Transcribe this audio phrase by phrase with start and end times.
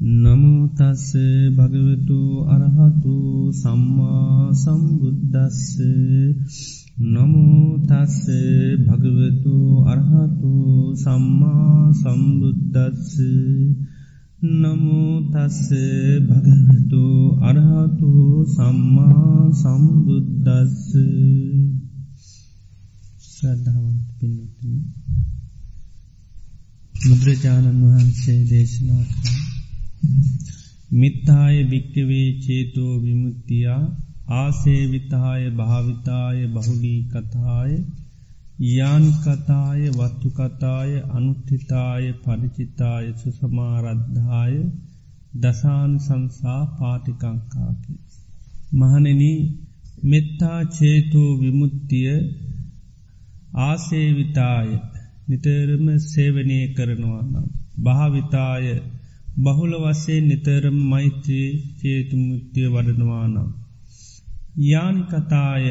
[0.00, 1.12] නමුතස්ස
[1.52, 5.76] භගවතු අරහතු සම්මා සම්බුද්ධස්ස
[6.96, 8.24] නමුතස්ස
[8.80, 10.52] භගවතු අරහතු
[10.96, 13.12] සම්මා සම්බුද්ධස්ස
[14.40, 15.68] නමුතස්ස
[16.22, 17.04] භගවතු
[17.42, 18.10] අරහතු
[18.48, 20.88] සම්මා සම්බුද්ධස්ස
[23.22, 24.80] ශ්‍රද්ධාවන්ත පින්නතුනි
[26.94, 29.59] බුදුරජාණන් වහන්සේ දේශනා කරා
[30.94, 33.82] මිත්තාය භික්කවේ චේතෝ විමුත්තියා
[34.34, 37.72] ආසේවිතාය භාවිතාය බහුලී කතාය
[38.68, 44.54] යානිකතාය වත්තුකතාය අනුත්ථිතාය පරිචිතාය සුසමාරද්ධාය
[45.36, 47.92] දසාන් සංසා පාටිකංකාකි.
[48.72, 49.22] මහනෙන
[50.04, 52.12] මෙත්තා චේතෝ විමුත්තිය
[53.62, 54.70] ආසේවිතාය
[55.28, 57.46] නිතරම සේවනය කරනවා නම්.
[57.82, 58.66] භාවිතාය
[59.36, 61.48] බහුල වසේ නිතරම මෛත්‍රී
[61.80, 63.48] චේතුමුත්තිය වඩනවානම්.
[64.62, 65.64] යාන් කතාය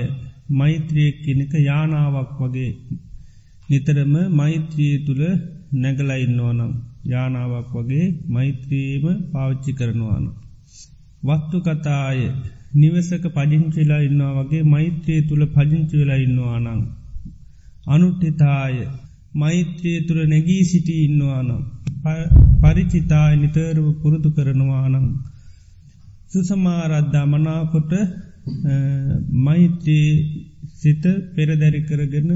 [0.50, 2.72] මෛත්‍රිය කෙනෙක යානාවක් වගේ
[3.70, 5.24] නිතරම මෛත්‍රී තුළ
[5.74, 6.74] නැගලයින්නවනම්
[7.06, 10.26] යානාවක් වගේ මෛත්‍රීම පාවිච්චි කරනවාන.
[11.24, 12.20] වත්තු කතාය
[12.76, 16.82] නිවසක පජිංචිලා ඉන්නවා වගේ මෛත්‍රී තුළ පජිංචිවෙලා ඉන්නවානං.
[17.88, 18.76] අනුට්ටිතාය
[19.36, 21.62] මෛත්‍රී තුළ නැගී සිටි ඉන්නවානම්.
[22.62, 25.06] පරිචිතාය නිතරව පුරුදු කරනවානං.
[26.28, 27.92] සුසමාරද්දා මනාකොට
[29.40, 30.08] මෛත්‍රී
[30.74, 31.04] සිත
[31.36, 32.30] පෙරදැරි කරගෙන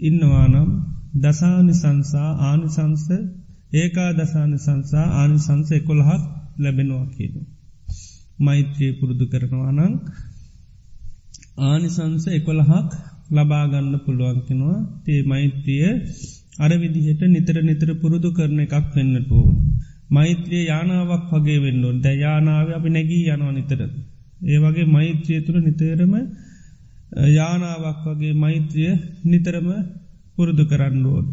[0.00, 0.68] ඉන්නවානම්
[1.16, 3.06] දසානි සංසා ආනිසංස
[3.72, 6.22] ඒකා දසානි සංසා ආනිසංස එකොළහක්
[6.58, 7.40] ලැබෙනවා කියනු.
[8.38, 9.94] මෛත්‍රී පුරුදු කරනවානං
[11.62, 12.90] ආනිසංස එකොළහක්
[13.30, 15.86] ලබාගන්න පුළුවන්කෙනවා තේ මෛත්‍රිය
[16.58, 19.56] අර විදිහට නිතර නිතර පුරුදු කරන එකක් වෙන්නට ඕන්.
[20.08, 23.80] මෛත්‍රිය යානාවක් වගේ වෙන්නඩුවන් ද යානාව අපි නැගී යනවා නිතර.
[24.44, 26.14] ඒ වගේ මෛත්‍රිය තුළ නිතරම
[27.30, 28.92] යානාවක් වගේ මෛත්‍රිය
[29.24, 29.68] නිතරම
[30.36, 31.28] පුරුදු කරන්න ඕෝඩ.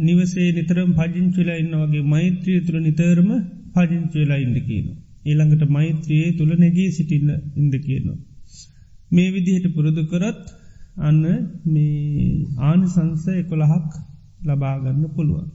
[0.00, 3.30] නිවසේ නිතරම් පජිංචුලා ඉන්න වගේ මෛත්‍රිය තුළ නිතරම
[3.74, 4.86] පජිංචුවෙලා ඉන්න කියන.
[5.24, 8.18] ඊළඟට මෛත්‍රියයේ තුළ නැගී සිටින්න ඉද කියනවා.
[9.10, 10.42] මේ විදිහට පුරුදු කරත්
[10.98, 11.22] අන්න
[11.64, 13.90] මේ ආනිසංස එකොළහක්
[14.42, 15.48] ලබාගන්න පුළුවන්.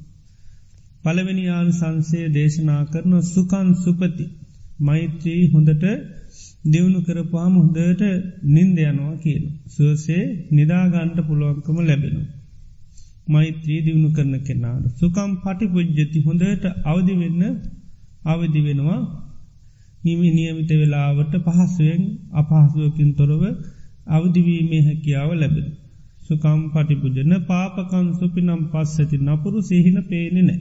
[1.04, 4.26] පළවෙනි ආන් සංසේ දේශනා කරන සුකන් සුපති
[4.80, 5.86] මෛත්‍රී හොඳට
[6.66, 8.02] දියුණු කරපාම හොඳට
[8.48, 9.44] නින්ද යනවා කියන.
[9.68, 12.22] සුවසේ නිදාගන්ට පුළුවන්කම ලැබෙනු.
[13.28, 14.86] මෛත්‍රී දියුණු කරන කෙනාට.
[14.96, 17.44] සුකම් පටි පුද්ජති හොඳට අවදි වෙන්න
[18.26, 19.02] අවදි වෙනවා
[20.04, 22.04] නිමි නියමිත වෙලාවට පහසුවෙන්
[22.34, 23.44] අපහසුවකින් තොරව
[24.08, 25.68] අවදිවීමේ හැකියාව ලැබෙන.
[26.28, 30.60] සුකම් පටිපුජන පාපකන් සුපිනම් පස් ඇති නපුරු සිහින පේනෙ නෑ.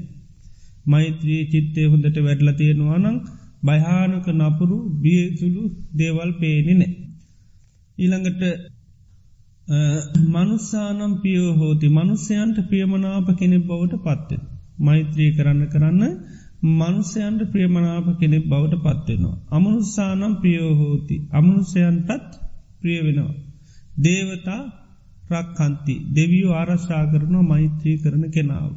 [0.87, 3.16] මෛත්‍රී චිත්තය හොඳට වැඩල තියෙනවානං
[3.62, 5.62] භයානක නපුරු බියසුළු
[5.94, 6.93] දේවල් පේනෙ නෑ.
[7.99, 8.43] ඊළඟට
[10.28, 14.43] මනුස්සානම් පියෝ හෝති මනුස්්‍යයන්ට ප්‍රියමනාප කෙනෙක් බවට පත්වෙන.
[14.78, 16.03] මෛත්‍රී කරන්න කරන්න
[16.75, 19.37] මනුස්්‍යයන්ට ප්‍රියමනාප කෙනෙක් බවට පත්වෙනවා.
[19.50, 22.31] අමනුස්සානම් ප්‍රියෝ හෝති අමනුසයන්ටත්
[22.81, 23.34] ප්‍රිය වෙනවා.
[23.98, 24.62] දේවතා
[25.31, 28.72] රක්කන්ති දෙවියෝ ආරශ්ා කරනවා මෛත්‍රී කරන කෙනාව.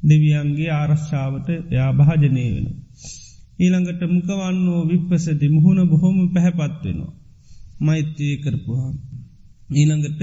[0.00, 2.66] දෙවියන්ගේ ආරශ්ාවට යා භාජනය වෙන.
[3.58, 7.12] ඊළඟට මුකවන්නෝ විප්පසති මුහුණ බොහොම පැහැපත් වෙනවා.
[7.80, 8.94] මෛත්‍රී කරපුහම්.
[9.70, 10.20] ඊළඟට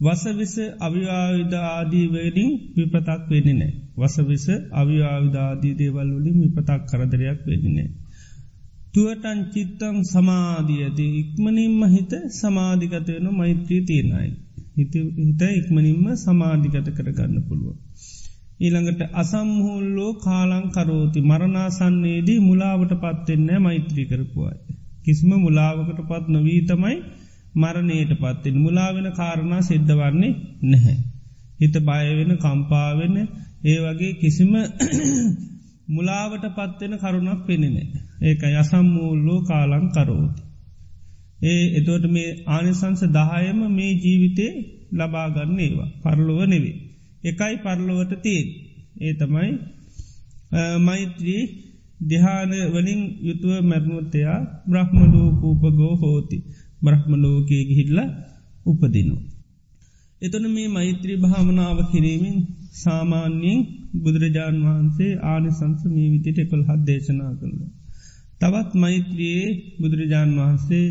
[0.00, 3.72] වසවිස අවිවාවිධ ආදීවලින් විපතක් වෙන්නේ නෑ.
[3.98, 8.03] වසවිස අවිවාවිධාදී දේවල් වලින් විපතක් කරදරයක් වෙන්නේ නෑ.
[8.94, 14.28] තුවටන් චිත්තං සමාධියති ඉක්මනින්ම හිත සමාධිකතයන මෛත්‍රී තියෙනයි.
[14.76, 14.94] හිත
[15.50, 17.76] ඉක්මනින්ම සමාධිකත කරගන්න පුළුව.
[18.60, 24.60] ඊළඟට අසම්හුල්ලෝ කාලංකරෝති මරණාසන්නේදී මුලාවට පත්වෙන්න මෛත්‍රී කරපුවායි.
[25.04, 26.96] කිසිම මුලාවකට පත් නොවී තමයි
[27.54, 30.32] මරණයට පත්වෙන් මුලාවෙන කාරණා සිද්ධ වන්නේ
[30.64, 30.98] නැහැ.
[31.60, 33.16] හිත බයවෙන කම්පාවෙන
[33.64, 34.52] ඒ වගේ කිසිම
[35.86, 37.88] මුලාවට පත්වෙන කරුණක් පෙනෙනේ.
[38.20, 40.42] ඒක යසම්මූල්ලෝ කාලං කරෝති.
[41.42, 44.52] ඒ එතෝට මේ ආනිසංස දහයම මේ ජීවිතේ
[44.92, 46.76] ලබාගන්න ඒවා පරලොව නෙවේ.
[47.24, 48.48] එකයි පරලොවට තියෙන්.
[49.00, 49.50] ඒ තමයි
[50.78, 51.42] මෛත්‍රී
[52.00, 56.38] දිහාන වලින් යුතුව මැරණුවතයා බ්‍රහ්මලෝ කූපගෝ හෝති
[56.82, 57.98] බ්‍රහ්මලෝකයේ ගිහිල්ල
[58.66, 59.16] උපදිනු.
[60.22, 62.36] එතන මේ මෛත්‍රී භාමනාව කිරීමෙන්
[62.74, 63.60] සාමාන්‍යයෙන්
[63.94, 67.72] බුදුරජාණන් වහන්සේ ආනිසංස මේ විදිට එකොල් හත් දේශනා කරනවා.
[68.40, 69.48] තවත් මෛත්‍රයේ
[69.80, 70.86] බුදුරජාණන් වහන්සේ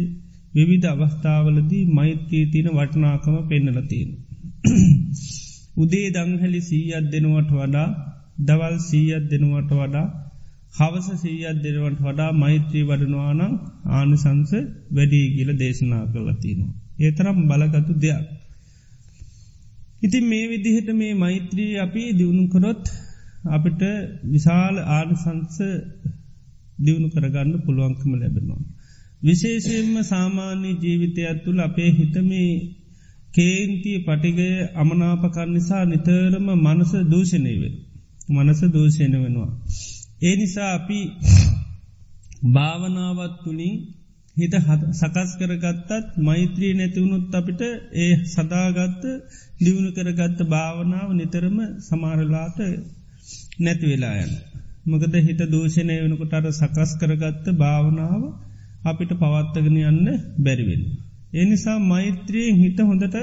[0.54, 4.12] විවිධ අවස්ථාවලදී මෛත්‍රී තියන වටනාකම පෙන්නලතියෙන.
[5.82, 7.90] උදේ දංහැලි සීයත් දෙනුවට වඩා
[8.42, 10.08] දවල් සීයත් දෙනුවට වඩා
[10.74, 13.42] හවස සීයත් දෙනවට වඩා මෛත්‍රී වඩනවානං
[13.92, 14.52] ආනිසංස
[14.92, 16.72] වැඩී කියල දේශනා කරලතිනවා.
[17.00, 18.26] ඒතරම් බලගතු දෙයක්.
[20.04, 22.84] ඉතින් මේ විදිහට මේ මෛත්‍රී අපි දියුණුකරොත්
[23.48, 23.82] අපිට
[24.24, 25.58] විශාල ආනිසංස
[26.78, 28.62] දියුණු කරගන්න පුළුවන්කම ලැබෙනවා.
[29.22, 32.52] විශේෂයෙන්ම සාමාන්‍ය ජීවිතයක් තුළ අපේ හිතමේ
[33.34, 37.76] කේන්තිය පටිගය අමනාපකර නිසා නිතරම මනස දූෂණය වෙන.
[38.30, 39.52] මනස දූෂණ වෙනවා.
[40.24, 41.00] ඒ නිසා අපි
[42.54, 43.76] භාවනාවත් තුළින්
[44.36, 44.54] හිත
[44.94, 47.62] සකස් කරගත්තත් මෛත්‍රී නැතිවුණුත් අපිට
[47.96, 49.04] ඒ සදාගත්ත
[49.60, 52.58] දියුණු කරගත්ත භාවනාව නිතරම සමාරලාට
[53.60, 54.32] නැතිවෙලා යන.
[54.86, 58.22] මොකද හිත දූෂණය වෙනකොට අර සකස් කරගත්ත භාවනාව
[58.84, 60.08] අපිට පවත්තගෙන යන්න
[60.40, 60.84] බැරිවෙන්.
[61.34, 63.16] ඒ නිසා මෛත්‍රියෙන් හිත හොඳට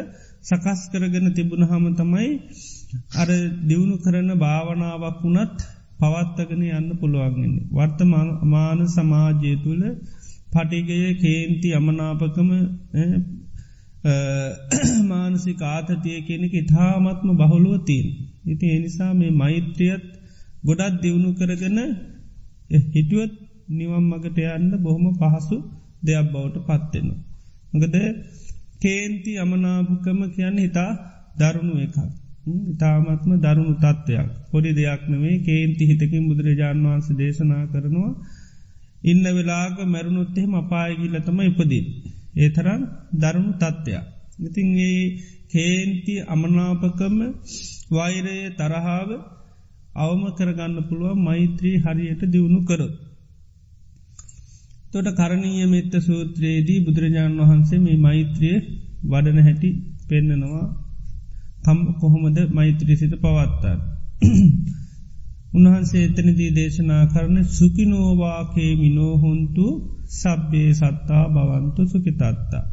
[0.42, 2.28] සකස් කරගෙන තිබුණ හම තමයි
[3.14, 3.28] අර
[3.64, 5.58] දියුණු කරන භාවනාවක් වුණත්
[6.00, 7.66] පවත්තගෙන යන්න පුළුවන්ගන්නේ.
[7.72, 9.84] වර්තමාන සමාජය තුළ
[10.50, 12.50] පටිගය කේන්ති අමනාපකම
[15.10, 18.08] මානසි කාතතිය කෙනෙක ඉතාමත්ම බහුළුව තිීන්.
[18.44, 20.04] ඉති එනිසා මේ මෛත්‍රියත්
[20.64, 21.78] ගොඩත් දියුණු කරගෙන
[22.90, 23.32] හිටුවත්
[23.70, 25.56] නිවම් මගට යන්න බොහොම පහසු
[26.02, 27.20] දෙයක් බවට පත්වෙනවා.
[27.72, 27.96] මකද
[28.80, 30.90] කේන්ති අමනාපකම කියන්න හිතා
[31.38, 31.96] දරුණු එකක්.
[32.70, 38.12] ඉතාමත්ම දරුණු තත්ත්වයක් පොඩි දෙයක් නෙවේ කේන්ති හිතකින් බුදුරජාණන් වහන්ස දේශනා කරනවා
[39.02, 41.86] ඉන්න වෙලාග මැරුණුත්තෙම අපායගිල්ලතම ඉපදින්.
[42.34, 42.82] ඒ තරම්
[43.14, 44.04] දරුණු තත්ත්වයක්.
[44.40, 45.02] ඉතින් ඒ
[45.50, 47.16] කේන්ති අමනාපකම
[47.90, 49.10] වෛරය තරහාාව
[49.96, 52.94] අවම කරගන්න පුළුව මෛත්‍රී හරියට දියුණු කරොත්.
[54.92, 58.56] තොට කරණීය මෙත්ත සූත්‍රයේදී බුදුරජාණන් වහන්සේ මේ මෛත්‍රිය
[59.04, 59.70] වඩන හැටි
[60.08, 60.66] පෙන්නනවා
[61.64, 63.80] කම් කොහොමද මෛත්‍රී සිත පවත්තාන්.
[65.52, 69.64] උන්වහන්සේ එතනදී දේශනා කරන සුකිනෝවාකේ මිනෝහොන්තු
[70.12, 72.64] සබ්බේ සත්තා බවන්තු සුකිතත්තා.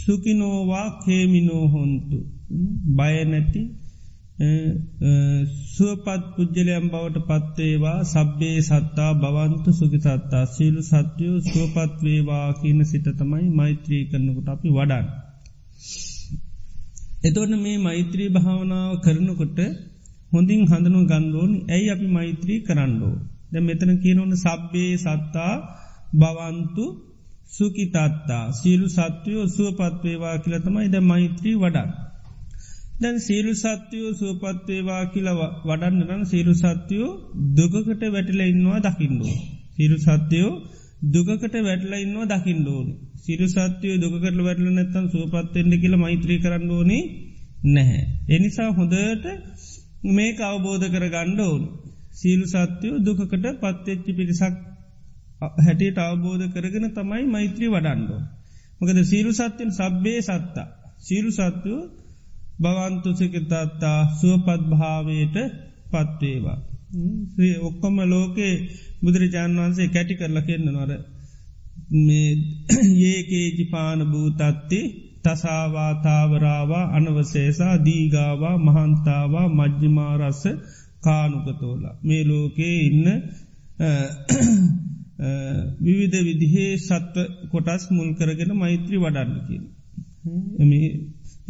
[0.00, 2.18] සුකිනෝවා කේමිනෝහොන්තු
[2.96, 3.62] බයනැති
[5.68, 13.46] සුවපත් පුද්ජලයම් බවට පත්වේවා සබ්බේ සත්තා බවන්තු සුගිතත්තා සීලු සත්‍යයෝ සුවපත් වේවා කියන සිත තමයි
[13.50, 15.06] මෛත්‍රී කරනකොට අපි වඩන්.
[17.24, 19.58] එතොට මේ මෛත්‍රී භාවනාව කරනකොට
[20.32, 23.14] හොඳින් හඳනු ගන්ඩෝන් ඇයි අපි මෛත්‍රී කරන්නඩෝ.
[23.52, 25.54] ද මෙතන කියනවන සබ්බේ සත්තා
[26.14, 26.84] බවන්තු
[27.52, 31.90] සුකිතත්තා සීලු සත්වයෝ සුවපත්වේවා කියලතමයි ද මෛත්‍රී වඩන්.
[33.00, 37.10] දැන් සීලු සත්‍යයෝ සුවපත්වේවා කියලව වඩන්නරන් සීලු සත්‍යයෝ
[37.56, 39.36] දුකකට වැටල ඉන්නවා දකිින්ඩෝ.
[39.76, 40.52] සිරු සත්‍යයෝ
[41.06, 42.92] දුකට වැටල ඉන්නවා දකිින්ඩෝනි.
[43.16, 47.02] සිරු සත්‍යයෝ දුකට වැටල නැත්තම් සුවපත්වෙන්ඩ කියල මෛත්‍රී කරන්න ඕනේ
[47.66, 48.02] නැහැ.
[48.28, 49.24] එනිසා හොඳට
[50.02, 51.62] මේ අවබෝධ කර ගණ්ඩ ඕන්.
[52.12, 54.54] සීලු සත්‍යයෝ දුකට පත්තෙච්චි පිරිසක්
[55.58, 58.20] හැටියට අවබෝධ කරගෙන තමයි මෛත්‍රී වඩන්ඩෝ.
[58.80, 60.68] මොකද සීලු සත්‍යයෙන් සබ්බේ සත්තා.
[60.98, 61.82] සීලු සත්‍යයෝ
[62.60, 65.36] භවන්තුසිකතත්තා සුවපත් භාවයට
[65.90, 66.58] පත්වේවා.
[67.60, 68.54] ඔක්කොම ලෝකේ
[69.02, 70.90] බුදුරජාණන් වහන්සේ කැටි කරල කියන්න නොර
[71.96, 72.30] මේ
[73.10, 74.80] ඒකේජි පාන භූතත්ති
[75.28, 80.44] තසාවාතාවරාවා අනවසේසා දීගාවා මහන්තාවා මජ්්‍යමාරස්ස
[81.00, 81.94] කානුකතෝලා.
[82.02, 83.06] මේ ලෝකයේ ඉන්න
[85.80, 87.16] විවිධ විදිහේ සත්ව
[87.50, 89.64] කොටස් මුල් කරගෙන මෛත්‍රී වඩන්න කියල.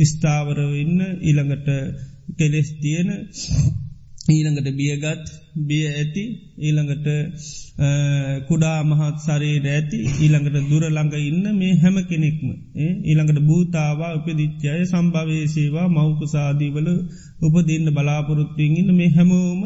[0.07, 1.69] ස්ථාවරව ඉන්න ඊළඟට
[2.39, 3.11] කෙලෙස් තියෙන
[4.29, 5.29] ඊළඟට බියගත්
[5.63, 6.25] බිය ඇති
[6.61, 7.07] ඊළඟට
[8.49, 12.49] කුඩා මහත් සරේට ඇති ඊළඟට දුර ළඟ ඉන්න මේ හැම කෙනෙක්ම
[13.07, 16.91] ඊළඟට භූතාවා උපදිච්චය සම්භවේශේවා මෞකුසාදීවල
[17.43, 19.63] උපදින්න බලාපොරොත්තුවෙන් ඉන්න මේ හැමෝම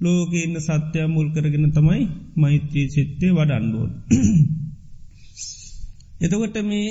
[0.00, 2.02] ලෝක ඉන්න සත්‍යය මුල් කරගෙන තමයි
[2.36, 3.92] මෛත්‍රී සිත්තේ වඩන්ඩුවන්.
[6.20, 6.88] එතකොට මේ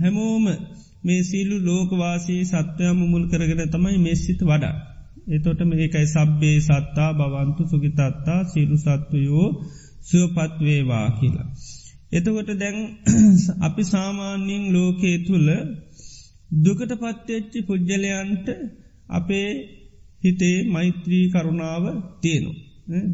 [0.00, 0.46] හැමෝම
[1.04, 4.76] මේ සීලු ලෝකවාසී සත්‍යයම මුල් කරගෙන තමයි මෙස්සිත වඩා.
[5.26, 9.48] එතොට මේකයි සබ්බේ සත්තා බවන්තු සුගිතත්තා සීලු සත්වයෝ
[10.02, 11.48] සුවපත්වේවා කියලා.
[12.12, 12.78] එතකොට දැන්
[13.66, 15.48] අපි සාමාන්‍යයෙන් ලෝකයේ තුළ
[16.58, 18.46] දුකට පත්තෙච්චි පුද්ජලයන්ට
[19.08, 19.50] අපේ
[20.22, 21.84] හිතේ මෛත්‍රී කරුණාව
[22.20, 22.50] තියනු.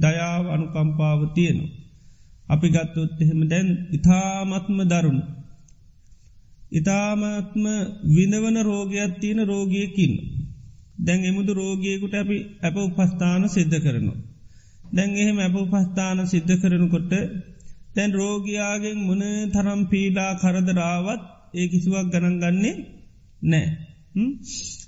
[0.00, 1.64] දයාව අනුකම්පාව තියනු.
[2.48, 5.24] අපි ගත්තොත් එහෙම දැන් ඉතාමත්ම දරුණු.
[6.72, 7.64] ඉතාමත්ම
[8.06, 10.12] විඳවන රෝගයක් තියෙන රෝගයකින්.
[10.98, 14.18] දැන් එමුදු රෝගයකුට අපි ඇප උපස්ථාන සිද්ධ කරනවා.
[14.90, 17.12] දැන් එහෙම ඇප උපස්ථාන සිද්ධ කරනකොට
[17.94, 19.22] තැන් රෝගයාගෙන් මොන
[19.52, 21.22] තරම් පීඩා කරදරාවත්
[21.54, 22.74] ඒ කිසිවක් ගණන් ගන්නේ
[23.42, 23.66] නෑ.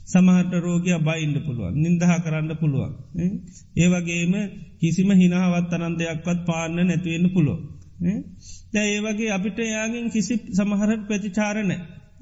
[0.07, 2.93] සමහට රෝගය බයින්ඩ පුළුවන් නින්දහ කරන්න පුළුවන්.
[3.77, 4.35] ඒවගේම
[4.79, 7.59] කිසිම හිනාවත් අනන්දයක්වත් පාන්න නැතිවෙන්න පුළුව.
[8.73, 11.77] දැ ඒවගේ අපිට යාගෙන් කිසි සමහරට ප්‍රතිචාරණය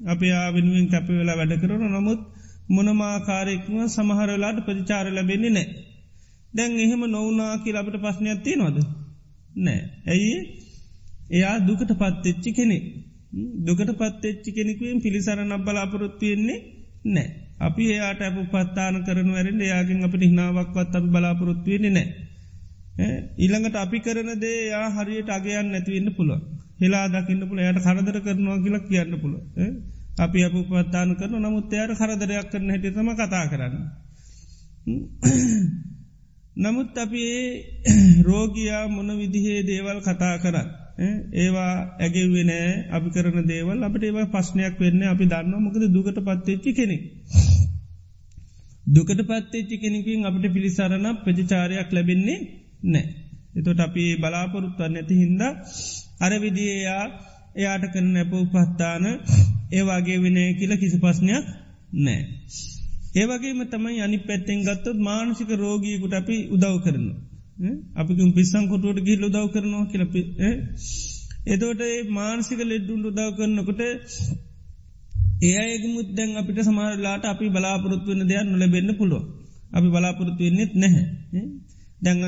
[0.05, 2.21] අප ආවෙනුවෙන් කැප වෙලා වැඩ කරන නමුත්
[2.69, 5.67] මොනමාකාරෙක්ම සමහරලාට ප්‍රතිචාර ලැබෙන්නේ නෑ.
[6.53, 8.77] දැන් එහෙම නොවනා කියල අපට ප්‍රශ්නයක් තියෙනවද.
[9.57, 9.79] නෑ.
[10.05, 10.35] ඇයි
[11.31, 12.77] එයා දුකට පත්තෙච්චි කෙනෙ.
[13.65, 16.59] දුකට පත්තෙච්චි කෙනෙකුවෙන් පිළිසරණ බලාපොරොත්තුවෙන්නේ
[17.07, 17.27] නෑ.
[17.59, 22.07] අපි එයාට අප පත්තාන කරන වැරෙන් එයාගෙන් අපට හිනාවක්වත් අප බලාපොරොත්තුවෙන්නේ නෑ.
[23.37, 26.41] ඊළඟට අපි කරන දේ යා හරියට අගයන් නැතිවන්න පුළුව.
[26.79, 29.43] හෙලා දකින්න පුළ යට කරදර කරනවා කියලා කියන්න පුළුව.
[30.17, 33.75] අපි අප පත්තාන කරන නමුත් එයට කරදරයක් කරන හැටිතම කතා කරන්න.
[36.57, 37.23] නමුත් අපි
[38.23, 40.69] රෝගයා මොන විදිහේ දේවල් කතා කරන්න.
[41.35, 47.03] ඒවා ඇගෙවෙනෑ අපි කරන දේවල් අපට ඒවා පස්්නයක් වෙන්න අපි දන්න මොකද දුකට පත්තච්චි කෙනෙක්.
[48.87, 52.39] දුකට පත්තච්චි කෙනෙකින් අපට පිළිසරණ ප්‍රචචාරයක් ලැබෙන්නේ
[52.85, 53.05] නෑ.
[53.55, 55.41] එතොට අපි බලාපොරොත්තුව නැති හින්ද
[56.19, 57.03] අර විදියා
[57.55, 59.05] එයාට කරන නැප උපත්තාන
[59.71, 61.45] ඒවාගේ විනය කියල කිසි පස්්නයක්
[61.97, 62.21] නෑ.
[63.15, 67.07] ඒවගේම තමයි අනි පැත්තෙන් ගත්තොත් මානසික රෝගීකුට අපි උදව් කරන.
[67.95, 70.21] අපිකුම් පිස්සං කොටුවට ගිල් උදව් කරනවා කියලපි
[71.47, 73.81] එතෝට ඒ මානසික ලෙඩ්ඩුන්ට උදව් කරනකොට
[75.43, 79.23] ඒයගේ මුද්දැන් අපිට සමාරලාට අපි බලාපොරොත්තු වන්න දෙයක් නොලබෙන්න්න පුළුව
[79.71, 81.05] අපි බලාපොරොත්තු වෙන්නෙත් නැහැ
[82.01, 82.23] දැඟ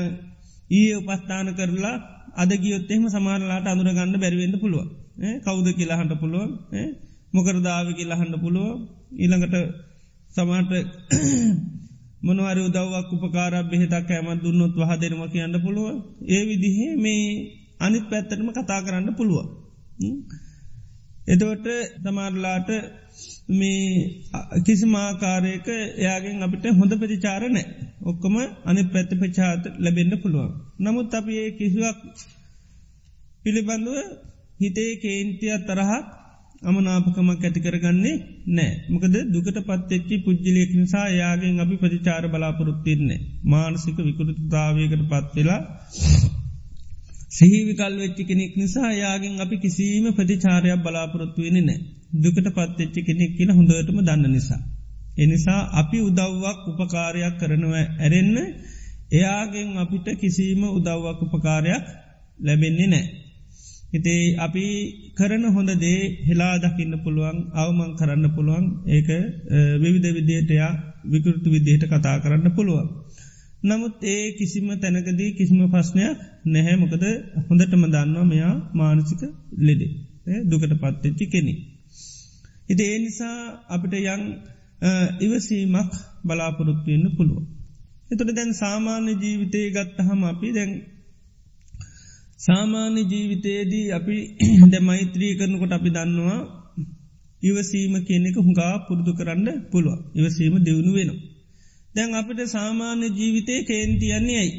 [0.70, 1.96] ඒ උපස්ථාන කරලා
[2.36, 4.84] අදගියොත් එහෙම සමාරලාට අඳුරගන්න බැරිවෙන්න පුළුව
[5.44, 6.48] කෞද කියලාහන්ට පුළුව
[7.32, 8.68] මොකරදාව කියලාහන්න පුළුව
[9.16, 9.56] ඊළඟට
[10.34, 10.72] සමාට
[12.26, 15.88] මොනවර උදව්වක් උපකාර බෙහෙතක් ඇමත් දුන්නොත් වහ දෙනම කියන්න පුළුව
[16.28, 17.24] ඒ විදිහේ මේ
[17.80, 19.46] අනිත් පැත්තරම කතා කරන්න පුළුව
[21.26, 21.68] එදවට
[22.02, 22.70] තමාරලාට
[23.50, 23.84] මේ
[24.64, 25.68] කිසිමාකාරයක
[25.98, 27.66] එයාගෙන් අපිට හොඳ ප්‍රතිචාරණෑ
[28.02, 30.50] ඔක්කොම අනි පැත්ත පචාත ලැබෙන්න්න පුළුවන්.
[30.78, 31.98] නමුත් අපි ඒ කිසිවක්
[33.42, 33.98] පිළිබඳුව
[34.60, 36.06] හිතේ කේන්තිය තරහක්
[36.62, 38.16] අමනාපකමක් ඇති කරගන්නේ
[38.48, 45.60] නෑ මොකද දුකට පත්තෙච්චි පුද්ජලියක නිසා යාගෙන් අපි ප්‍රතිචාර බලාපොරොත්තින්නේ මානසික විකෘතතාවයකට පත්වෙලා
[47.30, 51.78] සිහිවිකල් වෙච්චි කෙනෙක් නිසා යාගෙන් අපි කිසිීම ප්‍රතිචාරයක් බලාපොරොත්තුවෙන නෑ
[52.14, 54.60] දුකට පත්තෙච්චි කෙනෙක් කියල හොඳටම දන්න නිසා.
[55.16, 58.36] එනිසා අපි උදව්වක් උපකාරයක් කරනව ඇරෙන්න
[59.12, 61.84] එයාගෙන් අපිට කිසිීම උදව්වක් උපකාරයක්
[62.38, 63.06] ලැබෙන්නේ නෑ.
[63.92, 64.64] හිතේ අපි
[65.14, 69.08] කරන හොඳ දේ හෙලා දකින්න පුළුවන් අවමං කරන්න පුළුවන් ඒක
[69.78, 70.70] විවිධ විදිහටයා
[71.04, 72.88] විකෘතු විදිහට කතා කරන්න පුළුවන්.
[73.62, 77.04] නමුත් ඒ කිසිම තැනකදී කිසිම ප්‍රශ්නයක් නැහැ මොකද
[77.48, 79.22] හොඳටම දන්නවා මෙයා මානසික
[79.60, 79.92] ලෙඩේ
[80.44, 81.54] දුකට පත්තච්චි කෙනෙ.
[82.68, 84.22] හිති ඒ නිසා අපිට යං
[85.20, 85.92] ඉවසීමක්
[86.24, 87.42] බලාපොරොත්තුවෙන්න පුළුව.
[88.10, 90.72] එතොට දැන් සාමාන්‍ය ජීවිතය ගත්තහම අපි දැන්
[92.40, 94.16] සාමාන්‍ය ජීවිතයේදී අපි
[94.70, 96.40] ද මෛත්‍රී කරනකොට අපි දන්නවා
[97.42, 101.20] ඉවසීම කියනෙක හුඟා පුරුදු කරන්න පුළුව ඉවසීම දියුණු වෙනවා.
[101.94, 104.54] දැන් අපිට සාමාන්‍ය ජීවිතය කේන්තියන්නේ ඇයි.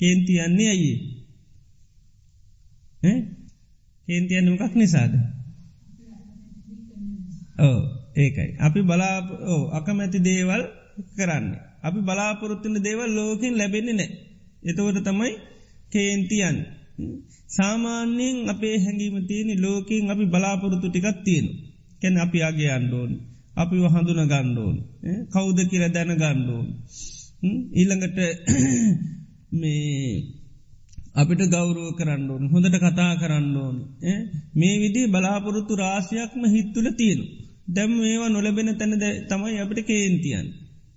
[0.00, 0.94] කේන්තියන්නේ ඇයි.
[4.08, 5.12] කේන්තියන්න මොකක් නිසාද.
[7.60, 7.78] ඕ
[8.16, 8.50] ඒකයි.
[8.58, 9.16] අපි බලා
[9.72, 10.62] අකමැති දේවල්
[11.16, 11.46] කරන්න.
[11.82, 14.10] අපි බලාපොරොත්තුන දේවල් ලෝකින් ලැබෙන්නේ නෑ.
[14.62, 15.34] එතවට තමයි
[15.94, 16.56] කේන්තියන්.
[17.48, 21.46] සාමාන්‍යයෙන් අපේ හැඟීම තියෙන ලෝකින් අපි බලාපොරොත්තු ටිකත් තියෙන.
[22.02, 23.12] කැන අපි අගේ අන්ඩෝන්.
[23.56, 24.76] අපි හඳුන ගණ්ඩෝන්.
[25.32, 26.66] කෞුද කියල දැන ගණ්ඩෝන්.
[27.72, 28.18] ඊළඟට
[29.60, 30.44] මේ
[31.14, 33.76] අපිට ගෞරුව කරන්නඩෝන් හොඳට කතා කරන්නඩෝන්.
[34.56, 37.24] මේ විදි බලාපොරොත්තු රාසියක්ම හිත්තුල තියෙනු.
[37.68, 40.46] දැම් ඒවා නොලබෙන තැනද තමයි අපිට කේන්තියන්.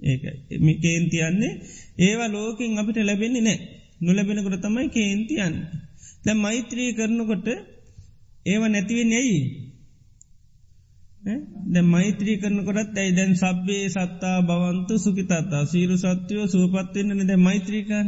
[0.02, 1.54] ඒකයි කේන්තියන්නේ
[2.00, 3.60] ඒවා ලෝකින් අපිට ලැබෙන්නේ නෑ.
[4.02, 5.56] නොලැබෙනකොට තමයි කේන්තියන්.
[6.26, 7.48] දැ මෛත්‍රී කරනකොට
[8.46, 9.40] ඒව නැතිවෙන් ඇයි.
[11.68, 18.08] ද මෛත්‍රී කරනකොටත් ඇයි දැන් සබ්බේ සත්තා බවන්තු සුකිතත්තා සීරු සත්‍යයෝ සුවපත්වවෙන්න ද මෛත්‍රීකන්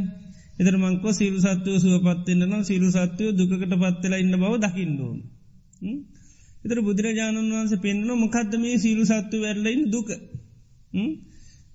[0.60, 5.18] එතර මංකෝ සීරු සත්වය සුවපත්වවෙන්න නම් සීරු සත්‍යයෝ දුකට පත්වෙලා ඉන්න බව දකිින්ඩෝන්.
[6.66, 10.10] එතර බුදුරජාණන් වහන්ස පෙන්න්න මොකක්ද මේ සීරු සත්තු වැරලයින් දුක.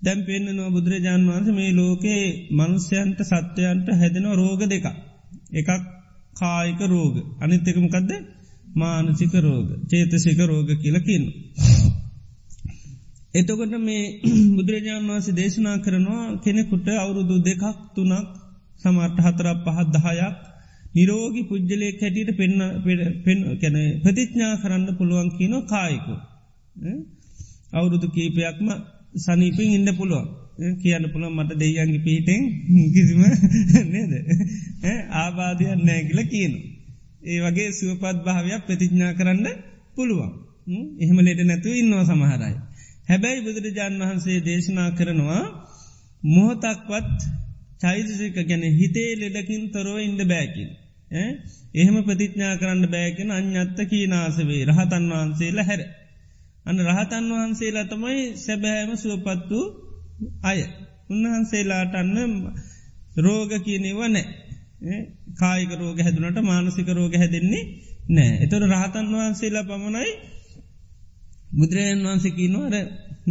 [0.05, 4.87] දැම් පෙන්න්නනවා බුදුරජාණන් වහන්ස මේ ලෝකයේ මනුස්්‍යයන්ට සත්වයන්ට හැදෙන රෝග දෙක.
[5.53, 5.71] එකක්
[6.37, 8.11] කායික රෝග අනිත්තකමකක්ද
[8.75, 11.25] මානසික රෝග චේතසික රෝග කියලකින්න.
[13.35, 14.05] එතකොට මේ
[14.57, 18.29] බුදුරජාණන් වහන්සේ දේශනා කරනවා කෙනෙකුට අවුරුදු දෙකක් තුනක්
[18.81, 20.37] සමර්ට හතරක් පහත් දහයක්
[20.95, 22.31] නිරෝගි පුද්ජලය කැටියට
[23.25, 26.15] පෙන්න කැන ප්‍රතිඥා කරන්න පුළුවන් කියනො කායිකු.
[27.73, 28.69] අවුරුදු කීපයක්ම
[29.15, 30.27] සනීපින් ඉන්න පුළුවන්
[30.79, 32.43] කියන්න පුළ මට දෙයන්ගේ පිහිටෙන්
[32.93, 33.23] කිසිම
[33.93, 34.13] නේද
[35.15, 36.53] ආබාධයක් නෑගිල කියන.
[37.25, 39.47] ඒ වගේ සුවපත් භාවයක් ප්‍රතිඥා කරන්න
[39.95, 40.31] පුළුවන්.
[40.99, 42.55] එහෙම ලෙට නැතුව ඉන්නවා සමහරයි.
[43.09, 45.45] හැබැයි බුදුරජාණන් වහන්සේ දේශනා කරනවා
[46.23, 47.19] මොහොතක්වත්
[47.81, 50.71] චෛතසික ගැන හිතේ ලෙඩකින් තොරව ඉන්ඩ බෑකින්.
[51.75, 55.83] එහෙම ප්‍රතිඥා කරන්න බෑකෙන අඥත්ත කීනාසවේ රහතන් වහන්සේලා හැර.
[56.67, 59.67] අන්න රහතන් වහන්සේලා තමයි සැබෑම සුවපත් වූ
[60.43, 60.61] අය.
[61.11, 62.17] උන්වහන්සේලාට අන්න
[63.19, 64.25] රෝග කියනෙව නෑ.
[65.35, 67.65] කායික රෝග හැදුනට මානසික රෝග හැදෙන්නේ
[68.09, 68.33] නෑ.
[68.45, 70.13] එතොට රහතන් වහන්සේලා පමණයි
[71.51, 72.75] බුදුරජන් වහන්සකිනවර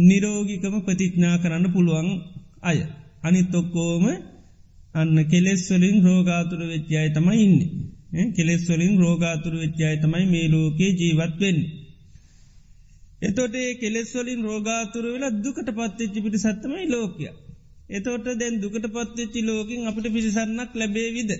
[0.00, 2.08] නිරෝගිකම ප්‍රතිඥා කරන්න පුළුවන්
[2.62, 2.78] අය.
[3.22, 4.04] අනිත් ඔක්කෝම
[4.94, 7.58] අන්න කෙලෙස්වලින් රෝගාතුර වෙච්්‍යය තමයි ඉන්න.
[8.32, 11.58] කෙලෙස්වලින් රෝගාතුර වෙච්්‍යය තමයි මේ ලෝකේ ජීවත්වෙන්.
[13.24, 17.24] එතොට කෙලෙස්වලින් රෝගාතුර වෙලා දුකට පත්වෙච්චි පිටි සත්තමයි ලෝකය.
[17.88, 21.30] එතෝට දැන් දුකට පත්වෙච්චි ලෝකින් අපට පිසිසන්නක් ලැබේ විද.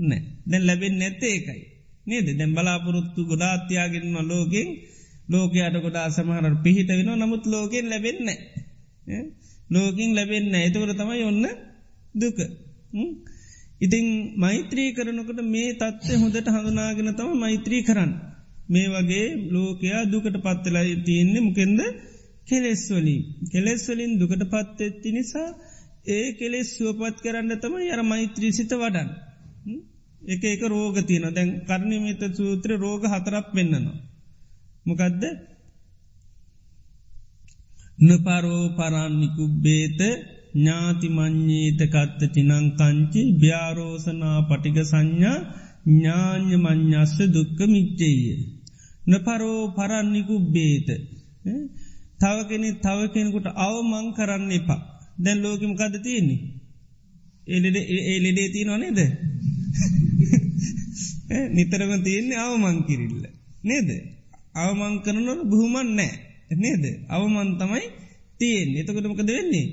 [0.00, 1.62] නෑ දැන් ලැබෙන් නැත්තේ එකයි.
[2.06, 4.68] නේද දැම් බලාපොරොත්තු ගොඩාත්‍යයාගෙන්ම ලෝකෙන්
[5.28, 8.38] ලෝකයට ගොඩා සමහර පිහිට වෙන නමුත් ලෝකෙන් ලැබෙන්නේ.
[9.70, 11.46] ලෝකින් ලැබෙන්න එතකට තමයි ඔන්න
[12.14, 12.38] දුක.
[13.80, 18.12] ඉතිං මෛත්‍රී කරනකට මේ තත්ත්ය හොඳට හඳුනාගෙන තම මෛත්‍රී කරන්න.
[18.68, 21.80] මේ වගේ ලෝකයා දුකට පත්වෙලා තියෙන්නේ මොකෙන්ද
[22.46, 23.20] කෙලෙස්වලින්.
[23.52, 25.48] කෙලෙස්වලින් දුකට පත්තෙත්ති නිසා
[26.06, 29.08] ඒ කෙලෙස් සුවපත් කරන්න තම යර මෛත්‍රී සිත වඩන්.
[30.24, 33.98] එක එක රෝග තියන දැන් කරණමිත සූත්‍ර රෝග හතරක් පෙන්න්නනවා.
[34.86, 35.22] මොකදද
[37.98, 40.00] නපරෝ පරන්නිකු බේත
[40.54, 45.38] ඥාතිමං්්‍යීත කත්ත චිනංකංචි ්‍යාරෝසනා පටික සංඥා
[45.84, 48.22] ඥාඥ මං්ඥස්ස දුක්ක මිච්චේය.
[49.08, 50.88] නපරෝ පරන්නිකු බේත.
[52.20, 54.80] තව කෙනෙ තව කෙනෙකුට අවමං කරන්න එපා.
[55.18, 56.40] දැන් ලෝකම කද තියෙන්නේ.
[57.46, 57.76] එලෙඩ
[58.06, 58.98] ඒලෙඩේ තිය නොනේද.
[61.50, 63.24] නිතරම තියෙන්නේ අවමං කිරිල්ල.
[63.62, 63.88] නේද.
[64.54, 66.12] අවමං කරනොට බහුමන් නෑ.
[66.56, 66.84] නේද.
[67.08, 67.84] අවමන් තමයි
[68.38, 69.66] තියෙන් එතකොටමකද වෙන්නේ.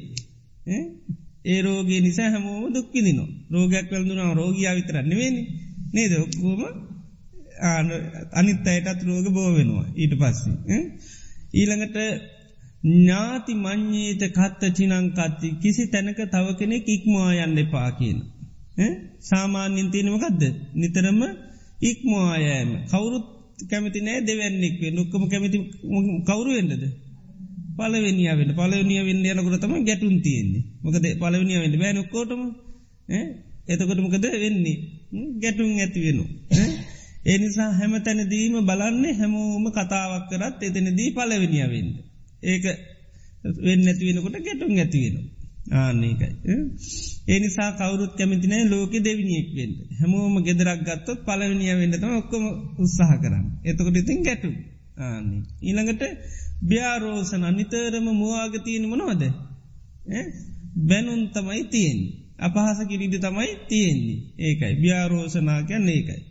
[1.46, 3.30] ඒ රෝගේ නිසා හැමෝම දුක්කිදිනවා.
[3.52, 5.69] රෝගයක් වැල්දුනාව රෝගයා විතරන්න වෙන්නේ.
[5.94, 6.14] නේද?
[6.18, 6.62] ඔක්කෝම
[8.34, 10.82] අනිත් අයටත් රෝග බෝ වෙනවා ඊට පස්සේ.
[11.54, 11.98] ඊළඟට
[12.84, 18.20] ඥාති මං්්‍යීත කත්ත චිනංකත්ති කිසි තැනක තව කෙනෙ ඉක්මවා යන්න එපා කියන.
[19.22, 20.42] සාමාන්‍යින් තියෙනමකක්ද
[20.74, 21.20] නිතරම
[21.82, 23.26] ඉක්මවායෑම කවුරුත්
[23.70, 25.58] කැමති නෑ දෙවැන්නෙක්වේ නොක්කම කැමති
[26.26, 26.84] කවුරු වෙන්නද.
[27.78, 30.64] පලවෙනිියාවෙන් පලවනිිය වෙන්න යනකොට තම ගැටුන් තියෙන්නේ.
[30.84, 32.42] මොකද පලවනිිය වෙන්න බෑනොක්කෝටම
[33.68, 34.78] එතකොටමකද වෙන්නේ?
[35.38, 36.20] ගැටුන් ඇති වෙන.
[37.26, 41.90] ඒ නිසා හැම තැනදීම බලන්නේ හැමෝම කතාවක් කරත් එතනදී පලවෙනිිය වෙන්න.
[42.44, 42.66] ඒක
[43.60, 45.18] වෙන්න ඇති වෙනකොට ගැටුන් ඇතිවෙන.
[45.74, 46.30] ආන්නේකයි.
[47.28, 49.74] ඒ නිසා කවරුත් කැමතිනෑ ලෝක දෙවිනිියෙක් වෙන්න.
[50.00, 52.46] හැමෝම ගෙදරක් ගත්තොත් පලවනිිය වෙන්නතම ඔක්කොම
[52.78, 53.46] උත්සාහ කරන්න.
[53.66, 54.50] එතකොට ඉතින් ගැටු.
[55.00, 55.42] ආන්නේ.
[55.62, 56.04] ඊළඟට
[56.70, 59.24] ්‍යාරෝසන නිතරම මවාගතියන මනවද.
[60.84, 62.00] බැනුන් තමයි තියෙන්.
[62.40, 66.22] අපහස කිරිඩි තමයි තියෙන්නේ ඒකයි ්‍යාරෝසනාකයන් ඒකයි.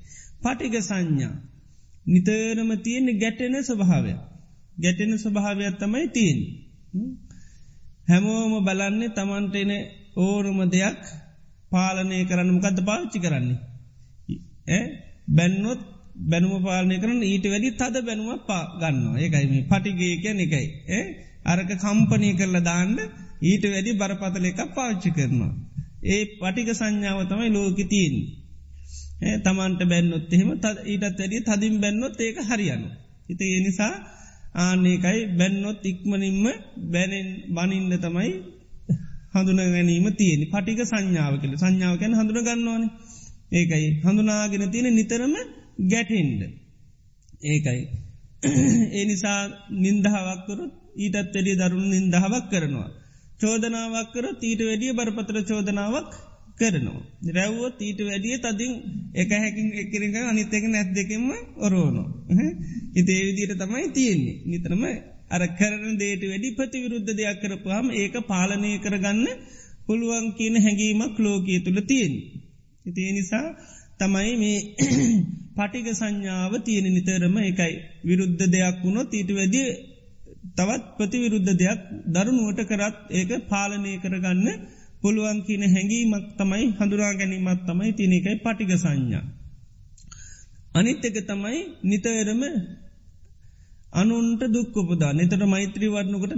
[0.43, 1.35] පටික සංඥා.
[2.07, 4.15] නිතරම තියෙන්නේ ගැටෙන ස්වභාවය.
[4.77, 6.41] ගැටෙන ස්වභාවයක් තමයි තියෙන්.
[8.09, 9.73] හැමෝම බලන්නේ තමන්ටෙන
[10.19, 11.03] ඕනම දෙයක්
[11.73, 13.59] පාලනය කරන්න මොකක්ද පාච්චි කරන්නේ.
[15.29, 15.81] බැන්නොත්
[16.23, 20.67] බැනුම පාලනය කරන ඊට වැඩි තද බැනුව පා ගන්නවා ඒකයි පටිගේකැන එකයි.
[21.45, 22.97] අරක කම්පනී කරලා දාන්න
[23.43, 25.53] ඊට වැඩි බරපතල එක පාච්චි කරනවා.
[26.05, 28.15] ඒ පටික සංඥාව තමයි ලෝකතිීන්.
[29.43, 32.89] තමන්ට බැන්නොත් එහෙම ඊටත් වැඩි තදින් බැන්නොත් ඒක හරියනු.
[33.29, 33.95] හිත ඒ නිසා
[34.57, 36.47] ආන්නේකයි බැන්නොත් ඉක්මනින්ම
[36.93, 38.31] බැනෙන් බනින්ද තමයි
[39.35, 42.85] හඳුන ගැනීම තියෙන පටික සංඥාව කළ සංඥාව ගැන හඳුන ගන්නවාන.
[43.51, 43.89] ඒකයි.
[44.03, 45.35] හඳුනාගෙන තියෙන නිතරම
[45.87, 46.41] ගැටෙන්ඩ
[47.45, 47.81] ඒකයි.
[48.93, 49.41] ඒ නිසා
[49.77, 52.89] නින්දහාවක්කරොත් ඊටත් වැඩිය දරුණු නින්දහාවක් කරනවා.
[53.41, 56.11] චෝදනාවක් කර ඊට වැඩිය බරපතර චෝදනාවක්
[56.59, 57.03] කරනවා.
[57.31, 58.73] රැව්වොත් ඊට වැඩිය තදින්
[59.15, 61.25] එක හැකින් එකරක අනිත්තක නැත් දෙකෙම
[61.59, 62.03] ඔරෝනො.
[62.95, 64.83] ඉතේ විදියට තමයි තියෙන්නේ නිතරම
[65.31, 69.27] අර කරන දේට වැඩි ප්‍රතිවිරුද්ධ දෙයක් කරපුහම ඒක පාලනය කරගන්න
[69.87, 72.15] පුළුවන් කියන හැඟීමක් ලෝකයේ තුළ තියෙන්.
[72.87, 73.47] ඉතිේ නිසා
[73.99, 74.59] තමයි මේ
[75.57, 77.75] පටික සංඥාව තියෙන නිතරම එකයි
[78.05, 79.69] විරුද්ධ දෙයක් වුණොත් ඊට වැඩිය
[80.57, 84.47] තවත් ප්‍රතිවිරුද්ධ දෙයක් දරුණුවට කරත් ඒක පාලනය කරගන්න
[85.03, 89.25] පුළුවන් කියන හැඟීමක් තමයි හඳුරා ගැනීමත් තමයි තිනකයි පටික සංඥා.
[90.75, 92.43] අනිත් එක තමයි නිතරම
[93.93, 96.33] අනුන්ට දුක්කොපදා නතට මෛත්‍රී වරණකට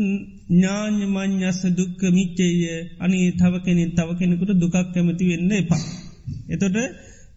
[0.50, 2.60] ඥාඥ මං්ඥස්ස දුක්ක මිච්චේය
[2.98, 5.82] අනි තව කෙනෙ තව කෙනෙකුට දුකක් කැමති වෙන්න එපා.
[6.48, 6.76] එතොට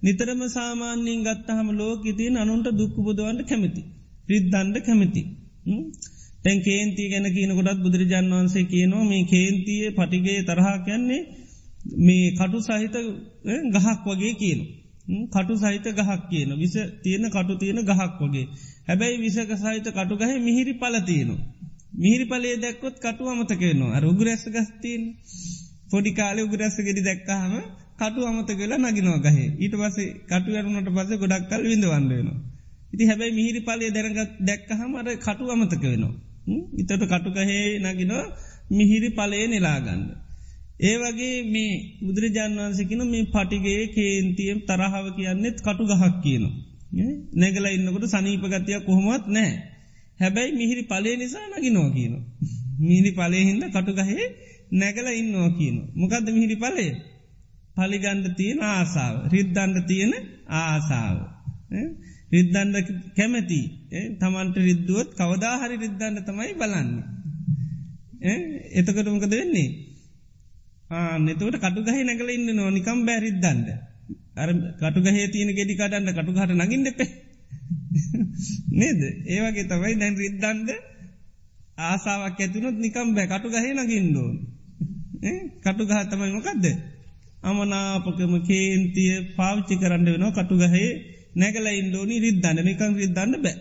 [0.01, 3.81] නිතරම සාමාන්‍යයෙන් ගත්තහම ලෝක ඉතින් අනුන්ට දුක්කපුදවන්ට කැමති.
[4.29, 5.21] රිද්දන්ඩ කැමති.
[6.43, 11.21] තැන් කේන්ති ගැන කියනකොටත් බුදුරජාන් වන්සේ කියනවා මේ කේන්තියේ පටිගේ තරහා කියන්නේ
[11.99, 12.95] මේ කටු සහිත
[13.73, 14.59] ගහක් වගේ කියන.
[15.27, 18.47] කටු සහිත ගහක් කියන විස තියෙන කටු තියෙන ගහක් වගේ.
[18.87, 21.41] හැබැයි විසක සහිත කටු ගහ මිහිරි පලතියනවා.
[21.95, 25.03] මිහිරි පලේ දැක්කොත් කටු අමතකයනවා අර උගරැස්ස ගස්තිීන්
[25.89, 27.53] පොඩි කාලෙ උගරැස්ස ගෙඩි දැක්කහම
[27.99, 32.37] කටු අමත කියලා නගිනවා ගහේ ඊට පසේ කටු අරුණට පස ගොඩක් කල් විඳ වන්ඩයනවා.
[32.93, 36.13] ඉති හැබැයි මිහිරි පලේ දැනගත් දැක්කහම අර කටු අමතක වෙනවා.
[36.77, 38.25] ඉතට කටුකහේ නගිනවා
[38.69, 40.03] මිහිරි පලේ නිලාගන්න.
[40.79, 46.55] ඒ වගේ මේ බුදුරජාන් වන්සකින මේ පටිගේ කේන්තියම් තරහාව කියන්නෙත් කටු ගහක් කියනවා.
[47.33, 49.51] නැගල ඉන්නකොට සනීපගතිය කොහොමත් නෑ.
[50.19, 52.13] හැබැයි මිහිරි පලේ නිසා නගිනෝ කියන.
[52.79, 54.25] මිහිරි පලේහින්ද කටු ගහේ
[54.73, 55.75] නැගල ඉන්නවා කියන.
[55.93, 56.91] මොකක්ද මිහිරි පලේ.
[57.75, 59.15] පලිගන්ඩ තියෙන ආසාාව.
[59.27, 60.13] රිද්දන්ඩ තියෙන
[60.57, 61.17] ආසාාව.
[62.33, 62.75] රිද්දන්ඩ
[63.15, 63.61] කැමැති
[64.19, 67.03] තමන්ට රිද්දුවත් කවදාහරි රිද්දන්න තමයි බලන්නේ.
[68.73, 69.69] එතකට මොකද වෙන්නේ.
[70.91, 73.67] ආනෙතවට කටුගහ නැකල ඉන්න නොනිකම් බැරිද්දන්ද.
[74.35, 77.11] අර කටුගහේ තියෙන ගෙඩි කටන්න කටුහට නගින් දෙපේ.
[78.73, 80.69] නේද ඒවගේ තමයි දැන් රිද්දන්ද
[81.83, 84.35] ආසාාවක් ඇතුනොත් නිකම් බෑ කටුගහේ නගින්ඩෝන්.
[85.61, 86.65] කටුගහ තමයි මොකක්ද.
[87.43, 90.91] අමනාපකම කේන්තිය පාවිච්චි කරන්න වෙනවා කටුගහේ
[91.35, 93.55] නැගල ඉන්ඩෝනි රිද්දන්න නිකං රිද්දන්න බෑ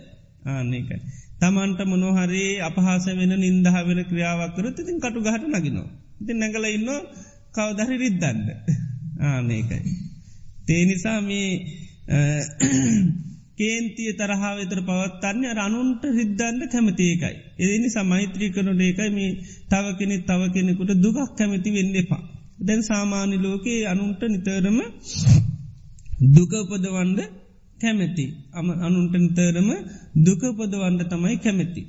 [0.49, 1.01] ආන්නේකයි.
[1.41, 5.89] තමන්ට මොනොහරේ අපහස වෙන නින්දහ වෙන ක්‍රියාවක්කර තිතින් කටු ගහට නගෙනවා.
[6.21, 6.91] ඉති නැගල ඉන්න
[7.53, 8.39] කවදහරි රිද්දන්න
[9.23, 9.83] ආනේකයි.
[10.67, 11.49] තේනිසා මේ
[13.59, 17.35] කේන්තිය තරහා වෙතර පවත්තන්නේ අනුන්ට රිද්දන්න කැමතිේකයි.
[17.59, 19.31] එදනි සමෛත්‍රී කරනු ඒකයි මේ
[19.71, 22.23] තව කෙනෙ තව කෙනෙකුට දුගක් කැමති වෙන්න එපා.
[22.61, 24.79] දැන් සාමාන්‍ය ලෝකයේ අනුන්ට නිතරම
[26.35, 27.21] දුකපදවන්ඩ
[27.83, 28.25] කැමැති.
[28.53, 29.69] අම අනුන්ට නිතරම
[30.19, 31.83] දුකපදවන්ඩ තමයි කැමැති.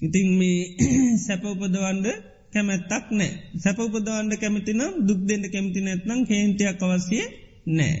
[0.00, 0.60] ඉතින් මේ
[1.26, 2.06] සැපවපදවන්ඩ
[2.52, 7.24] කැමැත්තක් නෑ සැපවපදවන්ඩ කැමතිනම් දුක් දෙන්න කැමති නැත්නම් කේන්තියක් අවස්සිය
[7.68, 7.94] නෑ.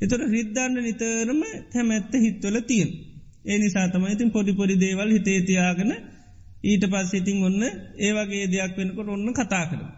[0.00, 1.40] එතොට රිද්ධාන්න නිතරම
[1.72, 2.90] කැමැත්ත හිත්වල තියෙන්.
[3.44, 5.92] ඒ නිසා තමයි ඉතින් පොඩි පොඩි දේවල් හිතේතියාගෙන
[6.62, 7.62] ඊට පස් ඉතින් ඔන්න
[7.98, 9.88] ඒවගේ දෙයක් වෙනකොට ඔන්න කතා කරම.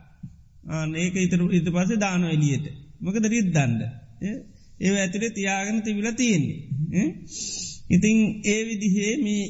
[0.96, 2.66] ඒක ඉතර ඉත පසේ දාන එලියට
[3.00, 3.80] මකද රිද්දන්ඩ
[4.82, 7.08] ඒ ඇතුරේ තියාගෙන තිබිල තියෙන්නේ.
[7.90, 9.44] ඉතිං ඒ විදිහේ මේ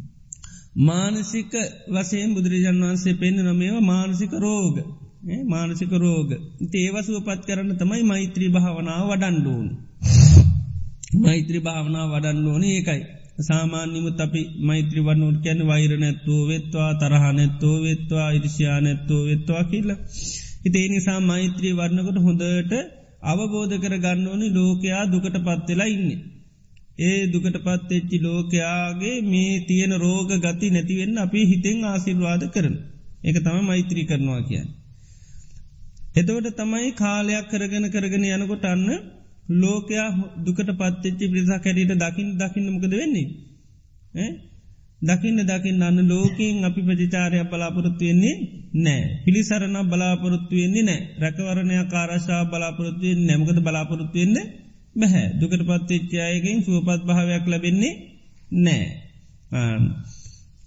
[0.88, 1.52] මානසික
[1.88, 4.76] වසයෙන් බුදුරජන් වන්සේ පෙන්න්න නොමේවා මානසික රෝග
[5.46, 6.28] මානසික රෝග
[6.76, 9.66] ඒවසුව පත් කරන්න තමයි මෛත්‍රී භාවනාව වඩන්ඩෝන්.
[11.16, 13.02] මෛත්‍රී භාවනාව වඩන්න ඕන ඒකයි.
[13.40, 20.00] සාමාන්‍යමුත් අපි මෛත්‍රී වන්නුවට කැන වෛර නැත්තෝ වෙත්වා තරහනැත්තෝ වෙත්වා ඉරිෂයා නැත්තෝ වෙත්වා කියලා.
[20.64, 22.72] ඉතේ නිසා මෛත්‍රී වර්ණකට හොඳට
[23.22, 26.20] අවබෝධ කර ගන්න ඕනි ලෝකයා දුකට පත්වෙලා ඉන්නේ.
[26.98, 32.76] ඒ දුකට පත්තෙච්චි ලෝකයාගේ මේ තියෙන රෝග ගති නැතිවෙන්න අපි හිතෙන් ආසිල්වාද කරන.
[33.24, 34.68] එක තම මෛත්‍රී කරනවා කියන්න.
[36.16, 38.88] එතවට තමයි කාලයක් කරගෙන කරගෙන යනකොට අන්න
[39.56, 40.08] ලෝකයා
[40.38, 43.28] දුකට පත්තච්චි ප්‍රිසා කැරට දකිින් දකින්නමකද වෙන්නේ.
[45.02, 48.36] දකින්න දකින්න අන්න ලෝකින් අපි ප්‍රචිචාරය බලාපොරොත්තු වෙන්නේ
[48.76, 54.36] නෑ පිළිසරණ බලාපොරොත්තු වෙන්නේ නෑ රැකවරණය කාරශා බලාපොරොත්තුවෙන් නැමකද බලාපොරොත්තු වෙන්න
[54.96, 57.94] බැහැ දුකට පත්තච්චායකින් සුවපත් භාවයක් ලැබෙන්නේ
[58.56, 58.84] නෑ.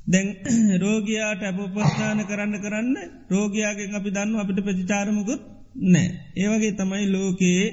[0.05, 0.27] දැන්
[0.83, 2.95] රෝගයාට අපපස්ථාන කරන්න කරන්න
[3.29, 5.41] රෝගයාගෙන් අපි දන්න අපිට ප්‍රචිචාරමකුත්
[5.87, 6.07] නෑ.
[6.35, 7.65] ඒවගේ තමයි ලෝකයේ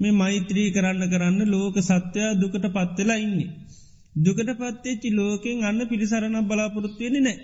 [0.00, 3.50] මේ මෛත්‍රී කරන්න කරන්න ලෝක සත්‍යයා දුකට පත්වෙලා ඉන්නේ.
[4.16, 7.38] දුකට පත්තේච්චි ලෝකෙන් අන්න පිළිසරණ බලාපොරොත්තුවෙන නෑ.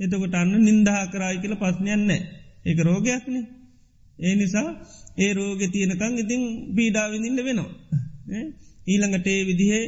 [0.00, 2.10] එතකොට අන්න නින්දහා කරායි කියල පස්්නයන්න
[2.62, 3.36] ඒක රෝගයක්න.
[4.18, 4.68] ඒ නිසා
[5.16, 6.42] ඒ රෝග තියනකං ඉතින්
[6.74, 7.70] පීඩාවිඳින්න වෙනවා.
[8.86, 9.84] ඊළඟට ඒ විදිහේ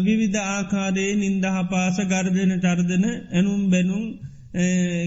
[0.00, 4.04] විවිධ ආකාරයේ නින්දහ පාස ගර්ධන චර්ධන ඇනුම් බැනුම්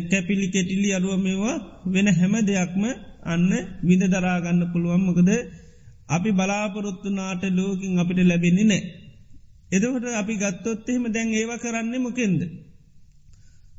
[0.09, 2.83] කැපිලි කෙටිලි අරුව මේවා වෙන හැම දෙයක්ම
[3.25, 5.29] අන්න විඳ දරාගන්න පුළුවන්මකද
[6.09, 8.81] අපි බලාපොරොත්තු නාට ලෝකින් අපිට ලැබෙන්නේ නෑ.
[9.71, 12.41] එදකට අපි ගත්තොත් එහෙම දැන් ඒව කරන්නේ මොකෙන්ද.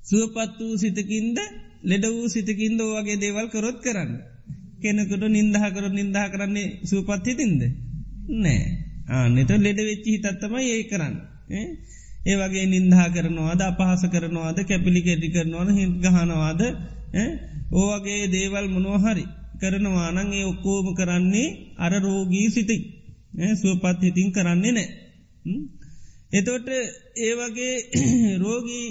[0.04, 1.38] සුවපත් වූ සිතකින්ද
[1.82, 4.10] ලෙඩ වූ සිතකින්ද වගේ දේවල් කරොත් කරන්න.
[4.80, 7.62] කෙනකට නින්දහ කර නින්දා කරන්නේ සුවපත් හිතින්ද.
[8.36, 8.62] නෑ
[9.10, 11.14] ආනෙත ලෙඩ වෙච්චි හිතත්තම ඒ කරන්න.
[12.24, 16.60] ඒ වගේ නින්දහා කරනවාද අපහස කරනවාද කැපිලි කෙටි කරනවාද හිත් ගහනවාද
[17.74, 19.24] ඕවගේ දේවල් මොනෝහරි
[19.60, 22.76] කරනවානං ඒ ඔක්කෝම කරන්නේ අර රෝගී සිති
[23.54, 24.88] සුවපත් හිතින් කරන්නේ නෑ.
[26.32, 26.68] එතොට
[27.18, 27.74] ඒ වගේ
[28.44, 28.86] රෝගී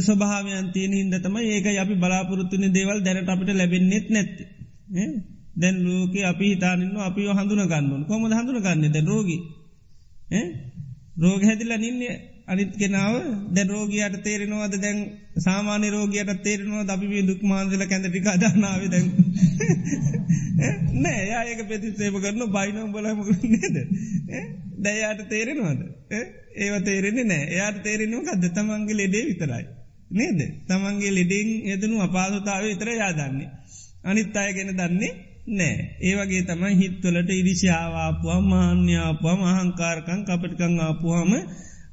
[0.00, 4.36] ස්වභාවයන් තියෙන හින්ද තමයි ඒක අපි බලාපොරත්තුන දේවල් දැනට අපිට ලැබෙන්න්නෙත් නැත්ත.
[5.56, 9.30] දැන් ලෝක අපි හිතානන්න අපි හඳුන ගන්නු කොම හඳුන ගන්න දැ රෝග.
[11.16, 12.16] රෝග හැදිල නින්නේ
[12.48, 13.14] අනිත් කෙනාව
[13.50, 14.74] දැ රෝගයට තේරෙනවාද?
[14.76, 14.98] දැන්
[15.38, 19.06] සාමාන්‍ය රෝගයට තේරෙනවා දපි දුක් මාන්දල කැඳටික අදන්නාව දැන්.
[20.98, 23.76] නෑ යායක පෙති සේප කරන බයිනම් බලම නේද?
[24.78, 25.80] දැයාට තේරෙනවාද?
[26.56, 27.44] ඒව තේරෙන්නේ නෑ.
[27.48, 29.64] එයාට තේරෙනවා ගද තමන්ගේ ලෙඩේ විතරයි.
[30.12, 30.40] නේද?
[30.66, 33.50] තමන්ගේ ලෙඩෙන් එදනු අපාදතාව විතර යාදන්නේ
[34.04, 35.12] අනිත් අය ගෙන දන්නේ
[35.50, 35.76] නෑ.
[36.02, 41.32] ඒවගේ තමයි හිත්වලට ඉරිශාවාපුවා මාන්‍යාපුවා මහංකාරකං කපටිකං ආපුහම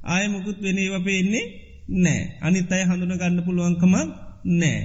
[0.06, 1.46] ආය මුකුත් වෙන ඒව පේන්නේ
[1.96, 3.94] නෑ අනිත් අය හඳුන ගන්න පුළුවන්කමක්
[4.54, 4.80] නෑ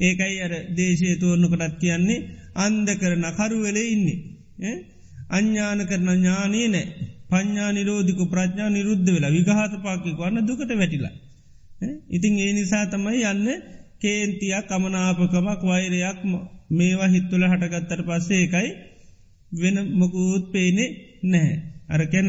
[0.00, 4.18] ඒකයි අර දේශය තෝරණකටත් කියන්නේ අන්ද කරන කරුවෙල ඉන්නේ.
[5.30, 6.86] අඥ්ඥාන කරන ඥානී නෑ
[7.30, 11.14] පඥ්ඥා නිරෝධික ප්‍රඥා නිරුද්ධ වෙලා විගහත පාකික වන්න දුකට වැටිලා.
[12.08, 13.48] ඉතින් ඒ නිසා තමයි යන්න
[14.00, 16.20] කේන්තියක් කමනාපකමක් වෛරයක්
[16.70, 18.68] මේවා හිත්තුල හටගත්තර පස්සේ එකයි
[19.52, 20.84] වෙන මොකුත් පේනෙ
[21.24, 21.56] නැහැ.
[21.88, 22.28] අරකැන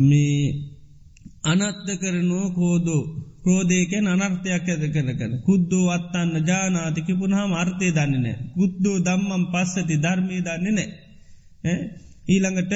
[0.00, 0.71] මේ
[1.44, 3.02] අනත්ත කරනුව කෝදෝ.
[3.42, 10.74] ක්‍රෝධයකෙන් අනර්ථයක් ඇද කනකන කුද්දෝ අත්තන්න ජානාතිකි පුුණහම අර්ථය දන්නේනෑ ගුද්දෝ දම්මම් පස්සති ධර්මී දන්නේ
[10.76, 11.78] නෑ
[12.26, 12.72] ඊළඟට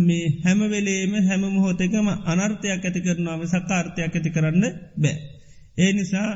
[0.00, 4.64] මේ හැමවෙලේම හැම මොහෝතකම අනර්ථයක් ඇති කරනාව සකාර්ථයක් ඇති කරන්න
[4.96, 5.16] බෑ.
[5.78, 6.30] ඒ නිසා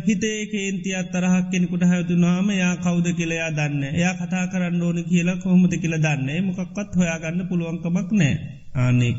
[0.00, 5.74] හිතේ කේන්තිය අත්තරහක් කෙනෙකුට හැතුනාම යා කෞද කියලයා දන්න එයා කතා කරන්න ඕන කියලා කොහොමද
[5.76, 8.34] කියල දන්න මොකක්වත් හොයාගන්න පුළුවන්කමක් නෑ
[8.76, 9.12] ආනකයි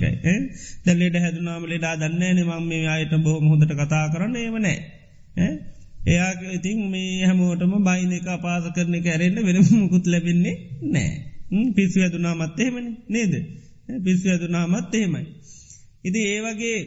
[0.86, 4.80] දැලෙට හැදුනාම ලෙඩා දන්න නමං මේ අයට බොහොම හොඳට කතා කරන්න ඒවනෑ
[6.08, 10.58] එයා ඉතින් මේ හැමෝටම බයින එක අපාස කරන එක ඇරෙන්න්න වෙන මුකුත් ලැබෙන්නේ
[10.90, 11.14] නෑ
[11.76, 13.34] පිස්සු ඇදුනාමත් එහෙමනි නේද?
[14.04, 15.26] පිස්සු ඇදුනාමත් එහෙමයි.
[16.04, 16.80] ඉති ඒවගේ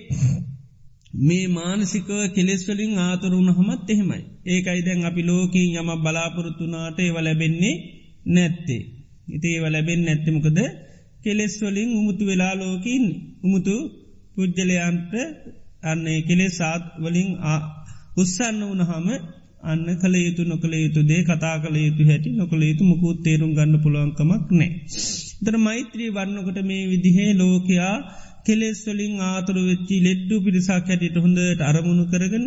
[1.18, 4.22] මේ මානසික කෙලෙස්වලින් ආතුරුණ හමත් එහෙමයි.
[4.46, 7.74] ඒකයි දැන් අපි ලෝකින් යම බලාපොරොත්තුනාට ඒව ලැබෙන්නේ
[8.26, 8.83] නැත්තේ.
[9.29, 10.59] ඉති ඒව ලැබෙන් නැත්තමකද
[11.22, 13.05] කෙලෙස්වලින් උමුතු වෙලා ලෝකින්
[13.44, 13.74] උමුතු
[14.35, 15.12] පුද්ජලයන්ට
[15.83, 17.31] අන්නේ කෙලෙ සාත් වලින්
[18.16, 19.07] උත්සන්න වනහම
[19.62, 23.83] අන්න කළ යුතු නොකළ යුතු දේ කතා කළ යුතු හැටි නොකළ යුතු මුකුත් තේරුම් ගන්න
[23.83, 24.70] පුළුවන්කමක් නෑ.
[25.42, 27.94] දර මෛත්‍රී වන්නකට මේ විදිහේ ලෝකයා
[28.46, 32.46] කෙලෙස්වලින් ආතුර වෙච්චි ලෙට්ටු පිරිසක් හැටියට හොඳට අරමුණු කරගෙන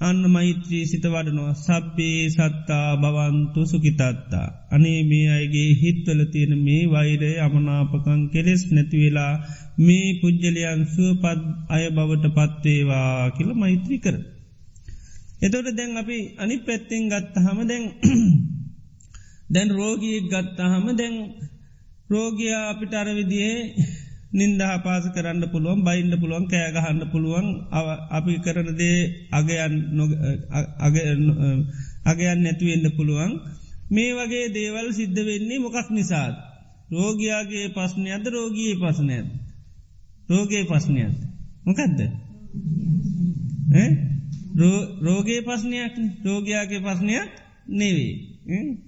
[0.00, 4.46] අන්න මෛත්‍රී සිත වඩනවා සබ්බේ සත්තා බවන්තු සුකිතත්තා.
[4.70, 9.34] අනේ මේ අයගේ හිත්වල තියෙන මේ වෛරය අමනාපකං කෙලෙස් නැතිවෙලා
[9.78, 14.16] මේ පුද්ජලයන් සුවපත් අය බවට පත්වේවා කියල මෛත්‍රී කර.
[15.40, 17.84] එතොට දැන් අපි අනි පැත්තෙන් ගත්තහම දැන්
[19.48, 21.16] දැන් රෝගී ගත්තහම දැන්
[22.10, 23.60] රෝගයා අපිට අරවිදියේ
[24.30, 27.46] නින්දහ පාස කරන්න පුළුවන් බයින්ඩ පුළුවන් කෑගහන්න පුළුවන්.
[28.10, 28.98] අපි කරනදේ
[29.30, 29.74] අගයන්
[32.04, 33.32] අගයන් නැතුවෙන්න පුළුවන්.
[33.90, 36.34] මේ වගේ දේවල් සිද්ධ වෙන්නේ මොකක් නිසාත්
[36.90, 39.26] රෝගයාගේ පස්්නයද රෝගී පසනයද
[40.28, 41.16] රෝගේ පස්්නයත්
[41.64, 42.00] මොකදද?
[45.02, 47.30] රෝගේ පස්්නයක් රෝගයාගේ පස්්නයක්
[47.70, 48.14] නෙවේ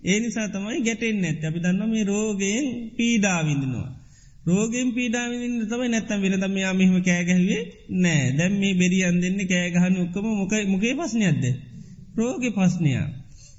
[0.03, 4.00] ඒ නිසා තමයි ගැටෙන් නැත් අපි දන්න මේ රෝගයෙන් පීඩාවිඳනවා
[4.51, 7.63] රෝගෙන් පීඩාවින්න තම නැත්තම් වෙනදම යා මෙහම කෑගැහවේ
[7.97, 8.25] නෑ.
[8.39, 11.45] දැම් මේ බෙරියන් දෙන්න කෑගහන ඔක්කම මොක මොකේ පස්්නයක්ද.
[12.15, 13.07] රෝග පස්්නයා.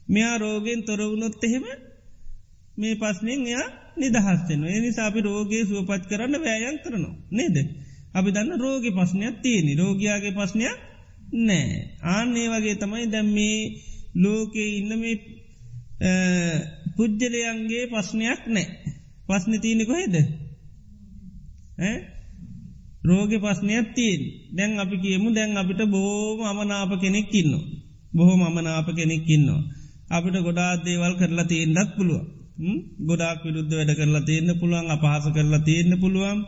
[0.08, 1.65] මෙයා රෝගෙන් තොරවුණොත් එහෙම
[2.77, 7.15] මේ පස්්නෙන් එයා නිදහස්තෙන එනි සාපි රෝගයේ සුවපත් කරන්න වෑයන් කරනවා.
[7.32, 7.58] නේද.
[8.13, 10.77] අපි දන්න රෝග පස්්නයක් තියෙනෙ රෝගයාගේ පස්්නයක්
[11.39, 11.69] නෑ.
[12.06, 13.58] ආන්නේ වගේ තමයි දැම් මේ
[14.15, 15.15] ලෝකයේ ඉන්න මේ
[16.95, 18.67] පුද්ජලයන්ගේ පස්්නයක් නෑ.
[19.27, 20.15] පස්්න තියනෙ කොහෙද?
[23.03, 27.53] රෝග පස්නයක් තිීන් දැන් අපි කියමු දැන් අපිට බෝම අමනාප කෙනෙක් ඉන්න.
[28.13, 29.61] බොහෝ අමනාප කෙනෙක් ඉන්නවා.
[30.09, 32.23] අපිට ගොඩා දේවල් කරලා තියෙන්ඩත් පුළුව.
[33.01, 36.39] ගොඩක් විරුද්ධ වැඩ කරලා තියෙන්න්න පුළුවන් අපහස කරලා තියෙන්න්න පුළුවන්.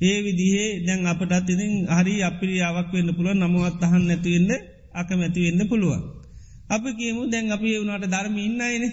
[0.00, 4.50] ඒ විදිහේ දැන් අපටත් ඉතින් හරි අපිරි අවක් වෙන්න පුළුව නමුවත් අහන් නැතිවෙන්න
[4.92, 6.02] අකමැතිවෙන්න පුළුවන්.
[6.68, 8.84] අපි කියමු දැන් අපි වුණට ධර්ම ඉන්නයින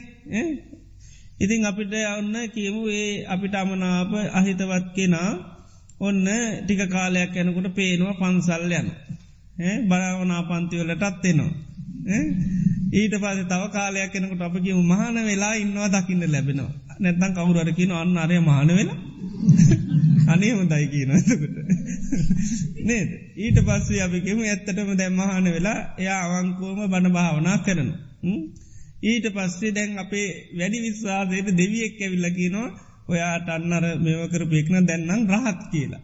[1.40, 5.32] ඉතිං අපිට ඔන්න කියමු ඒ අපිට අමනාප අහිතවත් කෙනා
[6.02, 6.26] ඔන්න
[6.60, 8.88] ටික කාලයක් යැනකොට පේනවා පන්සල් යන.
[9.86, 11.52] බරවනා පන්තිවලටත් එෙනවා.
[12.94, 16.72] ඊට පස තව කාලයක් කෙනකට අපගේ මහන වෙලා ඉන්නවා දකින්න ලැබෙනවා.
[17.00, 19.00] නැත්තන් කවුරරකින අන්න අරය මහන වෙලා.
[20.28, 21.56] අනේ හොඳයි කියන එතකට.
[22.82, 23.10] නේද?
[23.38, 27.90] ඊට පස්සේ අපිකෙම ඇත්තටම දැම්මහන වෙලා එයා අවංකෝම බණ භාවනා කරන
[29.04, 32.70] ඊට පස්සේ දැන් අපේ වැඩි විශ්වාසයට දෙවියෙක් ඇවිල්ලකිනවා
[33.08, 36.04] ඔයාට අන්නර මෙවකර පෙක්න දැන්නම් රහත් කියලා.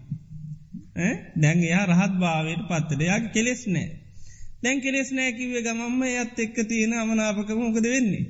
[1.36, 3.88] දැන් එයා රහත් භාවයට පත්තට යාගේ කෙලෙස් නෑ.
[4.64, 8.26] දැන් කෙලෙස් නෑකිවේ ගමම්ම යත් එක්ක තියෙන අමනාපකම මොකද වෙන්නේ.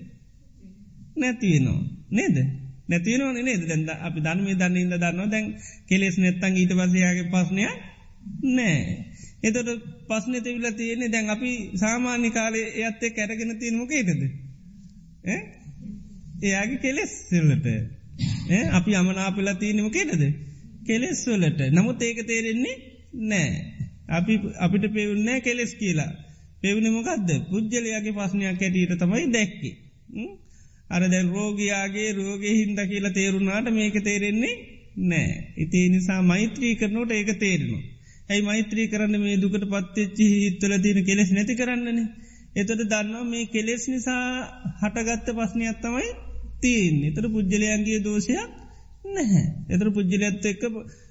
[1.16, 1.82] නැතිවෙනවා.
[2.12, 2.38] නේද.
[2.88, 5.46] නැතිවනවන නේද දැන්ද අපි ධර්මය දන්න ඉද දන්නවා දැන්
[5.88, 7.64] කෙලෙස් නැත්තන් ඊට පසයාගේ පස්නය
[8.50, 8.80] නෑ.
[9.42, 9.70] එතොට
[10.08, 14.22] පස්න තිවිල තියෙන්නේ දැන් අපි සාමාන්‍ය කාලේ එයත් එක් කැරගෙන තියෙන මොකේටද.
[16.42, 17.68] එයාගේ කෙලෙස් සල්ලට
[18.72, 20.24] අපි අමනාපිලා තියෙන මොකේටද.
[20.86, 22.76] කෙලෙස් වලට නමුත් ඒක තේරෙන්නේ
[23.24, 23.50] නෑ.
[24.10, 26.12] අපි අපිට පෙවුන්නෑ කෙලෙස් කියලා.
[26.62, 29.76] පෙවුණ මොකක්ද පුද්ජලයාගේ පස්නයක් ඇටීට තමයි දැක්කේ.
[30.90, 34.56] අර දැන් රෝගයාගේ රෝගය හින්ද කියලා තේරුණාට මේක තේරෙන්නේ
[35.04, 35.54] නෑ.
[35.58, 37.84] ඉතිේ නිසා මෛත්‍රී කරනෝට ඒක තේරෙනවා.
[38.30, 42.00] ඇයි මෛත්‍රී කරන්න මේ දුකට පත්තච්චි හිත්වල තියෙන කෙලෙස් නැති කරන්නන.
[42.56, 44.24] එතට දන්නවා මේ කෙලෙස් නිසා
[44.82, 46.08] හටගත්ත පස්නයක් තමයි
[46.62, 48.50] තියෙන් එතර පුද්ජලයන්ගේ දෝෂයක්
[49.08, 49.46] නැහැ.
[49.70, 50.64] එතර පුද්ජලඇත්ත එක්ක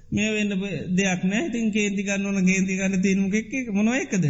[0.09, 0.51] මේ වෙන්න
[0.95, 3.51] දෙයක් නෑ තින් කේන්ති ගන්න ඕන ගේන්ති ගන්න තිීනුම එක්?
[3.71, 4.25] මොනොයකද.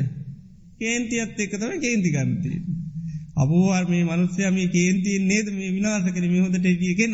[0.80, 2.62] කේන්තියත් එක්ක තම කේන්ති ගන්නතිී.
[3.36, 6.26] අබෝවර් මේ මනුස්්‍යයා මේ කේන්තියෙන් නේද මේ විනාස කර?
[6.28, 7.14] මෙහොදට එටිය කෙන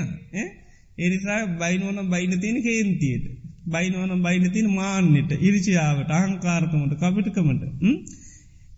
[0.98, 3.26] එනිසා බයිනෝන බයින තියෙන කේන්තියට.
[3.68, 7.64] බයිනෝන බයින තින මාන්නට ඉරිචියාවට අහංකාරකමට කපිටකමට.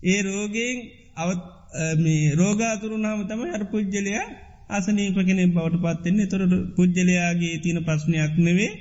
[0.04, 0.76] ඒ රෝගයෙන්
[1.16, 1.42] අවත්
[1.98, 4.26] මේ රෝගාතුරු නාම තම අර පුද්ජලයා
[4.70, 6.42] අසනීපකෙන බවට පත්වෙන්නේ තොර
[6.76, 8.72] පුද්ජලයාගේ තියෙන ප්‍රශ්නයක් නෙවේ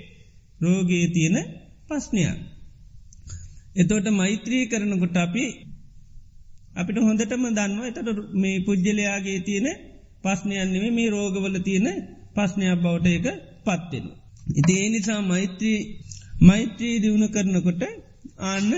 [0.60, 1.38] රෝගයේ තියෙන
[1.88, 2.38] පස්්නයක්.
[3.76, 5.44] එතෝට මෛත්‍රී කරනකොට අපි
[6.76, 9.68] අපිට හොඳටම දන්නවා එතට මේ පුද්ජලයාගේ තියෙන
[10.24, 11.88] පස්්නයන්නෙේ මේ රෝගවල තියෙන
[12.36, 13.26] පස්්නයක් බවට එක
[13.66, 14.06] පත්වෙන.
[14.52, 15.80] ඉති ඒ නිසා මෛත්‍රී
[16.42, 17.82] මෛත්‍රී දියුණු කරනකොට
[18.44, 18.72] ආන්න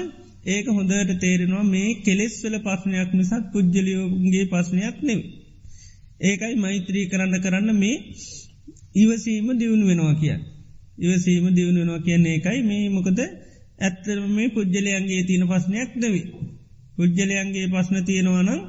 [0.46, 5.22] ඒක හොඳට තේරෙනවා මේ කෙලෙස්වල පස්්නයක් මිසක් පුද්ජලියෝගේ පස්්නයක් නෙව.
[6.20, 7.98] ඒකයි මෛත්‍රී කරන්න කරන්න මේ
[8.96, 10.38] ඉවසීම දියුණු වෙනවා කිය.
[11.00, 12.60] ඉවසීම දියුණු වෙනවා කියන්නේ ඒකයි.
[12.62, 13.20] මේ මොකද
[13.80, 16.26] ඇත්තරම මේ පුද්ජලයන්ගේ තියෙන පස්්නයක් දවී.
[16.96, 18.62] පුද්ජලයන්ගේ පස්න තියෙනවනම්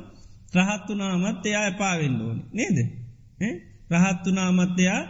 [0.57, 2.39] රහත්තුනාමත් එයා එපාවෙන්න ඕන.
[2.53, 2.79] නේද?
[3.93, 5.03] රහත්තුනාමත්‍යයා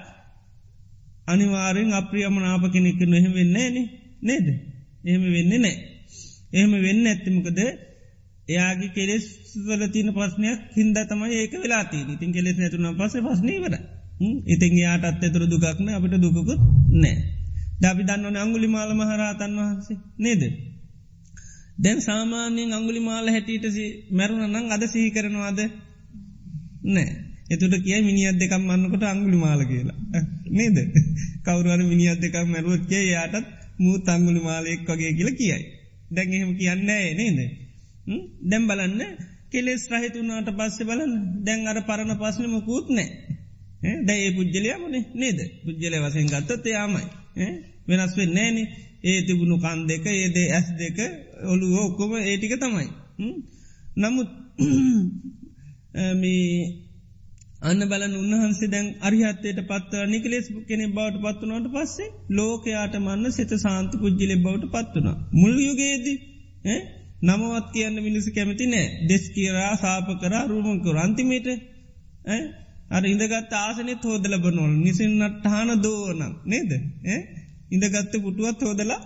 [1.27, 3.77] අනිවාරෙන් අප්‍රියමනාප කෙනෙක් නොහෙම වෙන්නේ න
[4.23, 4.47] නේද?
[5.05, 5.77] එහෙම වෙන්නේ නෑ
[6.51, 7.59] එහෙම වෙන්න ඇත්තමකද
[8.49, 9.25] එයාගේ කෙලෙස්
[9.67, 13.75] වල තින පස්නයක් හින්ද තමයි ඒක වෙලාති ඉතින් කෙලෙස් නැතුන පස පස්නීවර
[14.21, 16.61] ඉතින් යාට අත්තතුර දුකක්න අපිට දුකකුත්
[16.93, 17.17] නෑ.
[17.81, 19.99] දබි දන්නවන අංගුලි මාල මහරහතන් වහන්සේ.
[20.17, 20.43] නේද?
[21.79, 23.67] දැන් සාමාන්‍යයෙන් අංගුලි මාල හැටියට
[24.11, 25.61] මැරුණ නං අද සිහි කරනවාද?
[26.85, 27.11] නෑ.
[27.49, 29.99] එතුට කිය මිනිියත් දෙකම් මන්නකොට අංගුලි මාල කියලා
[30.51, 30.77] නේද?
[31.45, 33.47] කවරුවර මිනිියත් දෙකක් මැරුවත්කේ යාටත්
[33.79, 35.63] මූ තංගුලි මාලයෙක් වගේ කියලා කියයි.
[36.11, 37.39] දැන් එහෙම කියන්න නේද?
[38.43, 39.03] දැම් බලන්න
[39.51, 41.13] කෙලෙස් රහිතුනාට පස්සෙ බලන්න.
[41.45, 43.09] දැන් අර පරණ පස්සනම කූත් නෑ
[44.03, 45.39] දැයි පුද්ජලයාමනේ නේද?
[45.65, 47.07] පුද්ජල වසෙන් ගත්තත් එයාමයි.
[47.89, 48.67] වෙනස් වෙන්න නෑනේ
[49.05, 50.99] ඒ තිබුණු කන් දෙක ඒදේ ඇස් දෙක
[51.45, 52.89] ඔළු ඔක්කොම ඒටික තමයි.
[53.97, 54.31] නමුත්
[57.63, 63.93] අන්න බලන් උන්වහන්සේ දැන් අරිහත්තයට පත්ව නිකලෙස් කෙනෙ බවට පත්වනට පස්සේ ලෝකයාට මන්න සිත සාන්ත
[63.97, 65.09] පුද්ජිලෙ බවට පත්වන.
[65.33, 66.19] මුල් යුගේදී
[67.23, 68.87] නමවත් කියන්න මිනිසු කැමති නෑ.
[69.09, 71.49] දෙස් කියරා සාප කරා රූමකර අන්තිමේට
[72.91, 76.71] අර ඉඳගත් ආසනෙ තෝදල බනොල් නිසින්නට හාන දෝනම් නේද?
[77.71, 79.01] ඉඳගත්ත පුටුවත් හෝදලා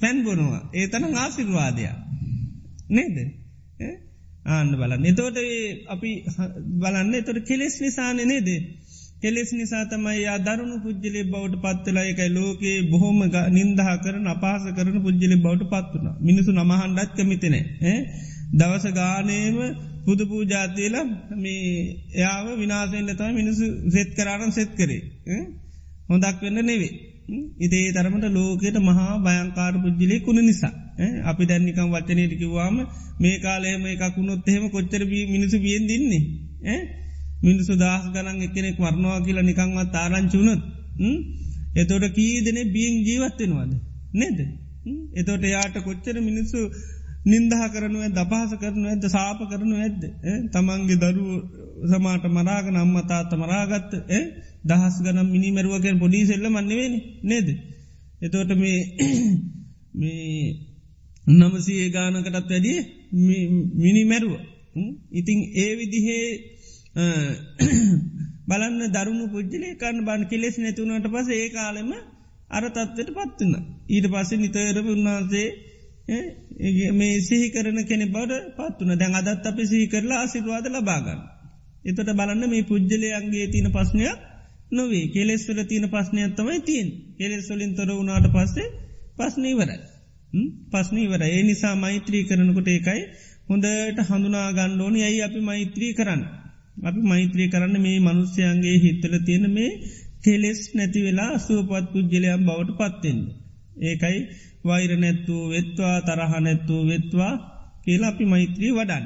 [0.00, 0.62] පැන් බොනවා.
[0.74, 1.94] ඒ තන ආසිර්වාදයක්
[2.90, 3.16] නේද?
[4.46, 5.04] ආන්න බලන්න.
[5.04, 5.38] එතෝට
[5.86, 6.10] අපි
[6.78, 7.14] බලන්න.
[7.14, 8.48] එතොට කෙලෙස් නිසාන නේද?
[9.16, 13.18] කෙලෙස් නිසා තමයි යා දරුණු පුද්ජලි බවට පත්වලයකයි ලෝකයේ බොහොම
[13.50, 17.64] නින්දහ කරන අපහස කරන පුද්ජලි බවට පත්වන මිනිසු නමහන්ඩත් කමිතනේ
[18.52, 19.58] දවස ගානයම
[20.04, 20.96] පුද පූජාතියල
[21.36, 21.62] මේ
[22.14, 25.02] එයාව විනාසෙන්ට තම මිනිසු සෙත් කරානම් සෙත් කරේ
[26.08, 26.92] හොඳක් වෙන්න නෙවේ
[27.60, 30.74] ඉදේ තරමට ලෝකයට මහා භයංකාර පුද්ජිලේ කුණ නිසා
[31.24, 32.76] අපි දැන්නිකම් වචනයටිකිවාම
[33.18, 36.22] මේ කාලයම එකකුණොත් එහෙම කොච්චර මිනිසු බියෙන් දින්නේ
[37.42, 40.62] මිනිසු දහස් ගනන් එකනෙක් වර්ණවා කියලා නිකංවත් තාරංචුනොත්
[41.74, 43.72] එතොට කී දෙන බියෙන් ජීවත්වෙනවාද
[44.12, 44.38] නේද?
[45.14, 46.58] එතොට යාට කොච්චර මිනිස්සු
[47.24, 50.02] නින්දහ කරනුව දපහස කරනු ඇද සාප කරනු ඇද්ද
[50.50, 51.26] තමන්ගේ දරු
[51.84, 53.92] සමාට මරාග නම්මතාත්ත මරාගත්ත
[54.64, 57.48] දහස් ගනම් මිනිමැරුවකෙන් පොඩි සෙල්ල මන්නවෙන නේද.
[58.20, 58.78] එතෝට මේ
[60.00, 60.44] මේ
[61.26, 62.78] නමසයේ ගානකටත් වැඩිය
[63.76, 64.34] මිනිමැරුව.
[65.12, 66.26] ඉතිං ඒ විදිහේ
[68.48, 71.90] බලන්න දරුණු පුද්ජලේ කන්න බන් කෙලෙස් නැතුනට පස ඒ කාලෙම
[72.48, 73.54] අර තත්වට පත්වන්න.
[73.88, 75.48] ඊට පස්සේ නිතරම උන්වහන්සේ
[76.92, 81.20] මේ සිහි කරන කෙනෙ බවට පත්වන දැන් අදත් අප සිහි කරලා ආසිරවාද ලබාගන්න.
[81.84, 84.18] එතට බලන්න මේ පුද්ජලයන්ගේ තියන පස්්නයක්
[84.72, 86.88] නොවේ කෙලෙස්වල තියන පස්්නයක් තමයි තියෙන්
[87.18, 88.72] කෙලෙස්වලින් තොර වුණට පස්සේ
[89.16, 89.78] පස්්නීවරයි.
[90.70, 93.02] පස්නී වර ඒ නිසා මෛත්‍රී කරනකොට ඒකයි
[93.48, 96.22] හොඳට හඳුනා ගණ්ඩෝනි ඇයි අපි මෛත්‍රී කරන්න.
[96.76, 99.70] අපි මෛත්‍රී කරන්න මේ මනුස්්‍යයන්ගේ හිත්තල තියෙන මේ
[100.24, 103.20] කෙලෙස් නැති වෙලා සුවපත් පුද්ජලයම් බවට පත්වෙන්න.
[103.82, 104.18] ඒකයි
[104.64, 107.32] වෛර නැත්තු වෙත්වා තරහ නැත්තු වෙත්වා
[107.84, 109.04] කියලා අපි මෛත්‍රී වඩන්න.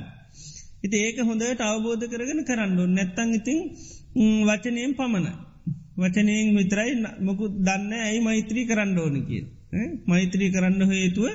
[0.84, 3.58] ඉති ඒක හොඳට අවබෝධ කරගෙන කරන්නු නැත්තං ඉතිං
[4.46, 5.26] වචනයෙන් පමණ.
[5.96, 9.44] වචනයෙන් විතරයි මොකු දන්න ඇයි මෛත්‍රී කරන්න ඕන කිය.
[10.06, 11.26] මෛත්‍රී කරන්න හේතුව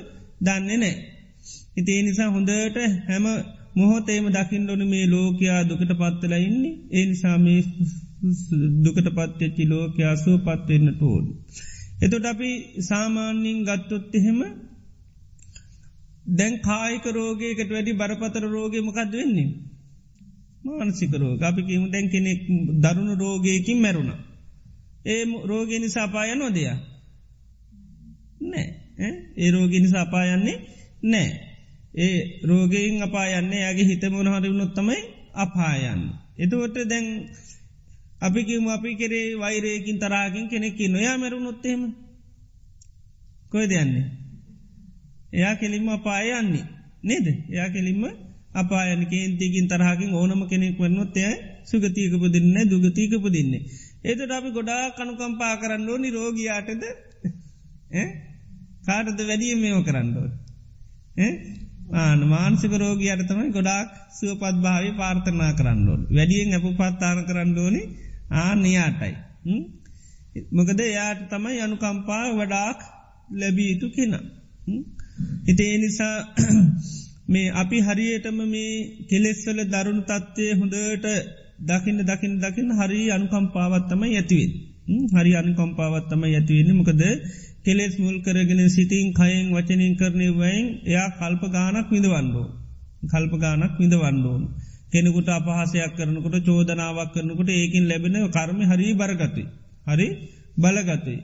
[0.41, 0.95] දන්නේ නෑ.
[1.77, 2.77] ඉතිේ නිසා හොඳට
[3.07, 3.25] හැම
[3.75, 7.61] මොහොතේම දකිින්ඩොන මේ ලෝකයා දුකට පත්වල ඉන්නේ ඒ නිසා මේ
[8.83, 11.25] දුකට පත්වෙච්චි ලෝකයා සුව පත්වෙන්න ටෝඩ.
[12.01, 12.49] එතොට අපි
[12.81, 14.39] සාමාන්‍යින් ගත්තොත් එහෙම
[16.29, 19.49] දැන් කායික රෝගයකට වැඩි බරපතර රෝගය මොකක්ද වෙන්නේ.
[20.65, 22.41] මානසිකරෝ අපිකිම දැන් කෙනෙක්
[22.83, 24.11] දරුණු රෝගයකින් මැරුණ.
[25.05, 26.63] ඒ රෝගය නිසා පාය නොදය.
[28.43, 28.65] නෑ
[29.35, 30.57] ඒ රෝගි නිසා අපායන්නේ
[31.03, 31.29] නෑ.
[31.95, 34.99] ඒ රෝගයෙන් අපායන්නේ ඇගේ හිත මොනහරි වුණොත්තමයි
[35.35, 36.01] අපායන්න.
[36.37, 37.07] එතවට දැන්
[38.19, 41.81] අපිකිම අපි කෙරේ වෛරයකින් තරාකින් කෙනෙක්කි නොයා මැරුණොත්තේම
[43.51, 44.05] කොයි දෙයන්නේ.
[45.33, 46.65] එයා කෙලින්ම අපායන්නේ
[47.03, 48.03] නේද එයා කෙලින්ම
[48.53, 53.63] අපායන කේන්තිකින් තරහකින් ඕනම කෙනෙක් වන්නොත් එය සුගතියකපදින්න දුගතියකපදින්නේ.
[54.03, 56.83] ඒතට අපි ගොඩා කනුකම්පා කරන්නෝ නිරෝගයාටද
[58.85, 60.27] කාටද වැඩිය මේෝ කරන්නඩෝ.
[61.93, 66.01] ආන මාන්සික රෝගයට තමයි ගොඩාක් සුවපත් භාවය පාර්ථනා කරන්නඩෝන්.
[66.09, 67.81] වැඩියෙන් ඇප පත්තාන කරන්නඩෝනි
[68.35, 69.13] ආනයාටයි.
[70.51, 72.79] මොකද එයාට තමයි අනුකම්පා වඩාක්
[73.31, 74.13] ලැබී යුතු කෙන.
[75.45, 76.17] හිතේ නිසා
[77.31, 78.73] මේ අපි හරියටම මේ
[79.09, 81.05] කෙලෙස්වල දරුණු තත්ත්වය හොඳට
[81.61, 84.51] දකින්න දකින්න දකින්න හරි අනුකම්පාවත්තම ඇතිවෙන්.
[85.13, 87.03] හරි අනුකම්පාවත්තම ඇතිවෙන්නේ මොකද
[87.65, 92.47] කෙලෙස් මුල් කරගෙන සිතින් කයෙන් වචනින් කරනය වයින් එයා කල්ප ගානක් විඳවන්නෝ.
[93.03, 94.41] කල්ප ගානක් විඳවන්නෝන්.
[94.91, 99.43] කෙනෙකුට අපහසයක් කරනකොට චෝදනාවක් කරනකොට ඒකින් ලැබෙන කර්ම හරි බරගතයි.
[99.87, 100.07] හරි
[100.57, 101.17] බලගතයි.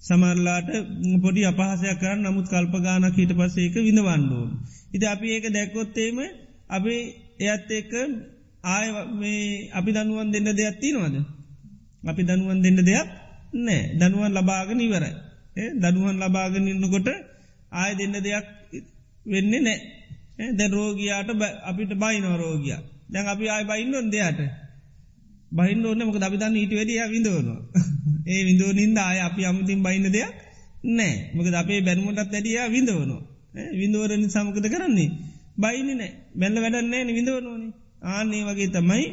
[0.00, 0.68] සමරලාට
[1.22, 4.50] පොඩි අපහසයක් කරන්න නමුත් කල්ප ගානක් හිට පසේක විඳවන්නෝන්.
[4.88, 6.18] ඉති අපි ඒක දැක්කොත්තේම
[6.68, 6.94] අපි
[7.42, 7.92] එයත් එක්ක
[8.64, 8.86] ආය
[9.70, 11.16] අපි දනුවන් දෙන්න දෙයක් තිනවාද.
[12.02, 13.08] අපි දනුවන් දෙන්න දෙයක්
[13.56, 15.27] නෑ දනුවන් ලබාගෙන ඉවරයි.
[15.76, 17.08] දනුවන් ලබාගෙන ඉන්නකොට
[17.72, 18.46] ආය දෙන්න දෙයක්
[19.26, 19.78] වෙන්නේ නෑ
[20.52, 21.30] දැ රෝගයාට
[21.62, 22.78] අපිට බයිනව රෝගිය.
[23.10, 24.40] දැන් අපි ආය බයින්නොන් දෙයට.
[25.52, 27.60] බහින්න ඕන්න මොක දබිදන්න ඊට වැඩිය විඳවනවා.
[28.30, 30.32] ඒ විඳෝ නින්ද ආය අපි අමුතින් බයින්න දෙයක්
[30.90, 33.22] නෑ මොක අපේ බැනුමටත් ඇඩිය විඳවනවා.
[33.72, 35.10] විඳවරණ සමකද කරන්නේ?
[35.56, 37.72] බයිනි නෑ බැල්ල වැඩන්නෑ විඳවනෝනේ.
[38.06, 39.06] ආන්නේ වගේ තමයි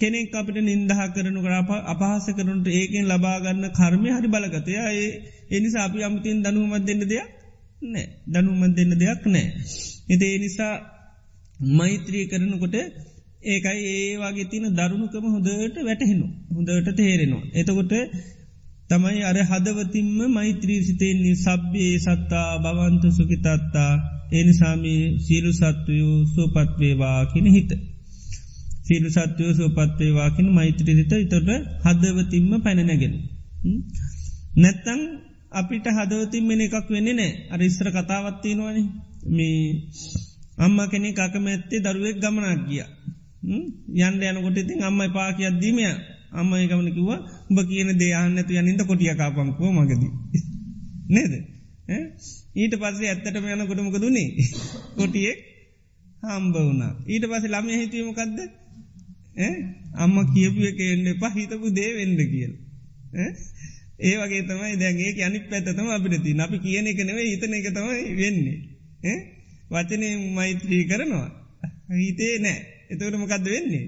[0.00, 5.08] කෙනෙක් අපිට නින්දහ කරනු කරප අපහස කරනට ඒකෙන් ලබාගන්න කර්මය හරි බලගතය ඒ
[5.50, 7.28] එනිසා අපි අමතින් දනුවමත් දෙන්න දෙයක්
[7.84, 9.46] නෑ දනුවමත් දෙන්න දෙයක් නෑ.
[10.08, 10.74] එති එනිසා
[11.72, 12.76] මෛත්‍රී කරනකොට
[13.44, 17.44] ඒකයි ඒ වගේ තින දරුණුකම හොඳට වැටහෙනු හොඳට තේරෙනවා.
[17.54, 17.92] එතකොට
[18.88, 23.92] තමයි අර හදවතින්ම මෛත්‍රී සිතෙන්නේ සබ්බේ සත්තා භවන්ත සුකිතත්තා
[24.32, 27.70] එනිසාමී සීලු සත්වයෝ සෝපත්වේවා කියෙන හිත.
[28.84, 31.48] සීලු සත්වයෝ සෝපත්වේවාකින මෛත්‍රීසිත ඉතොට
[31.84, 33.14] හදවතින්ම පැනනැගෙන.
[34.56, 35.00] නැත්තං
[35.52, 37.32] අපිට හදවතින් මෙන එකක් වෙන්නේ නෑ.
[37.50, 38.78] අර ඉස්ත්‍ර කතාවත්තියෙනවාන
[39.28, 39.88] මේ
[40.58, 42.84] අම්ම කෙනෙ කකම ඇත්තේ දරුවෙක් ගමනක් ගිය.
[43.98, 45.84] යන්ඩ යනකොට ඉතින් අම්මයි පාකයක් දීමය
[46.30, 50.02] අම්ම එකමන කිව්වා උඹ කියන දේයන්න ඇතු යනින්ද කොටිය කාපංකෝ මගද.
[51.08, 51.32] නේද?
[52.54, 54.28] ඊට පස්සේ ඇත්තටම යන කොටමක දුන්නේ
[54.98, 55.38] කොටියෙක්
[56.22, 56.92] හම්බ වුණා.
[57.06, 58.38] ඊට පස්සේ ළමය හිතීමකක්ද
[59.96, 62.52] අම්ම කියපු එක එන්න එපා හිතපු දේ වෙන්න කියල.
[63.98, 68.58] ඒ වගේ තමයි දැන්ගේ අනි පැත්තතම අපිටති අපි කියන එක නෙවේ හිතන එක තමයි වෙන්නේ.
[69.70, 71.28] වචනය මෛත්‍රී කරනවා.
[71.96, 72.58] හිතේ නෑ.
[72.90, 73.86] එතකට මොකක්ද වෙන්නේ?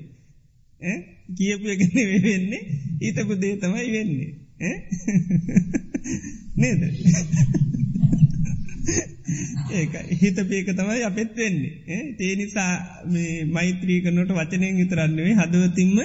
[1.36, 2.62] කියපු එකන වෙන්නේ.
[3.00, 4.30] ඊතපු දේ තමයි වෙන්නේ.
[6.56, 6.80] නේද?
[9.72, 12.00] ඒක හිත පේක තමයි අපෙත් වෙන්නේ.
[12.18, 12.72] තේ නිසා
[13.48, 15.98] මෛත්‍රී කරනට වචනයෙන් විතරන්නුවේ හදවතින්ම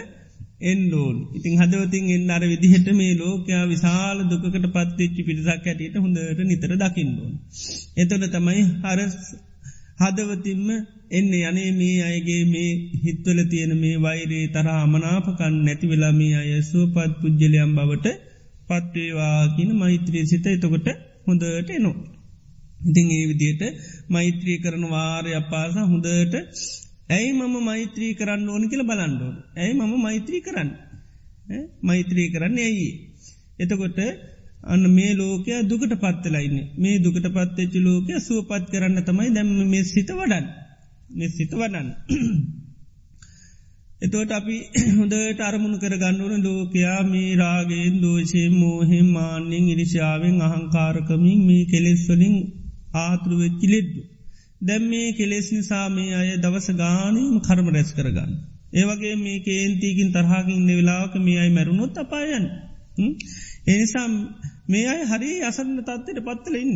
[0.65, 6.71] එන්ඩෝන් ඉතින් හදවතින් එන්න අර විදිහට මේ ලෝකයා විශාල දුකට පත්වෙච්චි පිරිසක් ඇටට හොඳට නිතර
[6.75, 7.33] දකිින්ඩෝන්.
[7.97, 8.99] එතොට තමයි හර
[9.97, 10.67] හදවතින්ම
[11.11, 12.71] එන්නේ අනේ මේ අයගේ මේ
[13.03, 18.07] හිත්වල තියෙන මේ වෛරේ තර අමනාපකන් නැති වෙලා මේ අය සුවපත් පුද්ජලයම් බවට
[18.67, 20.87] පත්වේවා කියන මෛත්‍රී සිත එතකොට
[21.25, 21.95] හොඳට එනෝ.
[22.81, 23.61] ඉතිං ඒ විදියට
[24.09, 26.35] මෛත්‍රී කරන වාරය අපාස හොඳට
[27.07, 29.35] ඇයි මම මෛත්‍රී කරන්න ඕන කියල බලන්ඩෝන.
[29.55, 30.69] ඇයි මම මෛත්‍රී කරන්න.
[31.81, 32.89] මෛත්‍රී කරන්න ඇයි.
[33.59, 33.99] එතකොට
[34.65, 40.09] අන්න මේ ලෝකය දුකට පත්වෙලයින්න මේ දුකට පත්වෙච්චි ලෝකය සුවපත් කරන්න තමයි දැම්ම මේ සිත
[40.11, 40.45] වඩන්
[41.11, 41.89] මෙ සිත වඩන්න
[44.01, 44.57] එතවට අපි
[44.97, 52.35] හොඳට අරමුණු කර ගන්නවන ලෝකයා මේ රාගෙන් දෝෂයෙන් මෝහෙම මාන්‍යෙන් ඉරිශාවෙන් අහංකාරකමින් මේ කෙලෙස්වලින්
[52.95, 54.01] ආතරුවෙච්චි ලෙද්දු.
[54.61, 58.31] දැම් මේ කෙලෙස් නිසා මේ අය දවස ගානීම කර්ම රැස් කරගන්න.
[58.73, 62.45] ඒවගේ මේ කේන්තිකින් තරහකින් වෙලාවක මේ අයි මැරුණොත් අපායන්.
[63.67, 64.07] එනිසා
[64.67, 66.73] මේ අයි හරි අසන්න තත්වයට පත්තලඉන්න.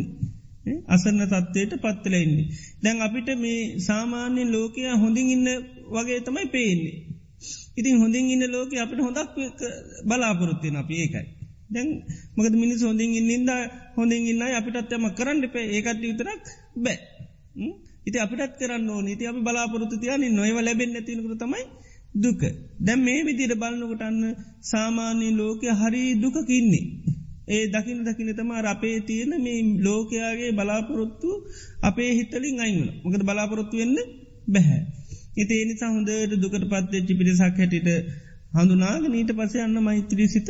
[0.86, 2.46] අසන්න තත්වයට පත්තලඉන්නේ.
[2.82, 5.48] දැන් අපිට මේ සාමාන්‍ය ලෝකයා හොඳින් ඉන්න
[5.88, 6.96] වගේ තමයි පේන්නේ.
[7.76, 9.36] ඉතින් හොඳින් ඉන්න ලෝක අපට හොඳක්
[10.04, 11.26] බලාපොරොත්තින අපි ඒකයි.
[11.70, 11.88] දැන්
[12.36, 13.50] මකද මිනිස් හොඳින් ඉන්නද
[13.96, 16.44] හොඳින් ඉන්න අපිටත් යම කරන්න පේ ඒකට විතරක්
[16.76, 16.98] බෑ.
[18.06, 21.64] ඉති අපිටත් කරන්න නීති අපි බලාපොරොත්තු තියන නොයව ලැබෙන් ඇතිනකර තමයි
[22.14, 22.40] දුක.
[22.78, 24.22] දැම් මේ විදිර බලන්නකොටන්න
[24.62, 26.86] සාමාන්‍ය ලෝකය හරි දුකකින්නේ.
[27.48, 31.28] ඒ දකින දකින තම අපේ තියෙන මේ ලෝකයාගේ බලාපොරොත්තු
[31.82, 33.98] අපේ හිතලින් අයිවන මොකද බලාපොරොත්තු වෙන්න
[34.48, 34.82] බැහැ.
[35.36, 37.88] ඉති එනිසා හොඳට දුකට පත්වෙච්චි පිරිසක් හැටිට
[38.54, 40.48] හඳුනාග නීට පසේ අන්න මෛත්‍රී සිත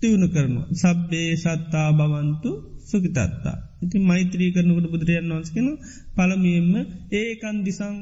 [0.00, 0.66] තිවුණු කරනවා.
[0.72, 2.50] සබ්බේ සත්තා බවන්තු
[2.90, 3.56] සුකිතත්තා.
[3.82, 5.68] ඉති මෛත්‍රී කරනකට බුදුරයන් වන්සකෙන
[6.14, 6.72] පළමියෙන්ම
[7.14, 7.94] ඒකන් දිසං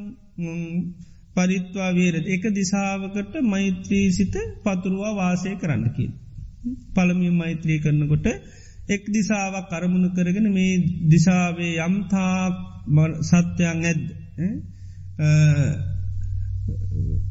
[1.36, 4.34] පරිත්වා වේරද එක දිසාාවකට මෛත්‍රී සිත
[4.64, 6.06] පතුරුවා වාසය කරන්නකි.
[6.94, 8.26] පළමිය මෛත්‍රී කරනකොට
[8.88, 10.74] එක් දිසාාවක් කරමුණු කරගෙන මේ
[11.06, 12.34] දිසාාවේ යම්තා
[13.22, 14.02] සත්‍යයන් ඇද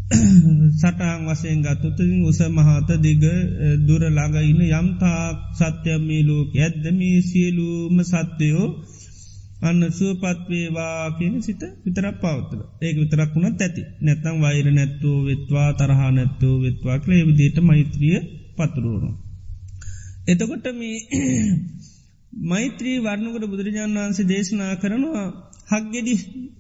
[0.80, 3.24] සටහන් වසයෙන් ගත්තුතින් උස මහත දිග
[3.82, 8.70] දුර ළඟඉන්න යම්තාක් සත්‍යමී ලෝක ඇද්ද මේ සියලූම සත්‍යයෝ
[9.60, 13.82] අන්න සුවපත්වේවා කියන සිත විතරක් පවත්තල ඒක විතරක් වුණත් ඇති.
[14.01, 18.20] නැතම් වෛර නැත්තුව වෙත්වා තරහා නැත්තුව වෙත්වා කළ විදියට මෛත්‍රිය
[18.58, 19.10] පතුරුවනු.
[20.28, 20.97] එතකොට මේ
[22.51, 25.28] මෛත්‍රී වර්ණකට බුදුරජාණන් වන්සේ දේශනා කරනවා
[25.68, 26.13] හක්ගෙඩි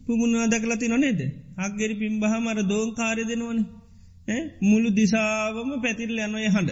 [0.05, 1.21] පුමුණවා දැකලති නොනේද.
[1.57, 3.59] හක්ගෙරි පිම්බහ මර දෝන් කාරය දෙනවන.
[4.61, 6.71] මුළු දිසාවම පැතිරල යනොය හඬ.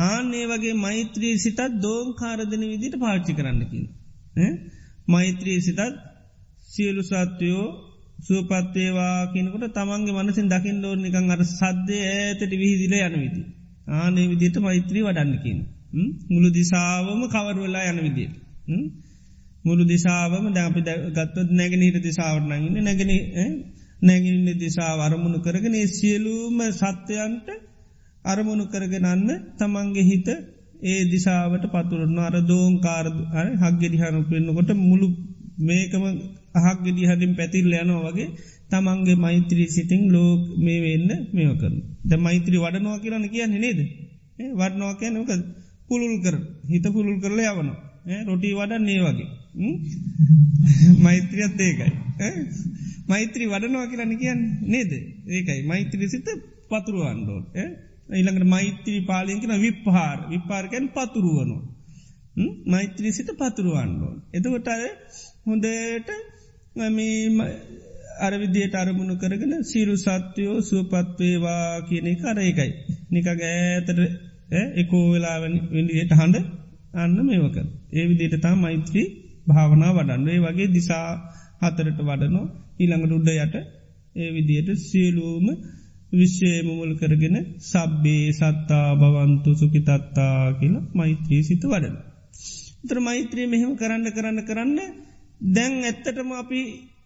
[0.00, 3.84] ආනේ වගේ මෛත්‍රී සිතත් දෝන් කාරදන විදිට පාච්චි කරන්නකින්.
[5.08, 5.80] මෛත්‍රී සිතත්
[6.68, 7.66] සියලු සත්වයෝ
[8.18, 13.42] සුවපත්තේවා කියනකොට තමන්ගේ මනසින් දකිින් ඩෝර් නිකං අර සද්‍ය ඇතට විහිදිල යන විදි.
[13.94, 15.58] ආනේ විදියට මෛත්‍රී වඩන්නකින්.
[16.30, 18.34] මුළු දිසාවම කවරුවෙලා යන විදියට.
[19.64, 20.80] මුළු දිසාාවම දැපි
[21.10, 23.12] ගත්තොත් නැගෙනහිට දිසාාවරනගන්න නැගෙන
[24.02, 27.48] නැගින්න දිසා අරමුණු කරගෙන සියලූම සත්‍යයන්ට
[28.24, 30.28] අරමුණු කරගෙනන්න තමන්ගේ හිත
[30.82, 33.06] ඒ දිසාාවට පතුරන්න අර දෝන් කාර
[33.62, 35.08] හක්ගෙදිහනු පෙන්න්නකොට මුළු
[35.60, 36.04] මේකම
[36.54, 38.28] අහක්ගෙදි හදින් පැතිල් යනවා වගේ
[38.70, 43.80] තමන්ගේ මෛත්‍රී සිටිං ලෝක මේ වෙන්න මේව කරන ද මෛත්‍රී වඩනවා කියරන්න කියන්නේ නේද?
[44.54, 45.30] වඩනවා කියනක
[45.88, 47.78] පුළුල් කර හිත පුළුල් කරල යවනවා.
[48.26, 49.28] රොටී වඩන් නේ වගේ.
[50.98, 51.92] මෛත්‍රියත් ඒකයි.
[53.08, 54.42] මෛත්‍රී වඩනවා කියලන්න කියන්න.
[54.62, 54.92] නේද?
[55.28, 55.62] ඒකයි.
[55.62, 56.28] මෛත්‍රී සිත
[56.68, 57.40] පතුරුවන්ඩෝ
[58.12, 60.18] ඊළඟට මෛත්‍රී පාලියකින විප්හාර.
[60.30, 61.62] විපාර්කැන් පතුරුවනවා.
[62.66, 64.84] මෛත්‍රී සිත පතුරුවන්ඩෝ එතකොට අය
[65.46, 66.10] හොඳට
[68.20, 72.70] අරවිදියට අරමුණු කරගෙන සිරු සත්‍යයෝ සුවපත්වේවා කියන කර ඒකයි.
[73.12, 73.90] නික ගෑතට
[74.76, 76.46] එකෝ වෙලාවෙන් විඩියට හඬ
[76.94, 77.56] අන්න මේවක.
[77.92, 79.08] ඒ විදියට තා මෛත්‍රී
[79.46, 81.06] භාවනා වඩන්න ඒ වගේ දිසා
[81.60, 82.46] හතරට වඩනෝ
[82.78, 83.54] ඊළඟට උඩ යට
[84.16, 85.46] ඒ විදියට සියලූම
[86.12, 91.96] විශ්ෂය මුමුල් කරගෙන සබ්බේ සත්තා භවන්තු සුකිතත්තා කියලා මෛත්‍රී සිත වඩන.
[92.86, 94.78] තර මෛත්‍රී මෙහෙම කරන්න කරන්න කරන්න
[95.48, 96.60] දැන් ඇත්තටම අපි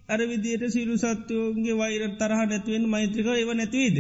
[0.08, 3.98] අර විදියට සිරු සත්‍යයෝගේ වෛර තරහ නැතුවෙන් මෛත්‍රික ඒව නැතිවේද.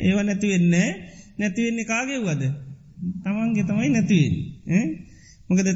[0.00, 0.88] ඒව නැතිවෙන්නේ
[1.38, 2.42] නැතිවෙන්නේ කාගේ වද.
[3.22, 4.34] තමන්ගේ තමයි නැතිවෙන්.
[5.52, 5.68] මොකද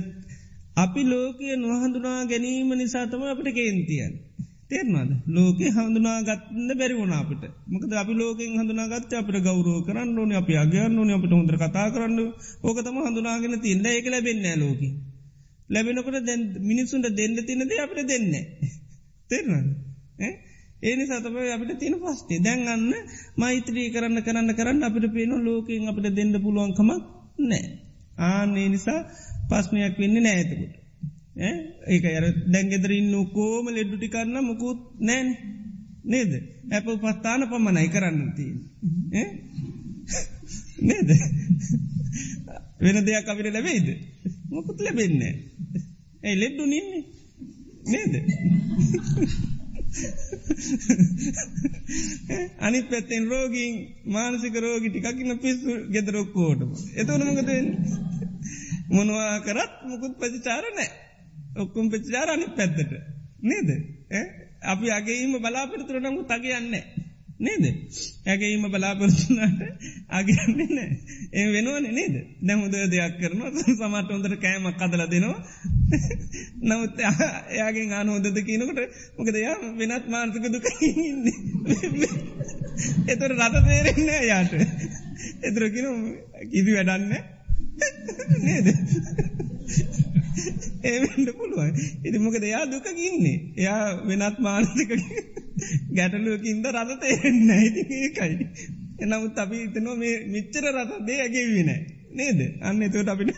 [0.76, 4.12] අපි ලෝකය නොහඳුනා ගැනීම නිසාතම අපට කේන්තියන්.
[4.66, 10.54] තේරනද ලෝක හඳුනා ගත්න්න බැරි වුණනාපට මොකද අපි ලෝකෙන් හඳුනාගත්ත අපට ගෞරෝ කරන්න ඕන අපි
[10.56, 12.18] අගයන්න ඕන අපට හොඳර කතා කරන්න.
[12.62, 14.82] ඕක තම හඳුනාගෙන තින්න එක ලැබෙන්න ලෝක.
[15.70, 18.34] ලැබෙනකට දැන් මිනිස්සුන්ට දෙන්න තිනද අපට දෙන්න
[19.30, 19.68] තේරනද
[20.82, 22.84] ඒනි සතම අපට තින පස්ටේ දැන් අන්න
[23.36, 27.02] මෛත්‍රී කරන්න කරන්න කරන්න අපට පේන ලෝකෙන් අපට දෙන්න පුළුවන්කමක්
[27.42, 27.64] නෑ
[28.20, 29.00] ආනේ නිසා
[29.48, 30.74] පස්්නයක් වෙන්න නෑතකුට
[31.86, 35.28] ඒක අර දැන්ගෙදරින් නොකෝම ලෙඩ්ඩුටි කරන්න මුකුත් නෑන්
[36.04, 36.32] නේද?
[36.68, 38.46] ඇප පස්ථාන පමණයි කරන්නති
[40.82, 41.08] නේද?
[42.80, 43.88] වෙන දෙයක් අපිට ලැබේද
[44.50, 45.34] මොකුත් ලැබෙන්නේ
[46.22, 47.04] ඇයි ලෙඩ්ඩු නින්නේ
[47.86, 48.12] නේද?
[52.58, 53.74] අනි පැත්තෙන් රෝගීන්
[54.06, 56.70] මානසික රෝගි ටිකකින්න පිස්සු ගෙදරොක්කෝටම.
[56.94, 57.50] එතවනමකද
[58.88, 60.90] මොනවා කරත් මුකුත් පචිචාර නෑ.
[61.56, 62.92] ඔක්කුම් පචිචාර අනි පැත්තට.
[63.42, 63.68] නේද?
[64.64, 66.84] අපි අගේම බලාපිරතුර නමු තගයන්නේ.
[67.38, 67.64] නේද?
[68.26, 69.60] ඇගේම බලාපොරතුනාට
[70.10, 70.90] අගන්නේ නෑ
[71.32, 72.14] ඒ වෙනුවන නේද?
[72.42, 73.50] දැමුද දෙයක් කරනවා.
[73.70, 75.40] සමට හොඳට කෑමක් කදල දෙනවා.
[76.62, 77.02] නමුත්
[77.50, 78.80] එයාගේ ආන හොදද කියනකට
[79.16, 81.24] මොකද යා වෙනත් මාන්සක දුක ඉන්න.
[83.06, 84.52] එතර රට තේරෙන්න යාට
[85.42, 85.88] එතරකින
[86.50, 87.35] කිසි වැඩන්න
[88.42, 88.66] නේද
[90.84, 94.90] ඒට පුළුවන් ඉති මොකද එයා දුක ඉන්නේ එයා වෙනත් මානසික
[95.90, 98.34] ගැටලුවකින්ද රත තේරෙන්න ඇති ඒකයි.
[98.98, 101.70] එනමුත් අපි ඉතනවා මේ මිච්චර රත දේ ඇගෙවින.
[102.12, 103.30] නේද අන්න එතවට අපිට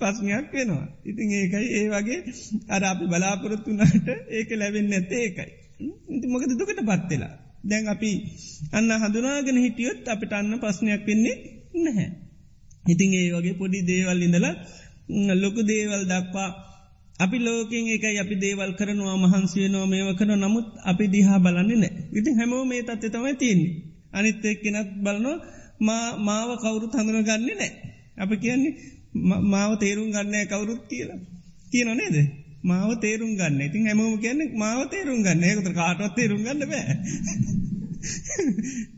[0.00, 0.86] පස්්නයක් වෙනවා.
[1.04, 2.20] ඉතින් ඒකයි ඒ වගේ
[2.68, 5.50] අර අපි බලාපොරොත්තුනාට ඒක ලැබෙන් ඇත්තේ ඒකයි.
[6.08, 7.34] ඉති මොකද දුකට පත්වෙලා.
[7.64, 8.10] දැන් අපි
[8.72, 11.36] අන්න හඳුනාගෙන හිටියොත් අපිට අන්න පස්්නයක් වෙන්නේ
[11.76, 12.08] නැහැ.
[12.88, 14.54] ඉතින් ඒ වගේ පොඩි දේවල් ඉඳලා
[15.34, 16.54] ලොකු දේවල් දක්වා
[17.18, 22.30] අපි ලෝකින් එකයි අපි දේවල් කරනවා මහන්සියනවා මේව කන නමුත් අපි දිහා බලන්නේ නෑ ඉති
[22.30, 23.82] හැමෝ මේ තත්ත තමයි තියන්නේ.
[24.10, 25.40] අනිත් එක්කෙනත් බලනො
[26.20, 27.70] මාව කවුරුත් හඳුන ගන්න නෑ
[28.16, 28.76] අපි කියන්නේ
[29.46, 31.18] මාව තේරුම් ගන්නෑ කවුරුත් කියලා.
[31.72, 32.28] කියන නේද?
[32.62, 33.60] මාව තේරුම් ගන්න.
[33.60, 35.44] ඉතින් හැමෝම කියන්න මාව තේරුම් ගන්න.
[35.44, 36.94] ඒකුත කාටවත් තේරුම් ගන්න බෑ.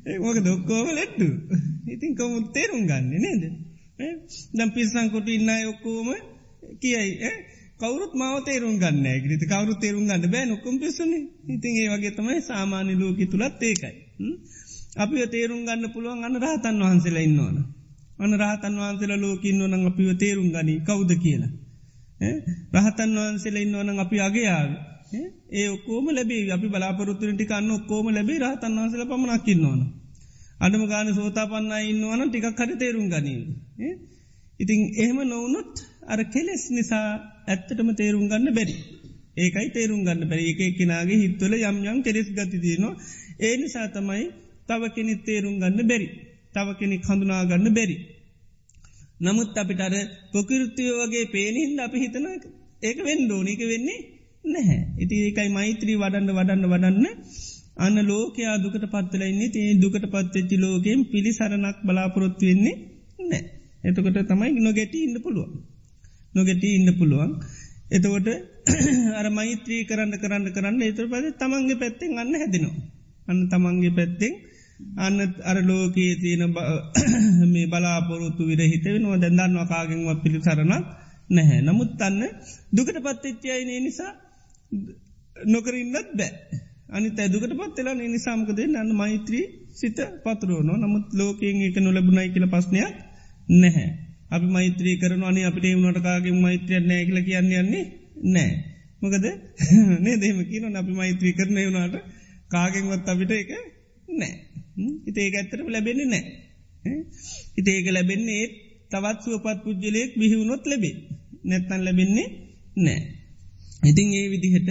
[0.06, 1.40] ඒමක දොක්කෝම ලෙට්ටු
[1.86, 3.69] ඉතින් කොමු තේරුම් ගන්න නේද?
[4.52, 6.08] දම් පිස්සංකොට ඉන්න ඔක්කෝම
[6.78, 7.30] කියයි
[7.78, 11.12] කවරුත් මාව තේරුම් ගන්න ග්‍රිත කවරු තේරුම් ගන්න බෑ නොකුම් පිසුන
[11.48, 13.94] ඉතින් ඒ වගේ තමයි සාමාන්‍ය ලෝක තුළත් ඒකයි.
[14.96, 17.56] අපි තේරුම් ගන්න පුළුවන් අන්න රහතන් වහන්සේලා ඉන්නවන.
[18.18, 21.52] අන රහතන් වහන්සේලා ලෝකින්න නං අපිව තේරුම් ගනි කවුද කියලා.
[22.74, 24.70] රහතන් වහන්සේලා ඉන්නවන අපි අගේයාව.
[25.52, 29.80] ඒ ඔක්කෝම ලැබේ අපි බලාපොරත්තුරටි කන්න ඔක්කෝම ලැබේ රහතන් වහන්සල පමණක්කින්න ඕන.
[30.60, 33.40] අඩම ගාන සෝතා පන්න ඉන්නවන ටිකක් හරි තේරුම් ගනී.
[34.60, 35.72] ඉතින් එහෙම නොවනොත්
[36.06, 37.06] අර කෙලෙස් නිසා
[37.48, 38.74] ඇත්තටම තේරුම් ගන්න බැරි.
[39.36, 42.94] ඒකයි තේරුම් ගන්න බැරි එක කෙනගේ හිත්වල යම් යම් කෙරෙස් ගති දයනවා
[43.40, 44.24] ඒ නිසා තමයි
[44.68, 46.08] තව කෙනෙ තේරුම් ගන්න බැරි.
[46.54, 47.96] තව කෙනෙ කඳුනා ගන්න බැරි.
[49.20, 49.94] නමුත් අපිට අර
[50.32, 52.26] පොකිෘතියෝ වගේ පේනහින්ද අපි හිතන
[52.82, 54.00] ඒක වෙන් ඩෝනික වෙන්නේ
[54.44, 54.80] නැහැ.
[54.98, 57.06] ඉති ඒකයි මෛත්‍රී වඩන්න වඩන්න වඩන්න
[57.76, 62.76] අන්න ලෝකයා දුකට පත්වලයින්නේ තිේ දුකට පත්වෙච්චි ලෝකෙන් පිළිසරණක් බලාපොරොත්තු වෙන්නේ
[63.22, 63.59] නෑ.
[63.80, 65.50] එතකොට තමයි නොගෙට ඉන්න පුළුවන්.
[66.34, 67.32] නොගෙට ඉන්න පුළුවන්.
[67.88, 68.28] එතකොට
[69.18, 72.76] අර මෛත්‍රී කරන්න කරන්න කරන්න එතර පද තමන්ගේ පැත්තෙන් අන්න හැදෙනවා.
[73.26, 74.32] අන්න තමන්ගේ පැත්තෙන්
[74.98, 76.44] අන්න අර ලෝකයේ තියෙන
[77.52, 80.86] මේ බලාපොරොත්තු විරහිත වෙනවා දැන්දන්න වකාගෙන්ව පිළි සරණක්
[81.30, 81.60] නැහැ.
[81.62, 82.20] නමුත් අන්න
[82.70, 84.12] දුකට පත්තච්චයයින නිසා
[85.36, 86.32] නොකරන්නත් බෑ.
[86.88, 92.94] අනි තැදුකට පත්වෙලා නිසාමකදේ අන්න මෛත්‍රී සිත පතුරුවනො නමුත් ලෝකයෙන් එක නොලබුණයි කියල පස්්නයක්
[93.52, 93.88] නැහැ.
[94.30, 97.84] අපි මෛත්‍රී කරන අනේ අපිට වුණටකාගේ මෛත්‍රිය නෑ කියල කියන්න යන්නේ
[98.26, 98.50] නෑ.
[99.02, 99.24] මොකද
[100.04, 101.96] නේ දෙම කියන අපි මෛත්‍රී කරන වුණට
[102.50, 103.50] කාගෙන්වත් අපිට එක
[104.14, 104.32] නෑ.
[105.06, 106.24] ඉතඒක ඇත්තරම ලැබෙන්නේ නෑ.
[107.56, 108.44] ඉතඒක ලැබෙන්නේ
[108.90, 110.96] තවත් සුවපත් පුද්ජලයෙක් බිහිවුණොත් ලැබේ.
[111.44, 112.28] නැත්තන් ලැබෙන්නේ
[112.78, 113.00] නෑ.
[113.82, 114.70] ඉතින් ඒ විදිහට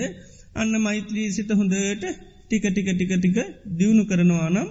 [0.55, 2.05] අන්න මෛත්‍රී සිත හොඳට
[2.45, 3.37] ටික ටික ටික ටික
[3.77, 4.69] දියුණු කරනවා නම්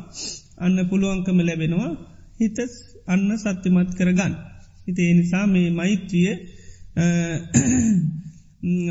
[0.59, 1.91] අන්න පුළුවන්කම ලැබෙනවා
[2.41, 2.59] හිත
[3.09, 4.35] අන්න සත්‍යමත් කරගන්න.
[4.87, 6.31] හිත එනිසා මේ මෛත්‍රිය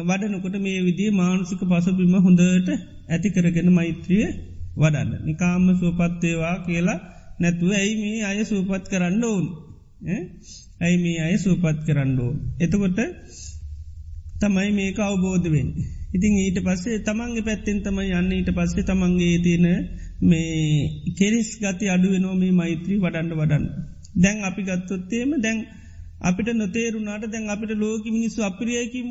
[0.01, 2.69] වඩනකොට මේ විදිේ මානුසික පසුබිම හොඳට
[3.07, 4.25] ඇති කරගෙන මෛත්‍රිය
[4.75, 5.11] වඩන්න.
[5.25, 6.99] නිකාම සුවපත්තේවා කියලා
[7.39, 9.45] නැතුව ඇයි මේ අය සූපත් කරන්න ඕන්.
[10.81, 12.35] ඇයි මේ අය සූපත් කරන්න ඕන්.
[12.59, 12.99] එතකොට
[14.39, 15.69] තමයි මේක අවබෝධවෙන්.
[16.09, 19.65] ඉතින් ඊට පස්සේ තමන්ගේ පැත්තෙන් තමයි යන්න ඊට පස්සේ තමන්ගේ තියෙන
[20.21, 23.65] මේ කෙරිස් ගති අඩුවනෝ මේ මෛත්‍රී වඩන්ඩ වඩන්න.
[24.17, 25.57] දැන් අපි ගත්තොත්තේම දැන්
[26.21, 29.07] අපිට නොතේරුණාට දැන් අපිට ලෝක මිනිස්සු අපිරියකිම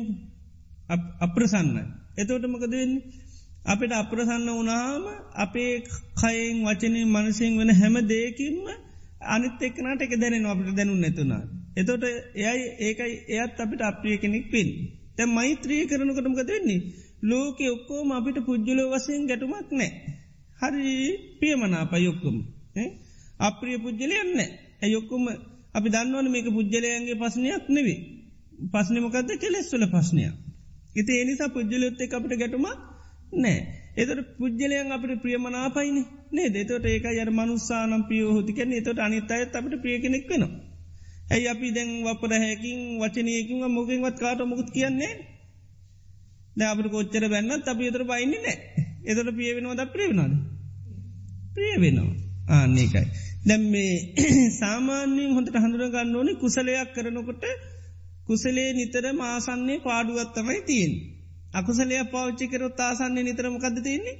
[1.19, 1.69] අප්‍රසන්න.
[2.17, 3.01] එතෝටමකදවෙන්නේ
[3.65, 5.03] අපිට අප්‍රසන්න වනාම
[5.35, 5.73] අපේ
[6.15, 8.65] කයෙන් වචනය මනසිෙන් වන හැම දේකින්ම
[9.27, 11.43] අනිත් එක්නට එක දැනෙන අපට දැනුන් නැතුනා.
[11.75, 14.69] එතොට එයයි ඒකයි එයත් අපිට අප්‍රිය කෙනෙක් පින්.
[15.15, 16.85] තැ මෛත්‍රී කරනකටමක දෙන්නේ.
[17.23, 19.91] ලෝක ඔක්කෝම අපිට පුද්ජලෝ වසයෙන් ගැටුමක් නෑ.
[20.59, 20.93] හරි
[21.39, 22.37] පියමනාපයොක්කොම.
[23.39, 24.39] අප්‍රිය පුද්ජලයන්න
[24.81, 25.25] ඇයොක්කොම
[25.73, 27.99] අපි දන්නවන මේක පුද්ජලයන්ගේ පස්නයක් නෙවේ.
[28.65, 30.33] පස්නමකක්ද කෙලෙස්වල පස්නයක්.
[30.95, 32.65] ඉති එනිසා පුද්ජලයොත්ත අපට ගැටුම
[33.35, 33.57] නෑ.
[33.95, 35.97] එතට පුද්ජලයන් අපට ප්‍රියමනාපයින
[36.31, 40.51] නේ දෙතට ඒක යර මනුස්සානම් පියෝහතිකන එතට අනිත් අයත් අපට ප්‍රිය කෙනෙක් වෙනවා.
[41.27, 45.13] ඇයි අපි දැන් වපර හැකින් වචනයකින් මොකින්වත් කාට මොකුත් කියන්නේ
[46.55, 48.57] ද අපට කොච්චර බැන්නත් අප යතර බයින්නේ නෑ
[49.05, 50.33] එතට පිය වෙනවාද ප්‍රේවනාද
[51.53, 52.15] ප්‍රිය වෙනවා
[52.51, 53.05] ආන්නේකයි
[53.47, 53.93] දැම් මේ
[54.61, 57.43] සාමාන්‍යයෙන් හොඳට හඳුරගන්න ඕනි කුසලයක් කරනකොට
[58.27, 60.93] කුසලේ නිතර මාසන්නේ පාඩුවත්තමයි තියෙන්
[61.53, 64.17] අකුසලයක් පෞච්චි කරොත් ආසන්නේ නිතරමකද තියන්නේ?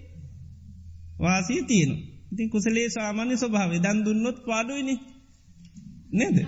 [1.19, 1.95] වාසී තියනු
[2.32, 4.95] ඉතින් කුසලේ සාමාන්‍ය ස්වභාවේ දන් දුන්නොත් පාඩුවනි
[6.11, 6.38] නේද?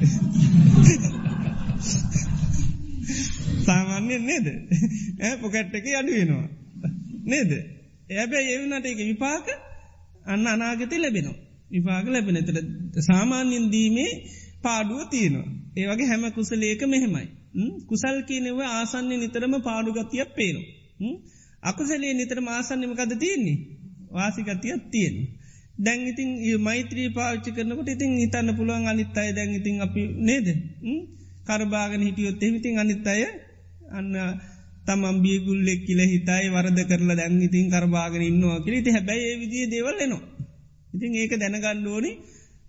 [3.65, 4.47] සාමාන්‍යයෙන් නේද?
[5.41, 6.47] පොකට් එක අඩු වෙනවා.
[7.25, 7.51] නේද?
[8.15, 9.45] එබැ එවනට එක විපාක
[10.25, 11.49] අන්න අනාගත ලැබෙනවා.
[11.72, 12.38] විපාක ලැබෙන.
[12.43, 12.57] තර
[13.01, 14.11] සාමාන්‍යෙන් දීමේ
[14.61, 15.47] පාඩුව තියෙනවා.
[15.76, 17.28] ඒවගේ හැම කුසලේක මෙහෙමයි
[17.88, 20.67] කුසල් කියනෙව ආසන්නේ නිතරම පාඩුගතියක් පේනවා.
[21.63, 23.57] අකුසලේ නිතර ආසන්නමකද තියන්නේ?
[24.09, 25.15] වාසිකතියක් තියෙන
[25.78, 30.47] දැන් ඉතින් මෛත්‍රී පාච්චි කරනකට ඉතින් ඉතන්න පුළුවන් අනිත් අය දැන් ඉතින් අපි නේද?
[31.45, 33.22] කරබාගෙන හිටියොත් එමිතින් අනිත් අය
[33.89, 34.11] අන්න
[34.86, 40.38] තමම් බියගුල්ලෙක් කියල හිතයි වරද කරලා දැන් ඉතින් කරබාගෙන ඉන්නවා කිරිති හැබැයි විදිිය දේවල්ලනවා
[40.89, 42.11] ඉතින් ඒක දැනගණ්ඩෝනි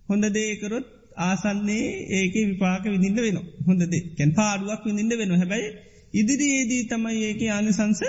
[0.08, 0.86] හොඳ දේකරොත්
[1.20, 5.68] ආසන්නේ ඒක විපාක විඳින්ට වෙන හොඳද කැන් පාඩුවක් විඳින්ට වෙන හැබැයි
[6.14, 8.00] ඉදිරියේදී තමයි ඒක ආනිසංස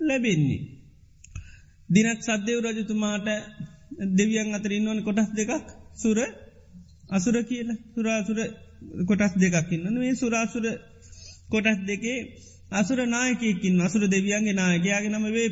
[0.00, 0.60] ලැබෙන්නේ.
[1.88, 3.28] දිනත් සද්‍යව රජතුමාට
[4.16, 5.52] දෙවියන් අතර ඉන්නවන කොටස් දෙකක්.
[5.94, 6.18] සුර
[7.08, 7.68] අසුර කියල.
[7.94, 8.38] සුරාසුර
[9.02, 10.66] කොටස් දෙකක් ඉන්න මේ සුරාසුර
[11.48, 12.18] කොටස් දෙකේ
[12.72, 15.48] අසුර නායකයකින් අසුර දෙවියන්ගේ නායකයාගේ නම වේ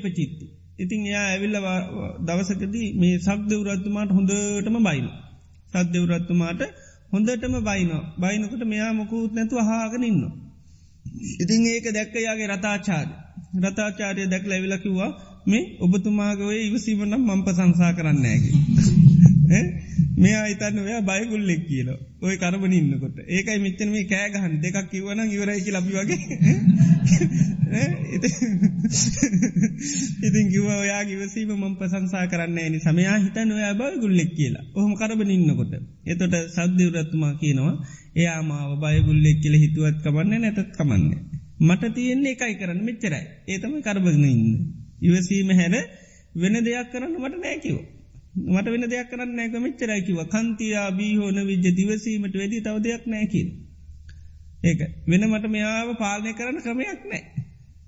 [0.76, 0.82] පචිත්ති.
[0.84, 1.56] ඉතින් එයා ඇවිල්ල
[2.26, 5.08] දවසකදී මේ සක්දවරත්තුමාට හොඳටම බයින.
[5.72, 6.60] සද්‍යවරත්තුමාට
[7.12, 10.22] හොඳටම බයින බයිනකට මෙයා මොකුත් නැතු හාගෙන ඉන්න.
[11.40, 13.08] ඉතින් ඒක දැක්කයාගේ රතාචාද
[13.62, 15.10] රතාචාරය දැක් ලැවිලකිවා
[15.46, 19.05] මේ ඔබතුමාගවේ ඉවසීමනම් මම්ප සංසා කරන්නෑගේ.
[20.16, 21.88] මේ අයිතන්න ඔයා බයගුල්ලෙක් කියල.
[22.20, 23.16] ඔය කරබන ඉන්නකොට.
[23.28, 26.18] ඒකයි මෙච්චන මේ කෑගහන් දෙකක් කිවන ඉවරයිකි ලබි වගේ.
[30.20, 34.64] ඉතින් කිව ඔයා ගිවසීම මම ප්‍රසංසා කරන්න ඇනි සමයා හිතන් ඔයා බය ගුල්ලෙක් කියලා.
[34.74, 35.74] ඔහොම කරබන ඉන්නකොට.
[36.04, 37.74] එතොට සද්‍යවරත්තුමා කියනවා
[38.14, 41.20] එයා මාව බයගුල්ලෙක් කියල හිතුවත් කමන්න නැතත් කමන්නේ.
[41.60, 43.24] මට තියෙන්නේ එකයි කරන්න මෙච්චරයි.
[43.48, 44.50] ඒතම කරබගන ඉන්න.
[45.02, 45.74] ඉවසීම හැර
[46.34, 47.84] වෙන දෙයක් කරන්න මට නෑකිවෝ
[48.36, 53.48] මට වෙන දෙයක් කරන්න නෑක මෙච්චරයිකිව කන්තියා බීහෝන විජ්‍ය දිවසීමට වැඩි තව දෙයක් නෑකින්.
[54.62, 57.22] ඒක වෙන මට මෙයාව පාලනය කරන්න ක්‍රමයක් නෑ.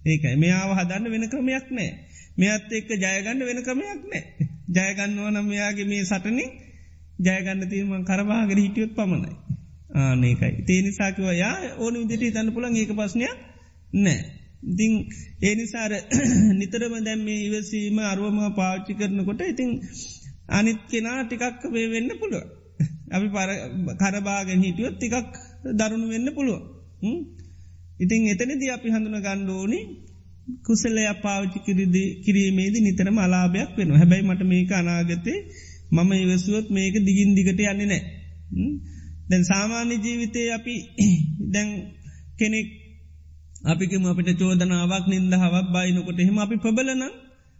[0.04, 1.90] ඒකයි මෙයාව හදන්න වෙන ක්‍රමයක් නෑ.
[2.36, 4.22] මෙත් එක්ක ජයගන්න වෙන ක්‍රමයක් නෑ.
[4.70, 6.50] ජයගන්නවා නම් මෙයාගේ මේ සටනින්
[7.20, 9.36] ජයගන්න තීරමන් කරවාගෙන හිටියොත් පමණයි.
[9.96, 13.36] ආනකයි තේනිසාකිව යා ඕන විදිට තන්න පුළන් ඒක පස්්නයක්
[13.98, 14.20] නෑ.
[14.64, 14.92] ඉතිං
[15.42, 15.92] ඒනිසාර
[16.60, 19.70] නිතරම දැම් මේ ඉවසීම අරුවම පාච්චි කරනකොට ඉතිං
[20.48, 22.44] අනිත් කෙනා ටිකක් වේ වෙන්න පුළුව.
[23.08, 23.50] අපි පර
[24.00, 25.32] කරබාගෙන හිටියොත් ටිකක්
[25.72, 26.60] දරුණු වෙන්න පුළුව.
[28.00, 29.80] ඉතින් එතනද අපි හඳුන ගණ්ඩෝනි
[30.64, 35.38] කුසලය පාවිච්චි කිරිදි කිරීමේදී නිතරම අලාභයක් වෙන හැබැයි මට මේක අනාගතේ
[35.90, 38.02] මම ඉවසුවත් මේක දිගින් දිගට යන්නේ නෑ.
[39.28, 40.74] දැන් සාමාන්‍ය ජීවිතය අපි
[41.54, 41.68] දැන්
[42.38, 42.68] කෙනෙක්
[43.64, 47.02] අපිකම අපිට චෝදනාවක් නින්දහවක් බයිනකොට හෙම අපි ප්‍රබලනම්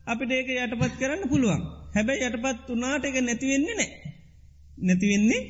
[0.06, 1.62] අපිට ඒක යටපත් කරන්න පුළුවන්.
[1.98, 3.90] හැබැයි යටපත් වනාට එක නැතිවෙන්නේ නෑ.
[4.80, 5.40] නැතිවෙන්නේ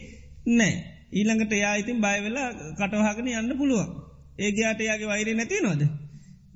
[0.52, 0.74] නෑ.
[1.12, 3.88] ඊළඟට යායිතින් බයවෙලා කටවහගෙන යන්න පුළුවන්.
[4.38, 5.82] ඒගේයාට යාගේ වෛරය නැති නොද.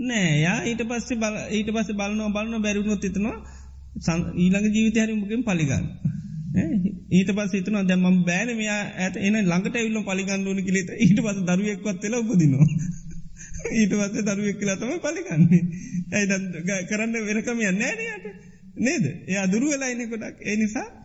[0.00, 3.38] නෑ යා ඊට පස්සේ බල ඊට පස්ස බලනෝ බලන බැරුණොත් එතනවා
[4.36, 5.86] ඊළඟ ජීවිත හරිමුගෙන් පලිගන්න.
[7.10, 12.14] ඊට පස් හිතන දැම බෑන මෙයා ඇත එන ළඟට එල්ල පලිගන්නුවන කිලෙත ඊට පස දරුවෙක්වත්වෙල
[12.14, 12.66] උපදිනවා.
[13.78, 15.62] ඊට පස්සේ දරුවෙක් කියලා තම පලිගන්නේ.
[16.10, 18.51] ඇයි කරන්න වෙනකම යන්නෑනයට.
[18.74, 21.02] නේද එයා දුරුවලයින කොටක් ඒ නිසා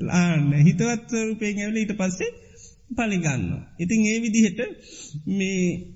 [0.00, 2.44] ලාන්න හිතවත් රූපයෙන් ඇවල ඊට පස්සේ
[2.90, 3.64] පලිගන්න.
[3.78, 4.58] ඉතින් ඒ විදිහට
[5.28, 5.94] මේ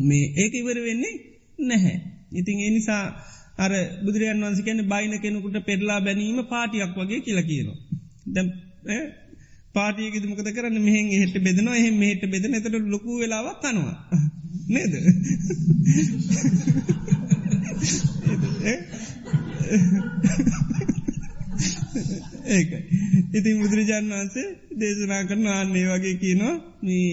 [0.00, 1.20] මේ ඒක ඉවර වෙන්නේ
[1.60, 2.00] නැහැ.
[2.32, 3.24] ඉතින් ඒ නිසා
[3.56, 3.70] අර
[4.04, 7.76] බුදුරයන් වන්ස කැන බයින කෙනෙකුට පෙරලා බැනීම පාටියක් වගේ කියලා කියනවා.
[8.28, 8.52] දැම්
[9.74, 13.96] පාටියක දුමකත කරන්න මෙහෙන් එහට බෙදනවා එහෙම මෙහට බෙදන එතට ලොකු වෙලාවක් කනවා.
[14.68, 14.92] නේද?
[22.48, 22.80] ඒකයි.
[23.32, 24.46] ඉතින් බුදුරජාන් වන්සේ
[24.76, 27.10] දේශනා කරන ආන්නේ වගේ කියනවා මේ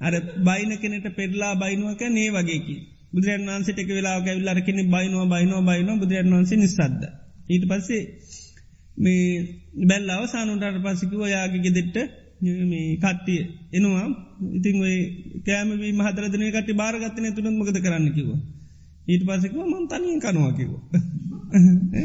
[0.00, 2.76] අර බයින කෙනට පෙරලා බයිනුවක නේ වගේකි.
[3.12, 7.02] බුදුරන් වන්සට එක වෙලා ඇවිල්ලර කෙනෙ බයිනවා බයිනවා බයිනවා බුදුරන් වන්සේ නිසාද්ද.
[7.48, 8.02] ඊට පස්සේ
[8.96, 9.24] මේ
[9.84, 11.96] බැල් අවසානුන්ටට පසිකිව යාගේ ගෙදෙට්ට
[12.64, 13.40] මේ කට්ටිය
[13.72, 14.06] එනවා
[14.52, 14.96] ඉතින් ඔය
[15.46, 18.40] කෑමවී මහදරදනය කට බාරගත්තන තුළන් මගත කරන්න කිවා.
[19.08, 20.70] ඊට පසෙකව මන් තනියෙන් කනවාකිව.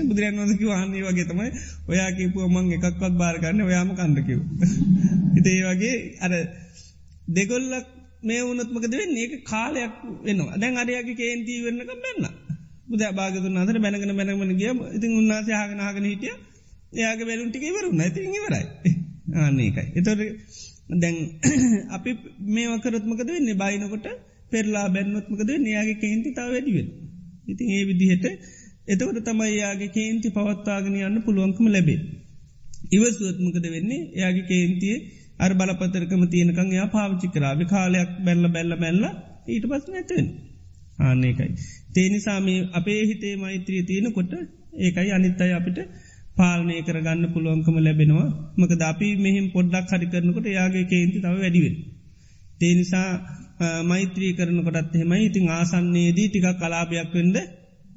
[0.04, 1.50] බුදුරන් වදකි වන්නේ වගේ තමයි
[1.88, 4.40] ඔයා කිපුව මං එකක්වත් බාරගන්න ඔයාම කණ්ඩකිව.
[5.36, 6.32] හිතේ වගේ අර
[7.30, 7.88] දෙගොල්ලක්
[8.24, 12.24] මේ වනත්මකද වෙන්නේ ඒක කාලයක් වෙනවා දැන් අරයාගේ කේන්තිී වෙන්නක මෙන්න.
[12.88, 16.34] බුද භාගතුන් අතර බැනගෙන බැනගන ගිය ඉතින් උන්නාසේ හාගෙනහගෙන හිටිය
[16.94, 18.66] එයාගේ වැලුන්ටික වරු නැති ඉවරයි
[19.40, 19.88] ආන්නේකයි.
[19.96, 20.22] එතොට
[20.96, 21.18] දැන්
[21.96, 22.12] අපි
[22.50, 24.08] මේකරත්මකද වෙන්නේ බයිනකොට
[24.52, 26.90] පෙරලා බැන්නොත්මකද යාගේ කේන්ති තාව වැඩිවෙන.
[27.48, 28.26] ඉතින් ඒ විදිහට
[28.88, 32.00] එතකට තමයි යාගේ කේන්ති පවත්තාගෙන යන්න පුළුවන්කම ලැබේ.
[32.92, 34.96] ඉවසුවත්මකද වෙන්නේ යාගේ කේන්තිය
[35.38, 39.04] අර බලපතරකම තියනකං යා පාවිච්චි කරාව කාලයක් බැල්ල බැල්ල බැල්ල
[39.48, 40.28] ඊට පස් නැතවෙන
[41.00, 41.52] ආන්නේකයි.
[41.92, 44.32] තේනිසාම අපේ හිතේ මෛත්‍රිය තියෙනකොට
[44.80, 45.80] ඒකයි අනිත්තයි අපිට
[46.36, 51.76] පාලනය කරගන්න පුළුවන්කම ලැබෙනවා මක අපි මෙහිම පොඩ්ඩක් හරි කරනකොට යාගේ කේන්ති තව වැඩිවෙන්.
[52.60, 53.10] තේනිසා
[53.84, 57.38] මෛත්‍රී කරනකොටත් එහෙමයි ඉතිං ආසන්නේදී ටිකක් කලාපයක් වෙන්ඩ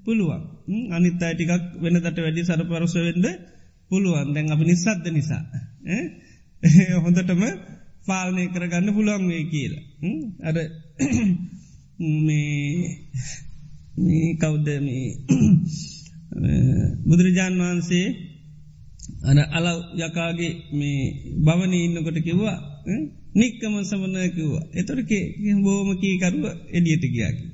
[0.05, 0.45] පුළුවන්
[0.91, 3.27] අනිත් අයි ටිකක් වෙනදට වැඩි සරපරස වෙන්ඩ
[3.91, 4.35] පුළුවන්.
[4.35, 5.45] දැන් අපි නිසාද්ද නිසා
[7.05, 7.43] හොඳටම
[8.07, 9.83] පාලනය කරගන්න පුළුවන් වේ කියලා.
[10.43, 10.55] අර
[12.27, 12.99] මේ
[14.37, 15.17] කෞද්ද මේ
[17.07, 18.17] බුදුරජාණන් වහන්සේ
[19.23, 22.83] අන අල යකාගේ මේ භවනී ඉන්නකොට කිව්වා
[23.35, 24.63] නික්කම සමනය කිව්වා.
[24.73, 27.47] එතොරකේ බෝම කීකරුව එඩියට ගියාකි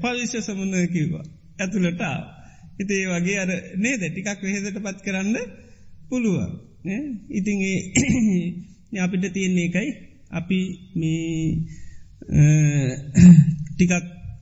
[0.00, 1.24] පවිශ්‍ය සමනය කිව්වා.
[1.58, 2.35] ඇතුළටා
[2.76, 4.02] හිතේ වගේ අර නේද?
[4.04, 5.36] ටිකක් වෙහෙදට පත් කරන්න
[6.08, 6.52] පුළුවන්
[7.30, 7.58] ඉතින්
[8.96, 9.88] අපිට තියෙන්නේ එකයි
[10.30, 10.58] අපි
[10.94, 11.26] මේ
[13.68, 13.92] ටිකක්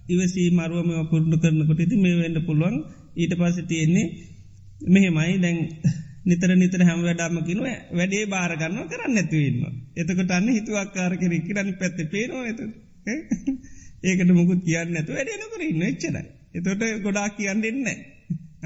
[0.07, 2.76] ඉවසී මරුවම පුරුණු කරනකොට ඉති මේ වෙන්ඩ පුළුවන්.
[3.16, 4.07] ඊට පස තියෙන්නේ
[4.85, 5.35] මෙහෙමයි.
[5.39, 5.59] දැන්
[6.28, 9.74] නිතර නිතර හැම වැඩාමකිනුව වැඩේ බාරගන්න කරන්න ඇතිවන්න.
[9.95, 12.61] එතකොට අන්න හිතුවක්කාර කෙරෙක් රනි පැත්ත පේනවා ඇත
[14.03, 16.16] ඒකට මුකුත් කියන්න ඇතු වැඩනකර ඉන්න එච්චර.
[16.55, 17.80] එතොට ගොඩා කියන්න දෙන්න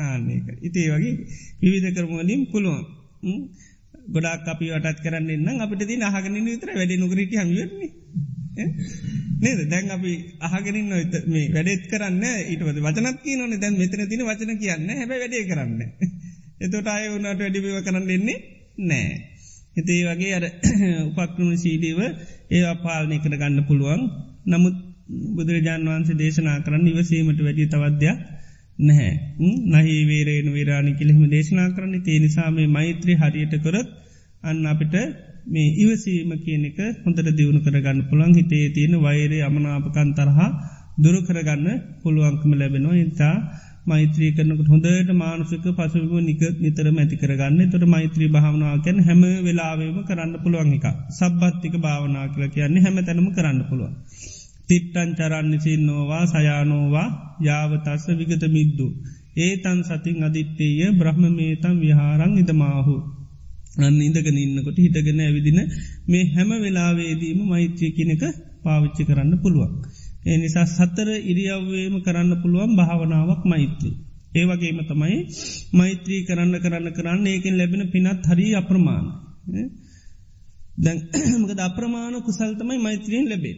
[0.01, 1.15] ආන්නේක ඉතේ වගේ
[1.63, 2.85] විවිධ කරමලින් පුළුවන්.
[4.09, 7.91] ගොඩක් අපි වටත් කරන්න එන්න අපිට ති අහගෙන විතර වැඩ නොකරට හමිවෙන්නේ.
[9.39, 14.53] නේද දැන් අපි අහගෙනින් නොත මේ වැඩෙත් කරන්න ඊටවද වචනත් කියනන දැන් මෙතන තින වචන
[14.57, 15.81] කියන්න හැබ වැඩේ කරන්න.
[16.59, 18.39] එතොට අය වුණට වැඩිබව කරන්න දෙන්නේ
[18.85, 19.11] නෑ.
[19.77, 20.45] හිතේ වගේ අර
[21.21, 22.01] උපක්නුණ සීඩීව
[22.51, 24.03] ඒවා පාලනය කර ගන්න පුළුවන්
[24.47, 24.77] නමුත්
[25.37, 28.19] බුදුරජාන් වහන්සේ දේශනා කරන්න ඉවසීමට වැඩි තවද්‍යයක්
[28.79, 29.13] නැහැ.
[29.73, 31.95] නහි වේරේන වේරාණි කිලිහිම දේශනා කරන්න.
[32.03, 33.89] තිය නිසාමේ මෛත්‍රී හරියට කරත්
[34.43, 34.95] අන්න අපිට
[35.47, 40.51] මේ ඉවසීම කියන එක හොඳට දියුණු කරගන්න පුළන් හිතේ තියෙන වෛරේ අමනාපකන් තරහා
[40.99, 41.67] දුරු කරගන්න
[42.01, 43.01] පුළුවන්කම ලැබෙනවා.
[43.03, 43.37] ඉතා
[43.87, 47.61] මෛත්‍රී කරනකට හොඳට මානුසික පසුව නික නිතර මැති කරගන්න.
[47.69, 53.63] තොට මෛත්‍රී භාවනාවකැන් හැම වෙලාවේම කරන්න පුළුවන් එක සබ්බත්තික භාවනා කල කියන්නේ හැම තැනම කරන්න
[53.69, 53.95] පුළුවන්.
[54.69, 57.09] තිට්ටන් චරන්නසින් නෝවා සයානෝවා
[57.41, 58.87] යාවතස්ස විගත මිද්දු.
[59.37, 62.97] ඒ තන් සතින් අධිත්තේය බ්‍රහ්ම මේතම් විහාරං ඉදමාහු.
[63.79, 65.61] අන්න ඉඳගෙන ඉන්නකොට හිටගෙන ඇවිදින
[66.07, 68.25] මේ හැම වෙලාවේදීම මෛත්‍රය කියනක
[68.65, 69.73] පාවිච්චි කරන්න පුළුවන්.
[70.25, 73.95] ඒ නිසා සත්තර ඉරියව්වේම කරන්න පුළුවන් භාවනාවක් මෛත්‍රී.
[74.35, 75.19] ඒවගේම තමයි
[75.73, 79.07] මෛත්‍රී කරන්න කරන්න කරන්න ඒකෙන් ලැබෙන පිනත් හරි අප්‍රමාණ.
[80.79, 83.57] දැන්මකද අප්‍රමාණ කුසල්තමයි මෛත්‍රීෙන් ලැබේ.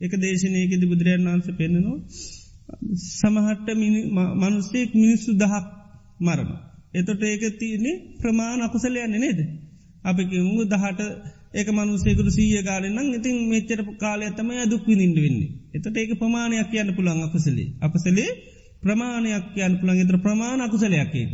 [0.00, 1.98] එක දේශනයකෙද බුදුරයන් වන්ස පෙන්න්නනවා.
[3.12, 3.68] සමහට්ට
[4.40, 5.64] මනුස්සෙක් මිනිස්සු දහක්
[6.20, 6.50] මරණ.
[6.92, 9.40] එතොට ඒක තියන්නේ ප්‍රමාණ අකුසලයන්නේ නේද.
[10.04, 11.00] අපි උඟ දහට
[11.50, 15.50] ඒක මනුසේකරු සීය ගාලෙන්න්න ඉතින් මෙච්චර කාලය තමයි දුක් විඳින්ට වෙන්නේ.
[15.74, 17.68] එතට ඒක ප්‍රමාණයක් කියන්න පුළන් අකුසලේ.
[17.80, 18.30] අපසලේ
[18.82, 21.32] ප්‍රමාණයක් කියන්න පුළන් එතර ප්‍රමාණ අකුසලයක් ඒක.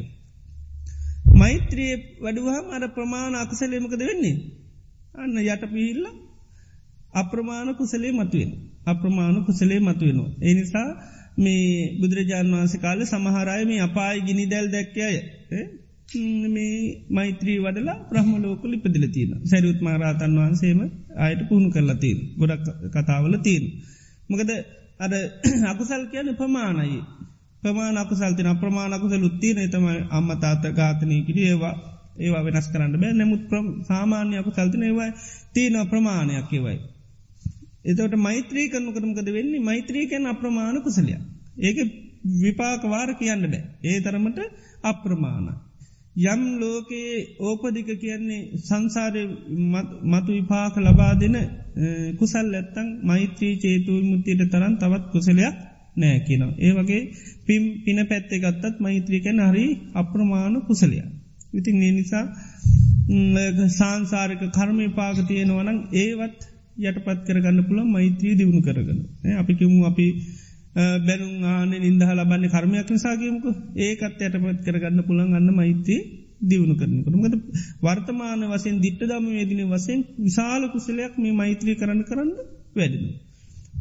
[1.34, 4.36] මෛත්‍රයේ වැඩුවහම අර ප්‍රමාණ අකුසලේමකද වෙන්නේ.
[5.14, 6.04] අන්න යට පිහිල්ල
[7.14, 8.50] අප්‍රමාණ කුසලේ මතුවෙන්.
[8.86, 10.30] අප්‍රමාණ කුසලේ මතුවෙනවා.
[10.42, 10.88] එනිසා
[11.36, 15.02] මේ බුදුරජාන් වන්ස කාල සමහරය මේ අපායි ගිනි දැල් දැක්කය
[16.48, 16.76] මේ
[17.10, 20.80] මෛත්‍රී වඩලා ප්‍රහමලෝක ලිපදිල තියෙන සැරුත් මාරාතන් වහන්සේම
[21.18, 23.64] අයට පුහුණු කරලා තිීන් ගොඩක් කතාවල තිීන්.
[24.28, 24.50] මොකද
[25.00, 25.12] අද
[25.72, 27.00] අකුසල් කියන ප්‍රමාණයි
[27.62, 31.74] ප්‍රමාණ අකුසල්තින ප්‍රමාණකුසල් උත්තින තම අම්ම තාත ගාතනය කිරි ඒවා
[32.16, 33.42] ඒවා වෙනස් කරන්න බෑ නැමුත්
[33.82, 35.10] සාමාන්‍යයකු සල්තින ඒවයි
[35.52, 36.78] තියන ප්‍රමාණයක් ඒවයි.
[37.84, 41.14] එතවට මෛත්‍රී කරනු කරමකද වෙන්නේ මෛත්‍රීකැන් අප්‍රමාණ කුසලය.
[41.58, 41.78] ඒක
[42.40, 43.62] විපාකවාර කියන්න බෑ.
[43.82, 44.38] ඒ තරමට
[44.82, 45.46] අප්‍රමාණ.
[46.24, 49.22] යම් ලෝකයේ ඕපදික කියන්නේ සංසාරය
[50.04, 51.36] මතු විපාක ලබා දෙන
[52.18, 55.56] කුසල් ඇත්තං මෛත්‍රී චේතුව මුත්තියට තරන් තවත් කුසලයක්
[55.96, 56.54] නෑ කියනවා.
[56.58, 57.02] ඒ වගේ
[57.46, 61.06] පිම් පින පැත්තේ ගත්තත් මෛත්‍රීකැන හරි අප්‍රමාණ කුසලයක්.
[61.52, 62.24] ඉතින් ඒ නිසා
[63.70, 66.40] සංසාරික කර්මය පාක තියෙනවනම් ඒවත්
[66.80, 69.00] යටපත් කරගන්න පුළ මෛත්‍රී දියුණු කරගන්න.
[69.34, 70.06] අපි කිමු අපි
[71.02, 73.44] බැනු ආන නිදහ ලබන්න කර්මයක් නිසාගේමක
[73.78, 76.00] ඒකත් යටපත් කරගන්න පුළන් අන්න මෛත්‍රී
[76.42, 77.34] දියුණු කරනකට මද
[77.80, 82.32] වර්තමාන වසයෙන් දිට්ට දම වේදින වසයෙන් විශාල කුසලයක් මේ මෛත්‍රී කරන්න කරන්න
[82.74, 83.06] වැඩෙන.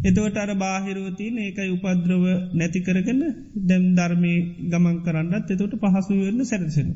[0.01, 2.23] එතවට අර බාහිරෝතින ඒකයි උපද්‍රව
[2.53, 3.21] නැති කරගන්න
[3.63, 4.33] දැම් ධර්මය
[4.69, 6.89] ගමන් කරන්නත් එතොට පහසු වන්න සැරසෙන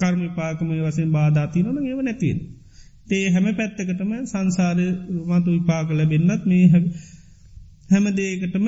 [0.00, 2.40] කර්ම පාකමය වසෙන් බාධාතිනන ඒව නැතිවෙන.
[3.06, 4.78] තේ හැම පැත්තකටම සංසාර
[5.28, 6.84] මතු විපාක ලැබෙන්න්නත් මේ හැ
[7.90, 8.66] හැම දේකටම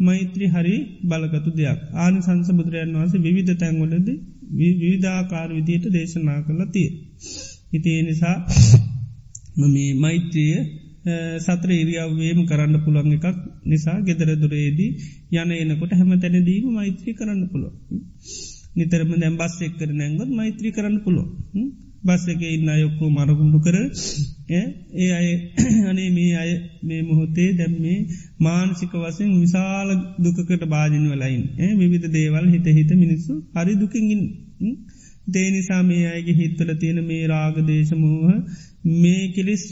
[0.00, 4.08] මෛත්‍රී හරි බලගතු දෙයක් ආනි සංස බුදුරයන් වහන්සේ විවිධ තැන්වලද
[4.52, 6.88] විවිධාකාර විදියට දේශනා කරලා තිය.
[7.72, 8.36] හිතේ නිසා
[9.56, 10.56] මේ මෛත්‍රිය
[11.38, 13.26] සත්‍ර ඉරියාවේම කරන්න පුළන් එකක්
[13.64, 14.90] නිසා ගෙදර දුරේදී
[15.34, 17.68] යන එනකොට හැම තැනදීම මෛත්‍රී කරන්න පුළො.
[18.76, 21.24] නිතරම දැම් බස් එක්කර නැංගොත් මෛත්‍රී කරන්න පුළො.
[22.02, 23.76] බස් එක ඉන්න අයොක්කෝ මරකුණඩු කර
[24.50, 25.28] ඒ අය
[25.90, 26.50] අනේ මේ අය
[26.82, 27.98] මේ මොහොතේ දැම් මේ
[28.40, 29.88] මානසික වසෙන් විශාල
[30.18, 31.42] දුකට භාජන වලයින්
[31.78, 34.22] විවිධ දේවල් හිත හිත මිනිස්සු හරි දුකින්ගින්
[35.28, 38.30] දේනිසා මේ අයගේ හිත්තල තියෙන මේ රාගදේශමූහ
[38.94, 39.64] මේ කෙලෙස්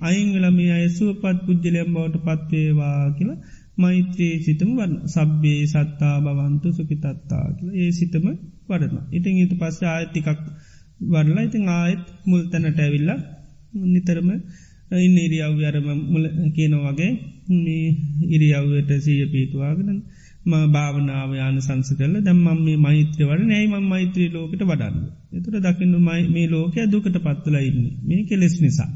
[0.00, 3.38] අයින් වෙලා මේ අය සුවපත් පුද්ජලයම් බවට පත්වේවා කියලා
[3.76, 7.70] මෛත්‍රයේ සිතම වන්න සබ්බේ සත්තා බවන්තු සුකිතත්තා කියල.
[7.74, 8.26] ඒ සිතම
[8.68, 8.96] වඩන.
[9.10, 10.28] ඉතින් ඊට පස්ස ආයතිකක්
[11.00, 13.18] වඩලා ඉතින් ආයෙත් මුල් තැනට ඇවිල්ලා
[13.86, 14.28] නිතරම
[14.98, 16.24] ඉන්න ඉරියව් අරම මුල
[16.54, 17.10] කියනවගේ
[17.56, 17.86] මේ
[18.28, 19.98] ඉරියව්වට සීය පීතුවාගෙන
[20.46, 24.96] ම භාවනාව යාන සංස කරල දැම්මම් මේ මෛත්‍ර වඩ නෑයිම මෛත්‍රී ලෝකට වඩන්න.
[25.32, 28.90] එතුට දකින්නු මේ ලෝකය දුකට පත්තුල ඉන්න මේ කෙලෙස් නිසා.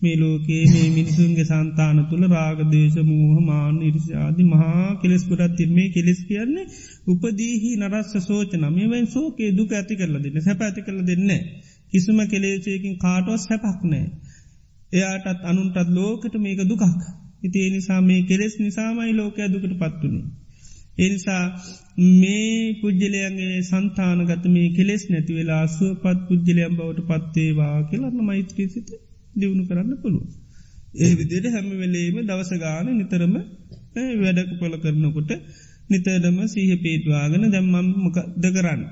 [0.00, 6.20] මේ ලෝකයේ මේ මිනිසුන්ගේ සන්තාන තුළ රාගදේශ මූහ මාන ඉරිසිාදි මහා කෙලෙස් ගොඩත් තිර්මේ කෙලෙස්
[6.24, 6.66] කියන්නේ
[7.08, 11.30] උපදීහි නරස්ස සෝචන මේවැන් සෝකේ දුක ඇති කරල දෙන්න සැප ඇති කරල දෙන්න.
[11.92, 14.06] කිසිම කෙලේචයකින් කාටුවස් සැපක් නෑ.
[14.92, 16.84] එයාටත් අනුන්ටත් ලෝකට මේක දුකක්.
[17.42, 20.24] ඉතිේ නිසා මේ කෙලෙස් නිසාමයි ලෝකය දුකට පත්තුනේ.
[21.00, 21.44] එනිසා
[22.12, 28.88] මේ පුද්ජලයන්ගේ සන්තානගත මේ කෙලෙස් නැති වෙලා සුවපත් පුද්ජලයම් බවට පත්තේවා කියලන්න මෛත්‍රී සිත
[29.34, 30.28] දියුණු කරන්න පුළුව.
[30.96, 33.34] ඒ විදියට හැම වෙලේම දවසගාන නිතරම
[34.18, 35.30] වැඩක පොල කරනකොට
[35.90, 38.82] නිතරදම සීහ පේටවාගෙන දැම්මම් මොකද කරන්න.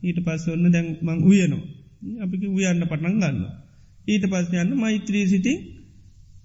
[0.00, 1.64] ඊට පස්ස ඔන්න දැන් මං උයනවා.
[2.18, 3.38] අපික උයන්න පටන් ගන්න.
[4.06, 5.54] ඊට පස්ස යන්න මෛත්‍රී සිටි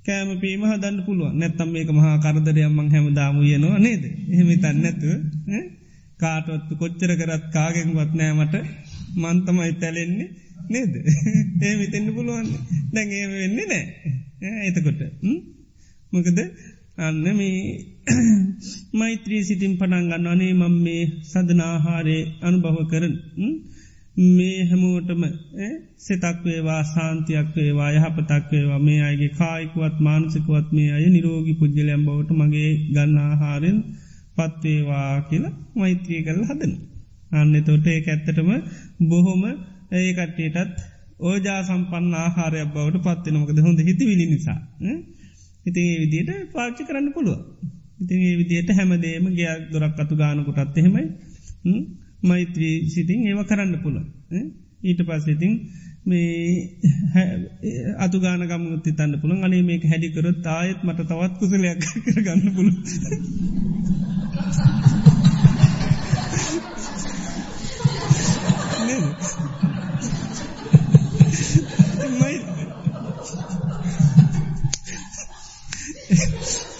[0.05, 4.03] කෑම පීම හදන්න පුළුව නැත්තම් මේක මහා කරදරයම්මං හැම දාමුයනවා නේද?
[4.31, 5.13] එහෙම තන්න නැතුව
[6.19, 8.55] කාටොත්තු කොච්චර කරත් කාගෙන්වත් නෑමට
[9.15, 10.29] මන්තමයි තැලෙන්නේ
[10.69, 10.93] නේද?
[11.63, 12.47] ඒ විතෙන්න්න පුළුවන්.
[12.93, 13.85] දැන් ඒ වෙන්නේ නෑ.
[14.67, 15.01] එතකොට
[16.13, 16.39] මොකද?
[16.97, 17.59] අන්න මේ
[18.93, 23.15] මෛත්‍රී සිතින් පටන් ගන්න අනේ මම් මේ සදනාහාරය අනුභව කරන.
[24.15, 25.23] මේ හැමෝටම
[25.97, 32.31] සෙතක් වේවා සාන්තියක් වේවා යහපතක් වේවා මේ අයගේ කායිකුවත් මානසිකුවත් මේ අය නිරෝගි පුද්ජලයම් බවට
[32.31, 33.79] මගේ ගන්නාහාරෙන්
[34.35, 36.73] පත්වේවා කියලා මෛත්‍රී කරල හදන.
[37.31, 38.49] අන්න තොට ඒ ඇත්තටම
[39.03, 39.43] බොහොම
[39.91, 40.77] ඒ කට්ටේටත්
[41.19, 44.59] ඕජා සම්පන්න ආහාරයක් බවට පත්වෙනමකද හොඳ හිති විලි නිසා.
[45.65, 47.39] ඉතින් ඒ විදියට පාච්චි කරන්න පුළුව.
[48.01, 51.03] ඉතින් ඒ විදියට හැමදේම ගයක් දොරක් අතු ගානකොටත් එහෙමයි
[52.23, 53.97] මෛත්‍රී සිතින් ඒව කරන්න පුළ.
[54.83, 55.53] ඊට පස්සෙතින්
[56.05, 56.31] මේ
[57.97, 62.71] අතු ගාන ගමුත්ති තන්න පුළන් අනේ මේක හැඩිකරොත් ආයත් මට තවත් කුසලයක් කර ගන්න පුළ.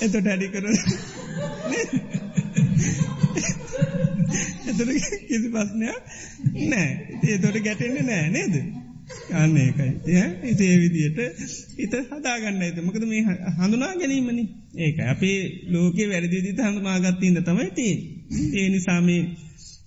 [0.04, 0.48] එතොට ඇඩි
[4.66, 6.02] කර එතට කිසි පස්නයක්
[6.66, 6.90] නෑ
[7.24, 8.56] ඒ තොට ගැටෙන්නේ නෑ නේද?
[9.34, 9.92] අන්න ඒකයි.
[10.46, 11.20] ඉති ඒ විදියට
[11.78, 13.22] හිත හදාගන්න ඇත මකද මේ
[13.58, 14.44] හඳුනා ගැනීමනි.
[14.78, 15.40] ඒක අපේ
[15.70, 17.94] ලෝකේ වැරදිදිත හඳුනාගත්තින්ද තමයි තිය
[18.54, 19.22] ඒ නිසාමේ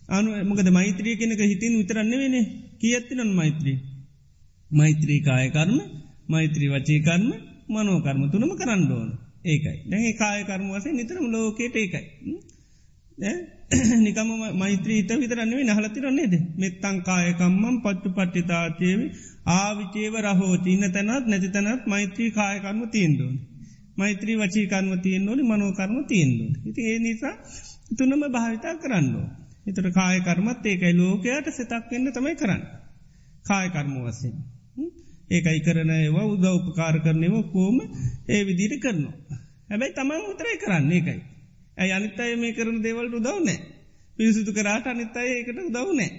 [0.08, 2.36] අනු මොකද මෛත්‍රිය කෙනක හිතින් විතරන්න වෙන
[2.80, 3.78] කියත්තිනන් මෛත්‍රී
[4.70, 5.78] මෛත්‍රී කායකර්ම
[6.28, 7.30] මෛත්‍රී වචීකර්ම
[7.68, 9.10] මනෝකර්ම තුනම කරන්න ඕන.
[9.44, 9.78] ඒකයි.
[9.90, 12.04] දැගේ කායකර්ම වසේ නිතරම ලෝකේට ඒකයි.
[13.98, 19.00] නිකම මෛත්‍රීත විතරන්නේ නහලතිරන්නේද මෙත්තං කායකම්මම් පච්චු පට්ටිතාචේව
[19.52, 23.36] ආවිචේව රහෝච ඉන්න තැනත් නැති තැනත් මෛත්‍රී කායකර්ම තියෙන්දුවන්.
[23.96, 26.52] මෛත්‍රී වචීකර්ම තියෙන්න්නෝනි මනෝකර්ම තියෙන්දුවන්.
[26.64, 27.34] ඉති ඒ නිසා
[27.96, 29.26] තුනම භාවිතා කරන්නෝ.
[29.66, 32.62] එතට කායකර්මත් ඒකයි ලෝකයට සෙතක් වෙන්න තමයි කරන්න.
[33.44, 34.34] කායකර්ම වසෙන්.
[35.30, 37.76] ඒකයි කරන ඒවා උදව උපකාර කරනව කෝම
[38.28, 39.16] ඒ විදිට කරනවා.
[39.68, 41.20] හැබැයි තමන් උතරයි කරන්න ඒකයි.
[41.76, 43.58] ඇයි අනිත්තය මේ කරන දේවල්ට උදවනෑ.
[44.18, 46.10] පිරිසිතු කරාට අනිත්තය ඒකට උදවනෑ.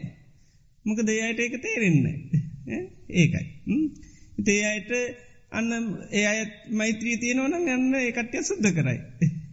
[0.85, 2.05] මොක දෙයට ඒක තේරෙන්න.
[3.15, 3.45] ඒකයි.
[4.37, 4.91] ඉතේ අයට
[5.51, 5.71] අන්න
[6.11, 8.99] ඒ අයත් මෛත්‍රී තියෙනවන යන්න ඒකට්ටය සුද්ධ කරයි.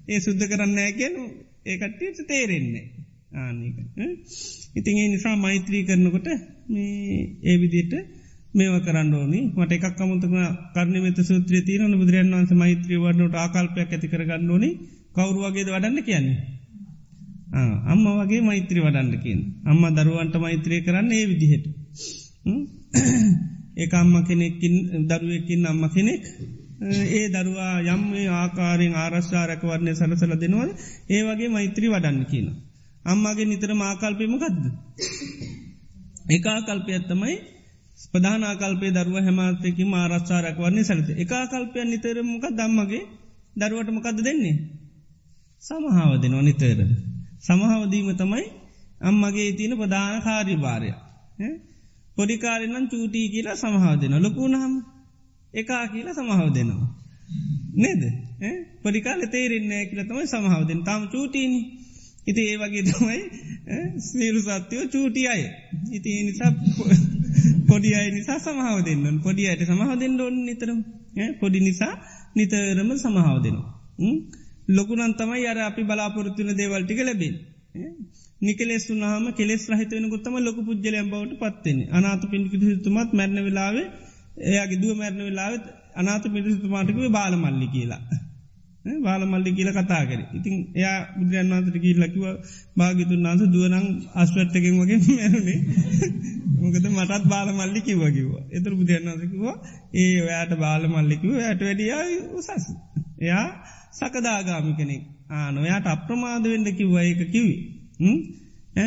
[0.09, 1.17] ඒ සුද්ධ කරන්න ඇගැන
[1.67, 2.87] ඒකට්ටියට තේරෙන්නේ.
[3.35, 3.79] ආනක.
[4.75, 6.29] ඉතින් ඒ නිසා මෛත්‍රී කරනකොට
[6.69, 7.95] මේ ඒ විදියට
[8.55, 10.35] මේව කරන්න ඕනි මට එකක් අමුතක
[10.75, 14.53] කරණමත සූත්‍රය තියන බුදුරන් වන්ස මෛත්‍රී වන්නට ආකල්පයක් ඇති කරගන්න
[15.15, 16.39] ඕනි කවරුවගේද වඩන්න කියන්නේ.
[17.87, 21.67] අම්ම වගේ මෛත්‍රී වඩන්න කියෙන් අම්ම දරුවන්ට මෛත්‍රය කරන්න ඒ විදිහට.
[23.77, 24.75] ඒ අම්ම කෙනෙක්කින්
[25.07, 26.23] දරුවකින් අම්ම කෙනෙක්
[27.11, 30.71] ඒ දරුවා යම් ආකාරෙන් ආරශ්ාරක වරණය සලසල දෙනවද
[31.09, 32.47] ඒ වගේ මෛත්‍රී වඩන්න කියන.
[33.05, 34.63] අම්මාගේ නිතර මාකල්පයමකක්ද.
[36.31, 37.35] එකආකල්පයත්තමයි
[37.99, 43.03] ස්පධානාකල්පේ දරුව හැමාතයකි ආරශ්ාරක වන්නේ සලත එකආකල්පයන් නිතරමක දම්මගේ
[43.57, 44.57] දරුවට මොකද දෙන්නේ.
[45.65, 46.81] සමහාව දෙනවා නිතර.
[47.41, 48.45] සමහාවදීම තමයි
[49.01, 50.91] අම්මගේ තියෙන ප්‍රධාන කාරි භාරය.
[52.17, 54.75] පොඩිකාරෙන්නම් චූටී කියලා සමහාව දෙන ලොකුණහම
[55.55, 56.91] එකා කියලා සමහාව දෙනවා.
[57.75, 58.03] නේද?
[58.83, 61.61] පොඩිකාල තේරෙන්නේ කියල තමයි සමහාවදෙන් තාම චූටීනි
[62.27, 63.21] ඉති ඒ වගේ තමයි
[64.01, 65.43] සීරු සත්‍යයෝ චූටි අය.
[65.93, 66.53] ඉති නිසා
[67.69, 70.81] පොඩි අය නිසා සමහාව දෙන්නන් පොඩි අයට සමහ දෙන්න ඔන්න නිතරම්.
[71.41, 71.95] පොඩි නිසා
[72.37, 73.73] නිතරම සමහාව දෙනවා.
[74.69, 77.35] ලොකුනන් තමයි අර අපි බලාපොරත්තුන දේවල්ටික ලැබේ.
[78.41, 83.87] නිකලෙස් වුනාම කෙස් රහිතවන ගොත්තම ලොක පුද්ජලයම් බවට පත්වෙන්නේ අනාත පින්ිකි තුමත් මැරණ වෙලාවේ
[84.45, 88.03] එයාගේ දුව මැරණ වෙලාවත් අනාත පිරිතුමාටකුව බාල මල්ලි කියලා.
[89.03, 90.21] බාල මල්ලි කියල කතා කර.
[90.35, 92.25] ඉතින් එයා බුදුරන් වන්සට කිල් ලකිව
[92.77, 95.61] භාගිතුන් වන්ස දුවනං අස්වත්තකෙන් වගේ මැරුණේ.
[96.61, 99.57] මොකද මටත් බාල මල්ලි කිව්වකිව එතුර බුදුරන් වන්සකිවා
[99.95, 101.93] ඒ ඔයාට බාල මල්ලිකිව ඇයට වැඩිය
[102.33, 102.67] උසස්.
[103.21, 103.47] එයා
[103.95, 105.03] සකදාගාමි කෙනෙක්.
[105.33, 106.95] ආනොයාට අප්‍රමාද වෙන්න කිව්ව.
[107.01, 107.55] ඒක කිවි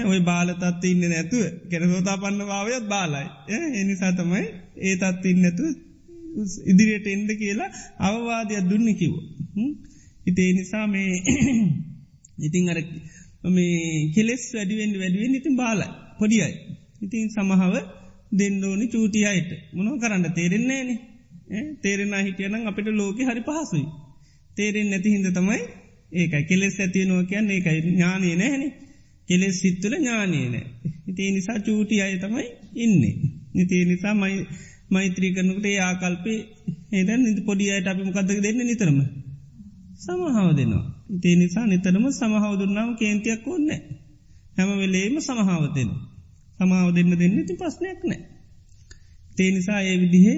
[0.05, 3.27] ඔය බාලතත් ඉන්න නැතුව කෙනසෝතා පන්න භාවයත් බාලයි.
[3.75, 4.45] එනිසා තමයි
[4.77, 5.65] ඒ තත් ඉන්න නැතු
[6.65, 7.69] ඉදිරියට එන්ඩ කියලා
[8.01, 9.15] අවවාදයක් දුන්න කිව්ව.
[10.25, 11.11] ඉතේ නිසා මේ
[12.47, 12.79] ඉතිං අර
[13.49, 15.87] මේ කෙලෙස් වැඩුවෙන් වැඩුවෙන් ඉතින් බාලයි.
[16.19, 16.55] පොඩියයි.
[17.01, 17.75] ඉතින් සමහාව
[18.31, 20.25] දෙන්නඕනි චූටියයිට මොනෝ කරන්න?
[20.33, 23.87] තේරෙන්නේ නේ තේරෙන හිටියනම් අපිට ලෝක හරි පහසුයි.
[24.57, 25.61] තේරෙන් නැති හිද තමයි
[26.13, 28.71] ඒකයි කෙලෙස් ඇතියනවා කියන්න ඒකයි ඥානය නැහැනේ
[29.29, 30.65] කෙලෙස් සිත්තුල ඥානයනෑ.
[31.07, 33.15] ඉතිේ නිසා චූටි අය තමයි ඉන්නේ.
[33.53, 34.35] නිතිේ නිසා මයි
[34.89, 36.39] මෛත්‍රී කරනකට ඒ ආකල්පේ
[36.91, 38.99] ඒද නිති පොඩියට අපි මොකක්දක දෙන්න නිතරම.
[39.97, 40.85] සමහාව දෙනවා.
[41.09, 43.69] ඉතිේ නිසා නිතරම සමහාව දුන්නාම කේන්තියක් ඕන්න.
[44.57, 45.91] හැම වෙලේම සමහාව දෙෙන.
[46.59, 48.21] සමාව දෙන්න දෙන්න ති ප්‍රශ්නයක් නෑ.
[49.35, 50.37] තේ නිසා ඒ විදිහේ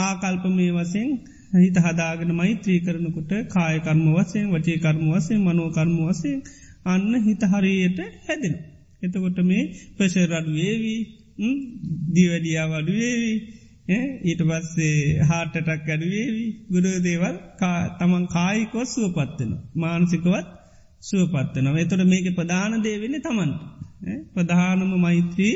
[0.00, 1.08] ආකල්ප මේ වසෙන්
[1.52, 6.38] හිත හදාගෙන මෛත්‍රී කරනකොට කායකර්ම වසයෙන් වචේ කර්ම වසයෙන් මනෝකර්ම වසයෙන්
[6.84, 8.54] අන්න හිත හරියට හැදෙන.
[9.02, 9.64] එතකොට මේ
[9.96, 11.00] ප්‍රශරඩු වේවී
[12.14, 13.36] දිවඩියාවඩුවේවී
[14.24, 17.36] ඊට පස්සේ හාටටක් අඩුවේවී ගුඩ දේවල්
[17.98, 19.52] තමන් කායිකොත් සුවපත්වෙන.
[19.76, 20.46] මානසිකවත්
[21.02, 21.66] සුවපත්වන.
[21.76, 23.52] එතොට මේක ප්‍රධාන දේවෙන තමන්.
[24.32, 25.54] ප්‍රධානම මෛත්‍රී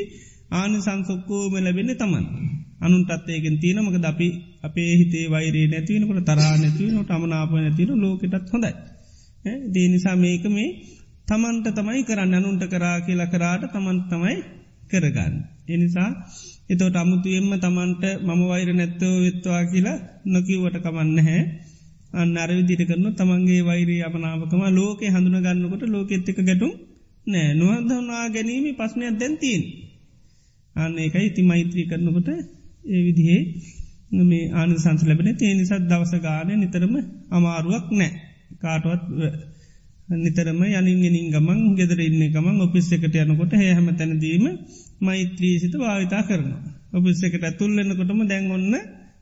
[0.51, 1.91] ආන සංසොක්කෝම ලැබෙන
[2.77, 2.85] තමන්.
[2.85, 4.27] අනුන්ටත්තයගෙන් තියනමක ද අපි
[4.61, 8.73] අපේ හිතේ වෛරේ නැතිවනකට තරා නැතිවනට අමනාප නැතින ලෝකෙටත් හොඳයි.
[9.67, 10.69] දේනිසා මේක මේ
[11.27, 14.35] තමන්ට තමයි කරන්න අනුන්ට කරා කියලා කරාට තමන් තමයි
[14.89, 15.33] කරගන්න.
[15.67, 16.09] එනිසා
[16.69, 21.41] එතෝට අමුතුයෙන්ම තමන්ට මම වෛර නැත්තව වෙත්වා කියලා නොකිව්වට කමන්න හැ
[22.13, 26.73] අන්න අරවිදිට කරන තමන්ගේ වෛරී අපනාවකම ලෝක හඳුන ගන්නකොට ලෝක එත්තක ගැටුම්
[27.27, 29.63] නෑ නොහදනා ගැනීම පස්්නයක් දැන්තිීන්.
[30.75, 32.29] අන්න ඒකයි ඉති මෛත්‍රී කරනකොට
[32.87, 33.41] ඒ විදිහේ
[34.23, 36.95] මේ ආන සංස ලැබෙන තිය නිසත් දවස ගානය නිතරම
[37.29, 38.11] අමාරුවක් නෑ.
[38.57, 39.03] කාටුවත්
[40.17, 44.45] නිතරම යනින්ගෙනින් ගමන් ගෙදර ඉන්න ගමන් ඔපිස් එකට යනකොට හැම තැනදීම
[45.01, 46.61] මෛත්‍රී සිත භාවිතා කරනවා.
[46.93, 48.73] ඔපිස් එකට ඇතුල්ලන්නකොටම දැන් ඔන්න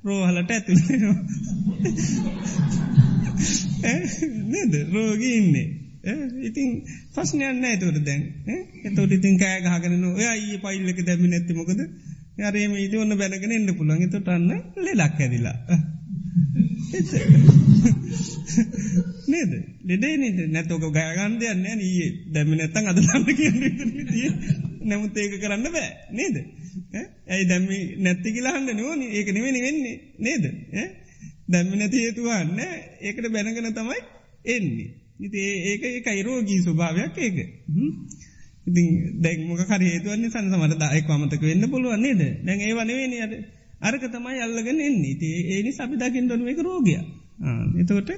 [0.03, 0.81] රෝහලට ඇතුළ
[4.51, 4.73] නද?
[4.91, 5.67] රෝගී ඉන්නේ.
[6.41, 6.69] ඉතින්
[7.13, 8.23] පස්්නයන්න ඇතුවට දැන්.
[8.83, 11.27] එතවට ඉතින් කෑ ගහගෙන ඔය අයි පයිල්ලක දැමි
[12.37, 15.57] නැතිමකද යරේම ඉති ඔන්න බැනගෙන එන්න පුළන් තොටන්න ලෙලක් ඇදිලා.
[19.27, 19.51] නේද?
[19.83, 23.51] ලෙඩේ නට නැතෝක ගෑගන්දය නෑ ඒ දැම නැතන් අදලන්න කිය
[24.81, 25.89] නැමුත් ඒක කරන්න බෑ.
[26.11, 26.35] නේද?
[27.27, 29.95] ඇයි දැම්මි නැත්ති කියලාහන්න නෝන ඒක නෙවෙනි වෙන්නේ.
[30.19, 30.43] නේද?
[31.49, 32.59] දැම්මි නැති හේතුවන්න
[33.01, 33.99] ඒකට බැනගෙන තමයි
[34.47, 34.89] එන්නේ.
[35.19, 37.37] ඉති ඒක ඒක අයිරෝගී ස්වභාවයක් ඒක.
[38.65, 38.87] ඉතින්
[39.21, 42.21] දැක්මක කරේතුවන්නේ සන් සමට දායෙක් මතක වෙන්න පුළුවන් නේද?
[42.45, 43.33] දැන් ඒ වනවෙනි අද
[43.81, 45.15] අරක තමයි අල්ලගෙන එන්නේ.
[45.15, 46.99] ති ඒනි සබි දකිින් දනුව එක රෝගිය
[47.75, 48.09] එතකොට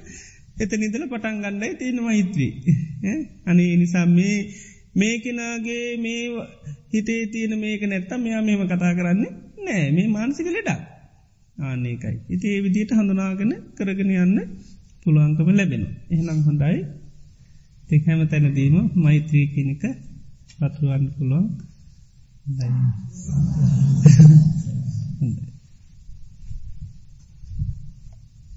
[0.57, 2.51] එත නිදල පටන් ගන්නයි තියෙන මහිත්‍රී
[3.45, 4.37] අනේ නිසා මේ
[4.95, 6.23] මේකෙනගේ මේ
[6.93, 9.91] හිතේ තියෙන මේක නැත්තම් මෙයා මෙම කතා කරන්නේ නෑ.
[9.91, 10.81] මේ මානසික ලෙඩක්.
[11.57, 14.39] ආනකයි ඉති ඒ විදියට හඳුනාගෙන කරගෙන යන්න
[15.03, 16.79] පුළුවන්කම ලැබෙන එහෙනම් හොඳයි.
[17.89, 19.83] තෙක් හැම තැනදීම මෛත්‍රී කෙනෙක
[20.59, 21.45] පතුරුවන්න පුළුවන්
[22.49, 22.71] දයි
[25.19, 25.46] හොඳයි.